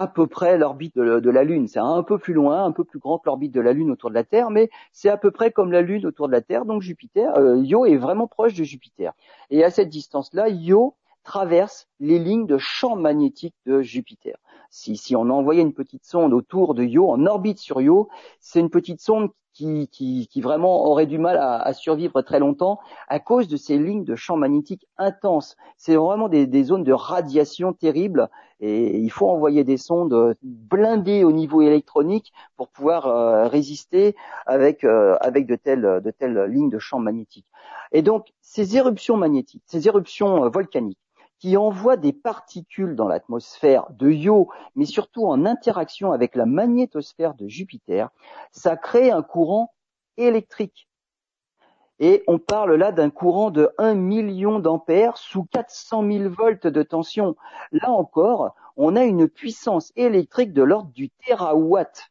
à 0.00 0.06
peu 0.06 0.26
près 0.26 0.56
l'orbite 0.56 0.96
de, 0.96 1.30
la 1.30 1.44
Lune. 1.44 1.68
C'est 1.68 1.78
un 1.78 2.02
peu 2.02 2.16
plus 2.16 2.32
loin, 2.32 2.64
un 2.64 2.72
peu 2.72 2.84
plus 2.84 2.98
grand 2.98 3.18
que 3.18 3.26
l'orbite 3.26 3.52
de 3.52 3.60
la 3.60 3.74
Lune 3.74 3.90
autour 3.90 4.08
de 4.08 4.14
la 4.14 4.24
Terre, 4.24 4.48
mais 4.50 4.70
c'est 4.92 5.10
à 5.10 5.18
peu 5.18 5.30
près 5.30 5.50
comme 5.50 5.72
la 5.72 5.82
Lune 5.82 6.06
autour 6.06 6.26
de 6.26 6.32
la 6.32 6.40
Terre. 6.40 6.64
Donc 6.64 6.80
Jupiter, 6.80 7.36
euh, 7.36 7.58
Io 7.58 7.84
est 7.84 7.98
vraiment 7.98 8.26
proche 8.26 8.54
de 8.54 8.64
Jupiter. 8.64 9.12
Et 9.50 9.62
à 9.62 9.70
cette 9.70 9.90
distance-là, 9.90 10.48
Io 10.48 10.94
traverse 11.22 11.86
les 12.00 12.18
lignes 12.18 12.46
de 12.46 12.56
champ 12.56 12.96
magnétique 12.96 13.54
de 13.66 13.82
Jupiter. 13.82 14.38
Si, 14.70 15.16
on 15.16 15.28
envoyait 15.30 15.62
une 15.62 15.72
petite 15.72 16.04
sonde 16.04 16.32
autour 16.32 16.74
de 16.74 16.84
Io, 16.84 17.10
en 17.10 17.26
orbite 17.26 17.58
sur 17.58 17.80
Io, 17.80 18.08
c'est 18.40 18.60
une 18.60 18.70
petite 18.70 19.00
sonde 19.00 19.30
qui, 19.52 19.88
qui, 19.88 20.40
vraiment 20.40 20.86
aurait 20.86 21.06
du 21.06 21.18
mal 21.18 21.36
à, 21.38 21.72
survivre 21.72 22.22
très 22.22 22.38
longtemps 22.38 22.78
à 23.08 23.18
cause 23.18 23.48
de 23.48 23.56
ces 23.56 23.76
lignes 23.78 24.04
de 24.04 24.14
champ 24.14 24.36
magnétique 24.36 24.86
intenses. 24.96 25.56
C'est 25.76 25.96
vraiment 25.96 26.28
des, 26.28 26.64
zones 26.64 26.84
de 26.84 26.92
radiation 26.92 27.72
terribles 27.72 28.28
et 28.60 28.98
il 28.98 29.10
faut 29.10 29.28
envoyer 29.28 29.64
des 29.64 29.76
sondes 29.76 30.36
blindées 30.42 31.24
au 31.24 31.32
niveau 31.32 31.62
électronique 31.62 32.32
pour 32.56 32.68
pouvoir 32.68 33.06
euh, 33.06 33.48
résister 33.48 34.14
avec, 34.46 34.84
euh, 34.84 35.16
avec 35.20 35.46
de, 35.46 35.56
telles, 35.56 36.00
de 36.02 36.10
telles 36.10 36.44
lignes 36.44 36.70
de 36.70 36.78
champ 36.78 37.00
magnétique. 37.00 37.46
Et 37.92 38.02
donc 38.02 38.32
ces 38.40 38.76
éruptions 38.76 39.16
magnétiques, 39.16 39.62
ces 39.66 39.88
éruptions 39.88 40.44
euh, 40.44 40.48
volcaniques, 40.48 40.98
qui 41.40 41.56
envoient 41.56 41.96
des 41.96 42.12
particules 42.12 42.94
dans 42.94 43.08
l'atmosphère 43.08 43.86
de 43.90 44.10
Io, 44.10 44.50
mais 44.76 44.84
surtout 44.84 45.26
en 45.26 45.46
interaction 45.46 46.12
avec 46.12 46.36
la 46.36 46.46
magnétosphère 46.46 47.34
de 47.34 47.48
Jupiter, 47.48 48.10
ça 48.52 48.76
crée 48.76 49.10
un 49.10 49.22
courant 49.22 49.72
électrique. 50.18 50.86
Et 51.98 52.22
on 52.26 52.38
parle 52.38 52.74
là 52.74 52.92
d'un 52.92 53.10
courant 53.10 53.50
de 53.50 53.70
1 53.78 53.94
million 53.94 54.58
d'ampères 54.58 55.16
sous 55.16 55.44
400 55.44 56.06
000 56.10 56.30
volts 56.30 56.66
de 56.66 56.82
tension. 56.82 57.36
Là 57.72 57.90
encore, 57.90 58.54
on 58.76 58.96
a 58.96 59.04
une 59.04 59.28
puissance 59.28 59.92
électrique 59.96 60.52
de 60.52 60.62
l'ordre 60.62 60.92
du 60.92 61.10
terawatt. 61.10 62.09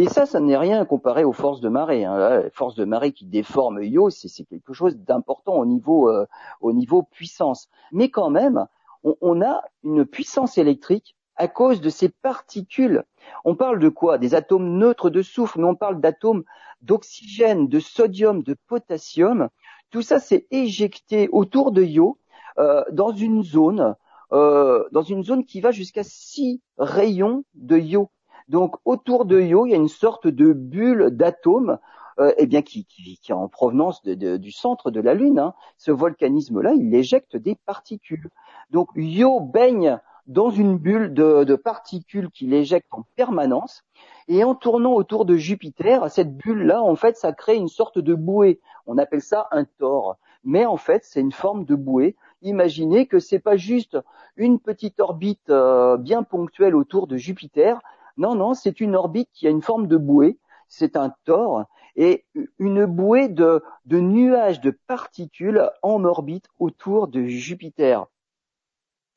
Et 0.00 0.08
ça, 0.08 0.24
ça 0.24 0.40
n'est 0.40 0.56
rien 0.56 0.86
comparé 0.86 1.24
aux 1.24 1.34
forces 1.34 1.60
de 1.60 1.68
marée. 1.68 2.06
Hein. 2.06 2.44
les 2.44 2.48
forces 2.48 2.74
de 2.74 2.86
marée 2.86 3.12
qui 3.12 3.26
déforment 3.26 3.82
Io, 3.82 4.08
c'est 4.08 4.44
quelque 4.44 4.72
chose 4.72 4.96
d'important 4.96 5.56
au 5.56 5.66
niveau 5.66 6.08
euh, 6.08 6.24
au 6.62 6.72
niveau 6.72 7.02
puissance. 7.02 7.68
Mais 7.92 8.08
quand 8.08 8.30
même, 8.30 8.66
on, 9.02 9.42
a 9.42 9.62
une 9.84 10.06
puissance 10.06 10.56
électrique 10.56 11.16
à 11.36 11.48
cause 11.48 11.82
de 11.82 11.90
ces 11.90 12.08
particules. 12.08 13.04
On 13.44 13.54
parle 13.56 13.78
de 13.78 13.90
quoi? 13.90 14.16
Des 14.16 14.34
atomes 14.34 14.78
neutres 14.78 15.10
de 15.10 15.20
soufre, 15.20 15.58
mais 15.58 15.68
on 15.68 15.74
parle 15.74 16.00
d'atomes 16.00 16.44
d'oxygène, 16.80 17.68
de 17.68 17.78
sodium, 17.78 18.42
de 18.42 18.56
potassium. 18.68 19.50
Tout 19.90 20.00
ça 20.00 20.18
s'est 20.18 20.46
éjecté 20.50 21.28
autour 21.30 21.72
de 21.72 21.82
Io 21.82 22.16
euh, 22.58 22.84
dans 22.90 23.12
une 23.12 23.42
zone, 23.42 23.94
euh, 24.32 24.82
dans 24.92 25.02
une 25.02 25.24
zone 25.24 25.44
qui 25.44 25.60
va 25.60 25.72
jusqu'à 25.72 26.04
6 26.04 26.62
rayons 26.78 27.44
de 27.52 27.76
Io. 27.76 28.10
Donc 28.50 28.74
autour 28.84 29.26
de 29.26 29.40
Io, 29.40 29.64
il 29.64 29.70
y 29.70 29.74
a 29.74 29.76
une 29.76 29.86
sorte 29.86 30.26
de 30.26 30.52
bulle 30.52 31.10
d'atomes 31.10 31.78
euh, 32.18 32.32
eh 32.36 32.46
bien 32.46 32.62
qui, 32.62 32.84
qui, 32.84 33.16
qui, 33.16 33.30
est 33.30 33.34
en 33.34 33.46
provenance 33.46 34.02
de, 34.02 34.36
du 34.36 34.50
centre 34.50 34.90
de 34.90 35.00
la 35.00 35.14
Lune. 35.14 35.38
Hein. 35.38 35.54
Ce 35.78 35.92
volcanisme-là, 35.92 36.72
il 36.74 36.92
éjecte 36.92 37.36
des 37.36 37.54
particules. 37.54 38.28
Donc 38.70 38.88
Io 38.96 39.38
baigne 39.38 40.00
dans 40.26 40.50
une 40.50 40.78
bulle 40.78 41.14
de, 41.14 41.44
de 41.44 41.54
particules 41.54 42.28
qu'il 42.32 42.52
éjecte 42.52 42.88
en 42.90 43.04
permanence. 43.14 43.84
Et 44.26 44.42
en 44.42 44.56
tournant 44.56 44.94
autour 44.94 45.26
de 45.26 45.36
Jupiter, 45.36 46.10
cette 46.10 46.36
bulle-là, 46.36 46.82
en 46.82 46.96
fait, 46.96 47.16
ça 47.16 47.32
crée 47.32 47.54
une 47.54 47.68
sorte 47.68 48.00
de 48.00 48.14
bouée. 48.14 48.58
On 48.86 48.98
appelle 48.98 49.22
ça 49.22 49.46
un 49.52 49.64
tor. 49.78 50.16
Mais 50.42 50.66
en 50.66 50.76
fait, 50.76 51.04
c'est 51.04 51.20
une 51.20 51.32
forme 51.32 51.64
de 51.64 51.76
bouée. 51.76 52.16
Imaginez 52.42 53.06
que 53.06 53.20
c'est 53.20 53.38
pas 53.38 53.56
juste 53.56 53.96
une 54.36 54.58
petite 54.58 54.98
orbite 54.98 55.50
euh, 55.50 55.96
bien 55.96 56.24
ponctuelle 56.24 56.74
autour 56.74 57.06
de 57.06 57.16
Jupiter, 57.16 57.80
non, 58.20 58.34
non, 58.34 58.52
c'est 58.52 58.82
une 58.82 58.96
orbite 58.96 59.30
qui 59.32 59.46
a 59.46 59.50
une 59.50 59.62
forme 59.62 59.86
de 59.86 59.96
bouée. 59.96 60.38
c'est 60.68 60.94
un 60.94 61.14
tor 61.24 61.64
et 61.96 62.26
une 62.58 62.84
bouée 62.84 63.28
de, 63.28 63.62
nuages 63.90 64.60
de 64.60 64.78
particules 64.86 65.70
en 65.82 66.04
orbite 66.04 66.44
autour 66.58 67.08
de 67.08 67.24
Jupiter. 67.24 68.04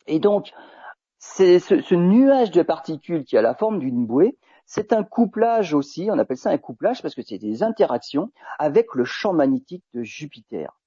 Et 0.08 0.20
donc, 0.20 0.54
c'est 1.20 1.60
ce, 1.60 1.95
nuage 1.95 2.51
de 2.51 2.62
particules 2.62 3.26
qui 3.26 3.38
a 3.38 3.41
la 3.41 3.54
forme 3.56 3.80
d'une 3.80 4.06
bouée, 4.06 4.38
c'est 4.66 4.93
un 4.93 5.04
couplage 5.04 5.74
aussi, 5.74 6.08
on 6.10 6.18
appelle 6.18 6.38
ça 6.38 6.51
un 6.51 6.58
couplage 6.58 7.01
parce 7.01 7.14
que 7.14 7.22
c'est 7.22 7.38
des 7.38 7.62
interactions 7.62 8.32
avec 8.58 8.95
le 8.95 9.04
champ 9.04 9.34
magnétique 9.34 9.84
de 9.93 10.01
Jupiter. 10.01 10.80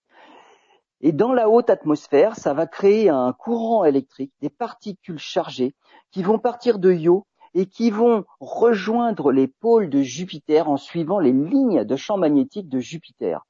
Et 1.03 1.13
dans 1.13 1.35
la 1.35 1.51
haute 1.51 1.69
atmosphère, 1.69 2.35
ça 2.37 2.55
va 2.55 2.67
créer 2.67 3.11
un 3.11 3.35
courant 3.35 3.85
électrique, 3.85 4.33
des 4.41 4.49
particules 4.49 5.19
chargées 5.19 5.75
qui 6.11 6.23
vont 6.23 6.39
partir 6.39 6.79
de 6.79 6.91
Io 6.91 7.27
et 7.57 7.65
qui 7.65 7.91
vont 7.91 8.25
rejoindre 8.39 9.33
les 9.33 9.49
pôles 9.49 9.89
de 9.89 10.03
Jupiter 10.03 10.69
en 10.69 10.77
suivant 10.77 11.19
les 11.19 11.33
lignes 11.33 11.85
de 11.85 11.97
champ 11.97 12.19
magnétique 12.19 12.69
de 12.69 12.79
Jupiter. 12.79 13.47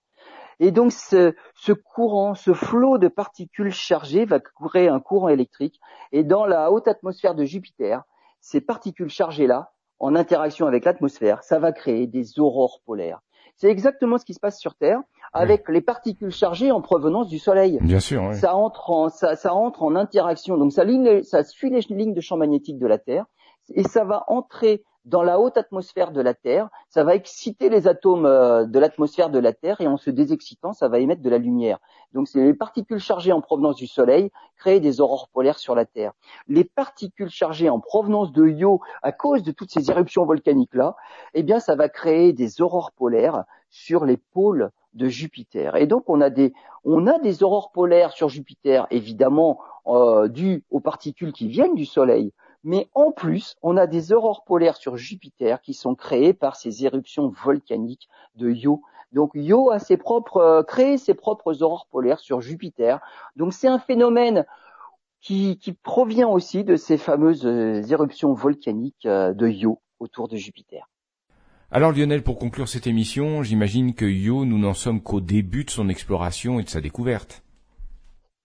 Et 0.60 0.70
donc 0.70 0.92
ce, 0.92 1.34
courant, 1.72 2.34
ce 2.34 2.54
flot 2.54 2.98
de 2.98 3.08
particules 3.08 3.72
chargées 3.72 4.24
va 4.24 4.38
créer 4.38 4.88
un 4.88 5.00
courant 5.00 5.28
électrique. 5.28 5.80
Et 6.12 6.22
dans 6.22 6.46
la 6.46 6.70
haute 6.70 6.86
atmosphère 6.86 7.34
de 7.34 7.44
Jupiter, 7.44 8.04
ces 8.40 8.60
particules 8.60 9.10
chargées-là, 9.10 9.72
en 9.98 10.14
interaction 10.14 10.66
avec 10.66 10.84
l'atmosphère, 10.84 11.42
ça 11.42 11.58
va 11.58 11.72
créer 11.72 12.06
des 12.06 12.38
aurores 12.38 12.80
polaires. 12.86 13.20
C'est 13.56 13.70
exactement 13.70 14.18
ce 14.18 14.24
qui 14.24 14.34
se 14.34 14.40
passe 14.40 14.60
sur 14.60 14.76
Terre 14.76 15.00
avec 15.32 15.68
les 15.68 15.80
particules 15.80 16.30
chargées 16.30 16.70
en 16.70 16.80
provenance 16.80 17.26
du 17.26 17.40
Soleil. 17.40 17.78
Bien 17.80 18.00
sûr. 18.00 18.32
Ça 18.34 18.54
entre 18.54 18.90
en 18.90 19.08
ça, 19.08 19.34
entre 19.52 19.82
en 19.82 19.96
interaction. 19.96 20.56
Donc 20.58 20.72
ça, 20.72 20.84
ça 21.24 21.42
suit 21.42 21.70
les 21.70 21.80
lignes 21.88 22.14
de 22.14 22.20
champ 22.20 22.36
magnétique 22.36 22.78
de 22.78 22.86
la 22.86 22.98
Terre 22.98 23.24
et 23.74 23.84
ça 23.84 24.04
va 24.04 24.24
entrer 24.28 24.84
dans 25.06 25.22
la 25.22 25.38
haute 25.38 25.56
atmosphère 25.56 26.10
de 26.10 26.20
la 26.20 26.34
Terre, 26.34 26.68
ça 26.88 27.04
va 27.04 27.14
exciter 27.14 27.68
les 27.68 27.86
atomes 27.86 28.26
euh, 28.26 28.64
de 28.64 28.78
l'atmosphère 28.78 29.30
de 29.30 29.38
la 29.38 29.52
Terre 29.52 29.80
et 29.80 29.86
en 29.86 29.96
se 29.96 30.10
désexcitant, 30.10 30.72
ça 30.72 30.88
va 30.88 30.98
émettre 30.98 31.22
de 31.22 31.30
la 31.30 31.38
lumière. 31.38 31.78
Donc 32.12 32.26
c'est 32.26 32.42
les 32.42 32.54
particules 32.54 32.98
chargées 32.98 33.32
en 33.32 33.40
provenance 33.40 33.76
du 33.76 33.86
Soleil 33.86 34.30
créent 34.58 34.80
des 34.80 35.00
aurores 35.00 35.28
polaires 35.28 35.60
sur 35.60 35.76
la 35.76 35.84
Terre. 35.84 36.12
Les 36.48 36.64
particules 36.64 37.30
chargées 37.30 37.70
en 37.70 37.78
provenance 37.78 38.32
de 38.32 38.48
Io, 38.48 38.80
à 39.02 39.12
cause 39.12 39.44
de 39.44 39.52
toutes 39.52 39.70
ces 39.70 39.90
éruptions 39.90 40.24
volcaniques 40.24 40.74
là, 40.74 40.96
eh 41.34 41.44
bien 41.44 41.60
ça 41.60 41.76
va 41.76 41.88
créer 41.88 42.32
des 42.32 42.60
aurores 42.60 42.90
polaires 42.90 43.44
sur 43.70 44.06
les 44.06 44.16
pôles 44.16 44.70
de 44.94 45.06
Jupiter. 45.06 45.76
Et 45.76 45.86
donc 45.86 46.04
on 46.08 46.20
a 46.20 46.30
des 46.30 46.52
on 46.82 47.06
a 47.06 47.20
des 47.20 47.44
aurores 47.44 47.70
polaires 47.70 48.10
sur 48.10 48.28
Jupiter, 48.28 48.88
évidemment 48.90 49.60
euh, 49.86 50.26
dues 50.26 50.64
aux 50.70 50.80
particules 50.80 51.32
qui 51.32 51.46
viennent 51.46 51.74
du 51.74 51.86
Soleil. 51.86 52.32
Mais 52.66 52.88
en 52.94 53.12
plus, 53.12 53.54
on 53.62 53.76
a 53.76 53.86
des 53.86 54.12
aurores 54.12 54.42
polaires 54.42 54.76
sur 54.76 54.96
Jupiter 54.96 55.60
qui 55.60 55.72
sont 55.72 55.94
créées 55.94 56.32
par 56.34 56.56
ces 56.56 56.84
éruptions 56.84 57.28
volcaniques 57.28 58.08
de 58.34 58.50
Io. 58.50 58.82
Donc 59.12 59.30
Io 59.34 59.70
a 59.70 59.78
ses 59.78 59.96
propres, 59.96 60.38
euh, 60.38 60.62
créé 60.64 60.98
ses 60.98 61.14
propres 61.14 61.62
aurores 61.62 61.86
polaires 61.88 62.18
sur 62.18 62.40
Jupiter. 62.40 62.98
Donc 63.36 63.52
c'est 63.52 63.68
un 63.68 63.78
phénomène 63.78 64.46
qui, 65.20 65.56
provient 65.84 66.28
aussi 66.28 66.64
de 66.64 66.74
ces 66.74 66.98
fameuses 66.98 67.46
euh, 67.46 67.82
éruptions 67.88 68.32
volcaniques 68.34 69.06
euh, 69.06 69.32
de 69.32 69.46
Io 69.46 69.80
autour 70.00 70.26
de 70.26 70.34
Jupiter. 70.34 70.88
Alors 71.70 71.92
Lionel, 71.92 72.24
pour 72.24 72.36
conclure 72.36 72.66
cette 72.66 72.88
émission, 72.88 73.44
j'imagine 73.44 73.94
que 73.94 74.06
Io, 74.06 74.44
nous 74.44 74.58
n'en 74.58 74.74
sommes 74.74 75.00
qu'au 75.00 75.20
début 75.20 75.62
de 75.62 75.70
son 75.70 75.88
exploration 75.88 76.58
et 76.58 76.64
de 76.64 76.68
sa 76.68 76.80
découverte. 76.80 77.44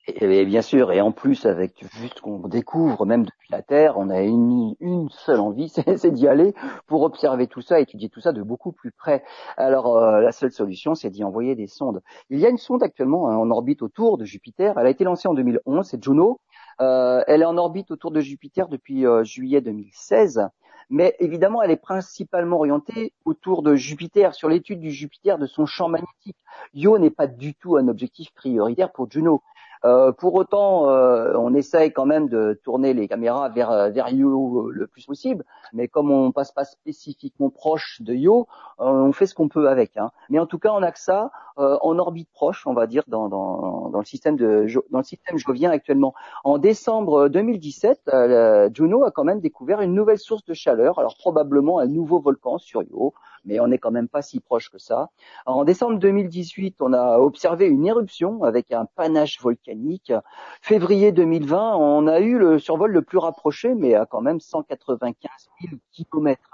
Et, 0.07 0.45
bien 0.45 0.63
sûr, 0.63 0.91
et 0.91 0.99
en 0.99 1.11
plus, 1.11 1.45
avec 1.45 1.85
juste 1.93 2.17
ce 2.17 2.21
qu'on 2.21 2.47
découvre 2.47 3.05
même 3.05 3.23
depuis 3.23 3.49
la 3.51 3.61
Terre, 3.61 3.99
on 3.99 4.09
a 4.09 4.21
une, 4.21 4.73
une 4.79 5.09
seule 5.09 5.39
envie, 5.39 5.69
c'est 5.97 6.11
d'y 6.11 6.27
aller 6.27 6.55
pour 6.87 7.03
observer 7.03 7.45
tout 7.45 7.61
ça, 7.61 7.79
étudier 7.79 8.09
tout 8.09 8.19
ça 8.19 8.31
de 8.31 8.41
beaucoup 8.41 8.71
plus 8.71 8.91
près. 8.91 9.23
Alors, 9.57 9.97
euh, 9.97 10.19
la 10.19 10.31
seule 10.31 10.51
solution, 10.51 10.95
c'est 10.95 11.11
d'y 11.11 11.23
envoyer 11.23 11.53
des 11.55 11.67
sondes. 11.67 12.01
Il 12.31 12.39
y 12.39 12.47
a 12.47 12.49
une 12.49 12.57
sonde 12.57 12.81
actuellement 12.81 13.29
hein, 13.29 13.35
en 13.35 13.51
orbite 13.51 13.83
autour 13.83 14.17
de 14.17 14.25
Jupiter. 14.25 14.77
Elle 14.79 14.87
a 14.87 14.89
été 14.89 15.03
lancée 15.03 15.27
en 15.27 15.35
2011, 15.35 15.85
c'est 15.85 16.03
Juno. 16.03 16.39
Euh, 16.81 17.23
elle 17.27 17.43
est 17.43 17.45
en 17.45 17.57
orbite 17.57 17.91
autour 17.91 18.09
de 18.09 18.21
Jupiter 18.21 18.69
depuis 18.69 19.05
euh, 19.05 19.23
juillet 19.23 19.61
2016 19.61 20.49
mais 20.91 21.15
évidemment, 21.19 21.61
elle 21.61 21.71
est 21.71 21.77
principalement 21.77 22.57
orientée 22.57 23.13
autour 23.23 23.63
de 23.63 23.75
Jupiter, 23.75 24.35
sur 24.35 24.49
l'étude 24.49 24.81
du 24.81 24.91
Jupiter, 24.91 25.37
de 25.37 25.45
son 25.45 25.65
champ 25.65 25.87
magnétique. 25.87 26.35
Io 26.73 26.99
n'est 26.99 27.09
pas 27.09 27.27
du 27.27 27.55
tout 27.55 27.77
un 27.77 27.87
objectif 27.87 28.33
prioritaire 28.33 28.91
pour 28.91 29.09
Juno. 29.09 29.41
Euh, 29.84 30.11
pour 30.11 30.36
autant, 30.36 30.89
euh, 30.89 31.34
on 31.36 31.53
essaye 31.55 31.91
quand 31.91 32.05
même 32.05 32.29
de 32.29 32.59
tourner 32.63 32.93
les 32.93 33.07
caméras 33.07 33.49
vers, 33.49 33.71
euh, 33.71 33.89
vers 33.89 34.09
Yo 34.09 34.69
le 34.69 34.86
plus 34.88 35.05
possible, 35.05 35.43
mais 35.73 35.88
comme 35.88 36.11
on 36.11 36.32
passe 36.32 36.51
pas 36.51 36.65
spécifiquement 36.65 37.49
proche 37.49 38.01
de 38.01 38.13
Yo, 38.13 38.47
on 38.77 39.11
fait 39.11 39.25
ce 39.25 39.34
qu'on 39.34 39.47
peut 39.47 39.69
avec. 39.69 39.97
Hein. 39.97 40.11
Mais 40.29 40.39
en 40.39 40.45
tout 40.45 40.59
cas, 40.59 40.71
on 40.71 40.84
a 40.84 40.91
que 40.91 40.99
ça 40.99 41.32
en 41.57 41.99
orbite 41.99 42.29
proche, 42.34 42.65
on 42.65 42.73
va 42.73 42.88
dire, 42.88 43.03
dans, 43.07 43.29
dans, 43.29 43.89
dans 43.89 43.99
le 43.99 44.05
système 44.05 44.36
de 44.36 44.65
dans 44.89 44.99
le 44.99 45.03
système 45.03 45.38
viens 45.53 45.69
actuellement. 45.69 46.13
En 46.43 46.57
décembre 46.57 47.27
2017, 47.27 48.09
Juno 48.73 49.03
a 49.03 49.11
quand 49.11 49.23
même 49.23 49.41
découvert 49.41 49.82
une 49.82 49.93
nouvelle 49.93 50.17
source 50.17 50.43
de 50.45 50.53
chaleur, 50.53 50.97
alors 50.97 51.15
probablement 51.17 51.79
un 51.79 51.88
nouveau 51.88 52.19
volcan 52.19 52.57
sur 52.57 52.82
Io, 52.84 53.13
mais 53.45 53.59
on 53.59 53.67
n'est 53.67 53.77
quand 53.77 53.91
même 53.91 54.07
pas 54.07 54.21
si 54.21 54.39
proche 54.39 54.69
que 54.69 54.77
ça. 54.77 55.09
En 55.45 55.63
décembre 55.63 55.99
2018, 55.99 56.81
on 56.81 56.93
a 56.93 57.17
observé 57.17 57.67
une 57.67 57.85
éruption 57.85 58.43
avec 58.43 58.71
un 58.71 58.85
panache 58.95 59.41
volcanique. 59.41 60.13
Février 60.61 61.11
2020, 61.11 61.75
on 61.77 62.07
a 62.07 62.19
eu 62.19 62.37
le 62.37 62.59
survol 62.59 62.91
le 62.91 63.01
plus 63.01 63.17
rapproché, 63.17 63.75
mais 63.75 63.95
à 63.95 64.05
quand 64.05 64.21
même 64.21 64.39
195 64.39 65.31
000 65.61 65.75
kilomètres. 65.91 66.49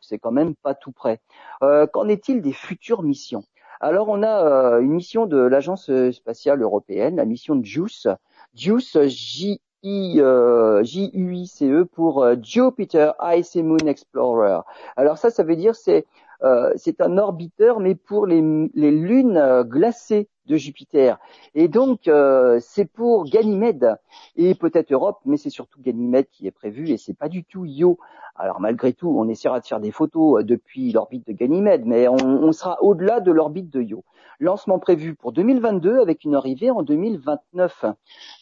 C'est 0.00 0.18
quand 0.18 0.32
même 0.32 0.54
pas 0.54 0.74
tout 0.74 0.92
près. 0.92 1.20
Euh, 1.62 1.86
qu'en 1.86 2.06
est-il 2.08 2.40
des 2.40 2.52
futures 2.52 3.02
missions? 3.02 3.42
Alors 3.80 4.08
on 4.08 4.22
a 4.22 4.76
euh, 4.76 4.80
une 4.80 4.92
mission 4.92 5.26
de 5.26 5.36
l'agence 5.36 5.90
spatiale 6.12 6.62
européenne, 6.62 7.16
la 7.16 7.24
mission 7.24 7.60
JUICE, 7.62 8.08
JUICE 8.54 8.98
J 9.06 9.60
J-U-I-C-E 9.82 11.84
pour 11.84 12.22
euh, 12.22 12.36
Jupiter 12.42 13.14
Ice 13.34 13.56
Moon 13.56 13.78
Explorer. 13.78 14.60
Alors 14.96 15.18
ça, 15.18 15.30
ça 15.30 15.42
veut 15.42 15.56
dire 15.56 15.74
c'est 15.74 16.06
euh, 16.42 16.72
c'est 16.76 17.00
un 17.00 17.18
orbiteur, 17.18 17.80
mais 17.80 17.94
pour 17.94 18.26
les, 18.26 18.40
lunes 18.40 19.36
euh, 19.36 19.64
glacées 19.64 20.28
de 20.46 20.56
Jupiter. 20.56 21.18
Et 21.54 21.68
donc, 21.68 22.08
euh, 22.08 22.58
c'est 22.60 22.84
pour 22.84 23.24
Ganymède 23.24 23.96
et 24.36 24.54
peut-être 24.54 24.92
Europe, 24.92 25.20
mais 25.24 25.36
c'est 25.36 25.50
surtout 25.50 25.80
Ganymède 25.80 26.28
qui 26.30 26.46
est 26.46 26.52
prévu 26.52 26.90
et 26.90 26.96
c'est 26.96 27.16
pas 27.16 27.28
du 27.28 27.44
tout 27.44 27.64
Io. 27.64 27.98
Alors 28.36 28.60
malgré 28.60 28.92
tout, 28.92 29.14
on 29.16 29.28
essaiera 29.28 29.60
de 29.60 29.66
faire 29.66 29.80
des 29.80 29.90
photos 29.90 30.44
depuis 30.44 30.92
l'orbite 30.92 31.26
de 31.26 31.32
Ganymède, 31.32 31.86
mais 31.86 32.06
on, 32.08 32.52
sera 32.52 32.82
au-delà 32.82 33.20
de 33.20 33.32
l'orbite 33.32 33.70
de 33.70 33.80
Io. 33.80 34.04
Lancement 34.40 34.78
prévu 34.78 35.14
pour 35.14 35.32
2022 35.32 36.00
avec 36.00 36.24
une 36.24 36.34
arrivée 36.34 36.70
en 36.70 36.82
2029. 36.82 37.86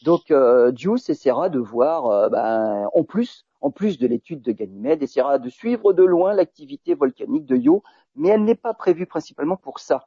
Donc, 0.04 0.32
euh, 0.32 0.72
essaiera 1.08 1.48
de 1.48 1.60
voir, 1.60 2.28
ben, 2.30 2.88
en 2.92 3.04
plus, 3.04 3.46
en 3.64 3.70
plus 3.70 3.98
de 3.98 4.06
l'étude 4.06 4.42
de 4.42 4.52
Ganymède, 4.52 5.02
essaiera 5.02 5.38
de 5.38 5.48
suivre 5.48 5.94
de 5.94 6.04
loin 6.04 6.34
l'activité 6.34 6.92
volcanique 6.92 7.46
de 7.46 7.56
Io, 7.56 7.82
mais 8.14 8.28
elle 8.28 8.44
n'est 8.44 8.54
pas 8.54 8.74
prévue 8.74 9.06
principalement 9.06 9.56
pour 9.56 9.78
ça. 9.78 10.04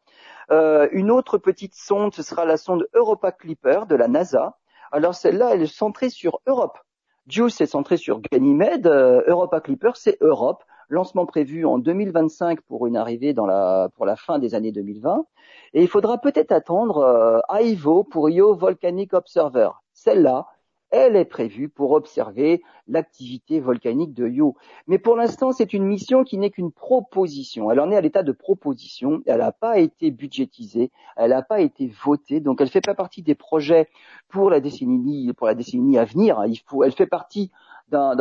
Euh, 0.51 0.87
une 0.91 1.09
autre 1.09 1.39
petite 1.39 1.73
sonde, 1.73 2.13
ce 2.13 2.21
sera 2.21 2.45
la 2.45 2.57
sonde 2.57 2.87
Europa 2.93 3.31
Clipper 3.31 3.81
de 3.89 3.95
la 3.95 4.07
NASA. 4.07 4.57
Alors 4.91 5.15
celle-là, 5.15 5.55
elle 5.55 5.63
est 5.63 5.75
centrée 5.75 6.11
sur 6.11 6.39
Europe. 6.45 6.77
JUICE 7.25 7.59
est 7.61 7.65
centré 7.65 7.97
sur 7.97 8.21
Ganymède, 8.21 8.85
euh, 8.85 9.23
Europa 9.25 9.59
Clipper, 9.59 9.91
c'est 9.95 10.19
Europe. 10.21 10.63
Lancement 10.89 11.25
prévu 11.25 11.65
en 11.65 11.79
2025 11.79 12.61
pour 12.61 12.85
une 12.85 12.95
arrivée 12.95 13.33
pour 13.33 14.05
la 14.05 14.15
fin 14.15 14.37
des 14.37 14.53
années 14.53 14.71
2020. 14.71 15.25
Et 15.73 15.81
il 15.81 15.87
faudra 15.87 16.19
peut-être 16.19 16.51
attendre 16.51 16.99
euh, 16.99 17.39
IVO 17.59 18.03
pour 18.03 18.29
Io 18.29 18.55
Volcanic 18.55 19.15
Observer. 19.15 19.69
Celle-là, 19.93 20.45
elle 20.91 21.15
est 21.15 21.25
prévue 21.25 21.69
pour 21.69 21.91
observer 21.91 22.61
l'activité 22.87 23.59
volcanique 23.59 24.13
de 24.13 24.27
Io. 24.27 24.55
Mais 24.87 24.97
pour 24.97 25.15
l'instant, 25.15 25.51
c'est 25.51 25.73
une 25.73 25.83
mission 25.83 26.23
qui 26.23 26.37
n'est 26.37 26.49
qu'une 26.49 26.71
proposition. 26.71 27.69
Elle 27.71 27.79
en 27.79 27.91
est 27.91 27.97
à 27.97 28.01
l'état 28.01 28.23
de 28.23 28.31
proposition. 28.31 29.21
Elle 29.25 29.39
n'a 29.39 29.51
pas 29.51 29.79
été 29.79 30.11
budgétisée. 30.11 30.91
Elle 31.17 31.31
n'a 31.31 31.41
pas 31.41 31.59
été 31.59 31.91
votée. 32.05 32.39
Donc, 32.39 32.61
elle 32.61 32.69
fait 32.69 32.81
pas 32.81 32.95
partie 32.95 33.21
des 33.21 33.35
projets 33.35 33.89
pour 34.29 34.49
la 34.49 34.59
décennie, 34.59 35.31
pour 35.33 35.47
la 35.47 35.55
décennie 35.55 35.97
à 35.97 36.05
venir. 36.05 36.41
Elle 36.41 36.91
fait 36.91 37.07
partie 37.07 37.51
d'un, 37.89 38.15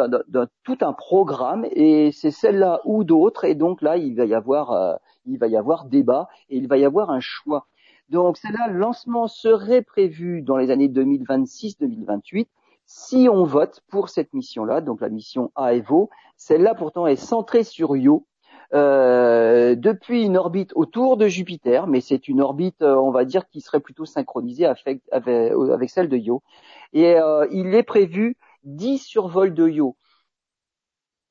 tout 0.65 0.79
un 0.81 0.93
programme 0.93 1.67
et 1.73 2.13
c'est 2.13 2.31
celle-là 2.31 2.81
ou 2.85 3.05
d'autres. 3.05 3.45
Et 3.45 3.55
donc 3.55 3.83
là, 3.83 3.97
il 3.97 4.15
va 4.15 4.25
y 4.25 4.35
avoir, 4.35 4.73
euh, 4.73 4.95
il 5.25 5.39
va 5.39 5.47
y 5.49 5.57
avoir 5.57 5.87
débat 5.87 6.29
et 6.51 6.57
il 6.57 6.69
va 6.69 6.79
y 6.79 6.85
avoir 6.85 7.11
un 7.11 7.21
choix. 7.21 7.67
Donc 8.09 8.37
celle-là, 8.37 8.69
le 8.69 8.79
lancement 8.79 9.27
serait 9.27 9.83
prévu 9.83 10.43
dans 10.43 10.57
les 10.57 10.71
années 10.71 10.89
2026-2028 10.89 12.47
si 12.87 13.29
on 13.31 13.45
vote 13.45 13.83
pour 13.89 14.09
cette 14.09 14.33
mission-là, 14.33 14.81
donc 14.81 15.01
la 15.01 15.09
mission 15.09 15.51
AEVO. 15.59 16.09
Celle-là 16.37 16.75
pourtant 16.75 17.07
est 17.07 17.17
centrée 17.17 17.65
sur 17.65 17.97
Io. 17.97 18.27
Euh, 18.75 19.77
depuis 19.77 20.25
une 20.25 20.37
orbite 20.37 20.73
autour 20.75 21.17
de 21.17 21.29
Jupiter, 21.29 21.87
mais 21.87 22.01
c'est 22.01 22.27
une 22.27 22.41
orbite, 22.41 22.83
euh, 22.83 22.97
on 22.97 23.13
va 23.13 23.25
dire, 23.25 23.49
qui 23.49 23.61
serait 23.61 23.81
plutôt 23.81 24.05
synchronisée 24.05 24.67
avec, 24.67 25.03
celle 25.89 26.09
de 26.09 26.17
Io. 26.17 26.43
Et 26.93 27.17
euh, 27.17 27.47
il 27.53 27.75
est 27.75 27.85
prévu 27.85 28.37
10 28.65 28.99
survols 28.99 29.55
de 29.55 29.69
Io. 29.69 29.97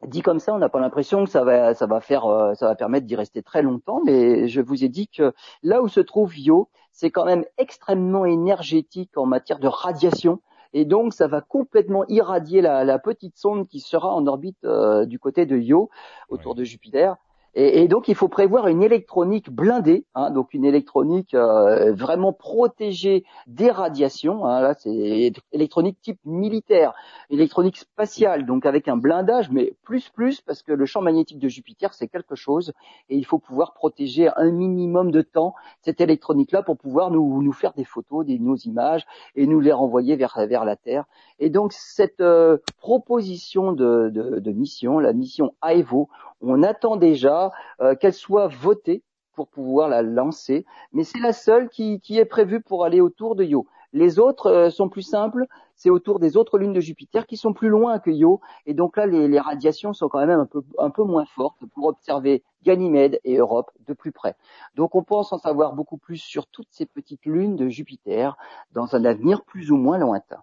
dit 0.07 0.21
comme 0.21 0.39
ça, 0.39 0.53
on 0.53 0.59
n'a 0.59 0.69
pas 0.69 0.79
l'impression 0.79 1.25
que 1.25 1.29
ça 1.29 1.43
va, 1.43 1.73
ça 1.73 1.87
va 1.87 1.99
faire, 1.99 2.25
euh, 2.25 2.53
ça 2.53 2.67
va 2.67 2.75
permettre 2.75 3.05
d'y 3.05 3.15
rester 3.15 3.43
très 3.43 3.61
longtemps. 3.61 4.01
Mais 4.05 4.47
je 4.47 4.61
vous 4.61 4.83
ai 4.83 4.89
dit 4.89 5.07
que 5.07 5.33
là 5.63 5.81
où 5.81 5.87
se 5.87 5.99
trouve 5.99 6.37
Io, 6.37 6.69
c'est 6.91 7.11
quand 7.11 7.25
même 7.25 7.45
extrêmement 7.57 8.25
énergétique 8.25 9.17
en 9.17 9.25
matière 9.25 9.59
de 9.59 9.67
radiation. 9.67 10.41
Et 10.77 10.83
donc, 10.83 11.13
ça 11.13 11.27
va 11.27 11.39
complètement 11.39 12.03
irradier 12.09 12.59
la, 12.59 12.99
petite 12.99 13.37
sonde 13.37 13.65
qui 13.65 13.79
sera 13.79 14.13
en 14.13 14.27
orbite 14.27 14.57
euh, 14.65 15.05
du 15.05 15.19
côté 15.19 15.45
de 15.45 15.57
Io, 15.57 15.89
autour 16.27 16.53
de 16.53 16.65
Jupiter. 16.65 17.15
Et, 17.57 17.87
donc, 17.87 18.09
il 18.09 18.15
faut 18.15 18.27
prévoir 18.27 18.67
une 18.67 18.83
électronique 18.83 19.49
blindée, 19.49 20.05
hein, 20.13 20.29
donc 20.29 20.53
une 20.53 20.65
électronique 20.65 21.33
euh, 21.33 21.93
vraiment 21.93 22.33
protégée 22.33 23.23
des 23.47 23.71
radiations. 23.71 24.45
Hein, 24.45 24.59
là, 24.59 24.73
c'est 24.73 25.31
électronique 25.53 26.01
type 26.01 26.19
militaire, 26.25 26.93
électronique 27.29 27.77
spatiale, 27.77 28.45
donc 28.45 28.65
avec 28.65 28.89
un 28.89 28.97
blindage, 28.97 29.49
mais 29.51 29.73
plus 29.83 30.09
plus 30.09 30.41
parce 30.41 30.63
que 30.63 30.73
le 30.73 30.85
champ 30.85 31.01
magnétique 31.01 31.39
de 31.39 31.47
Jupiter, 31.47 31.93
c'est 31.93 32.09
quelque 32.09 32.35
chose, 32.35 32.73
et 33.07 33.15
il 33.15 33.25
faut 33.25 33.39
pouvoir 33.39 33.73
protéger 33.73 34.29
un 34.35 34.51
minimum 34.51 35.09
de 35.11 35.21
temps 35.21 35.55
cette 35.79 36.01
électronique-là 36.01 36.61
pour 36.61 36.77
pouvoir 36.77 37.09
nous, 37.09 37.41
nous 37.41 37.53
faire 37.53 37.71
des 37.71 37.85
photos, 37.85 38.25
des, 38.25 38.37
nos 38.37 38.57
images, 38.57 39.05
et 39.37 39.47
nous 39.47 39.61
les 39.61 39.71
renvoyer 39.71 40.17
vers, 40.17 40.45
vers 40.45 40.65
la 40.65 40.75
Terre. 40.75 41.05
Et 41.39 41.49
donc, 41.49 41.71
cette 41.71 42.19
euh, 42.19 42.57
proposition 42.79 43.71
de, 43.71 44.09
de, 44.09 44.39
de 44.39 44.51
mission, 44.51 44.99
la 44.99 45.13
mission 45.13 45.53
AEVO, 45.65 46.09
on 46.41 46.63
attend 46.63 46.97
déjà 46.97 47.44
euh, 47.81 47.95
qu'elle 47.95 48.13
soit 48.13 48.47
votée 48.47 49.03
pour 49.35 49.47
pouvoir 49.49 49.89
la 49.89 50.01
lancer, 50.01 50.65
mais 50.93 51.03
c'est 51.03 51.19
la 51.19 51.33
seule 51.33 51.69
qui, 51.69 51.99
est 52.09 52.25
prévue 52.25 52.61
pour 52.61 52.85
aller 52.85 53.01
autour 53.01 53.35
de 53.35 53.43
Io. 53.43 53.67
Les 53.93 54.19
autres 54.19 54.47
euh, 54.47 54.69
sont 54.69 54.89
plus 54.89 55.03
simples, 55.03 55.45
c'est 55.75 55.89
autour 55.89 56.19
des 56.19 56.37
autres 56.37 56.57
lunes 56.57 56.73
de 56.73 56.79
Jupiter 56.79 57.25
qui 57.27 57.37
sont 57.37 57.53
plus 57.53 57.69
loin 57.69 57.99
que 57.99 58.09
Io, 58.09 58.41
et 58.65 58.73
donc 58.73 58.97
là 58.97 59.05
les, 59.05 59.39
radiations 59.39 59.93
sont 59.93 60.09
quand 60.09 60.25
même 60.25 60.39
un 60.39 60.45
peu, 60.45 60.61
un 60.79 60.89
peu 60.89 61.03
moins 61.03 61.25
fortes 61.25 61.63
pour 61.73 61.87
observer 61.87 62.43
Ganymède 62.63 63.19
et 63.23 63.37
Europe 63.37 63.71
de 63.87 63.93
plus 63.93 64.11
près. 64.11 64.35
Donc 64.75 64.95
on 64.95 65.03
pense 65.03 65.31
en 65.31 65.37
savoir 65.37 65.73
beaucoup 65.73 65.97
plus 65.97 66.17
sur 66.17 66.47
toutes 66.47 66.69
ces 66.71 66.85
petites 66.85 67.25
lunes 67.25 67.55
de 67.55 67.69
Jupiter 67.69 68.37
dans 68.71 68.95
un 68.95 69.05
avenir 69.05 69.43
plus 69.43 69.71
ou 69.71 69.77
moins 69.77 69.97
lointain. 69.97 70.41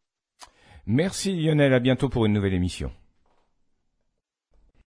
Merci 0.86 1.34
Lionel, 1.34 1.72
à 1.74 1.80
bientôt 1.80 2.08
pour 2.08 2.26
une 2.26 2.32
nouvelle 2.32 2.54
émission. 2.54 2.90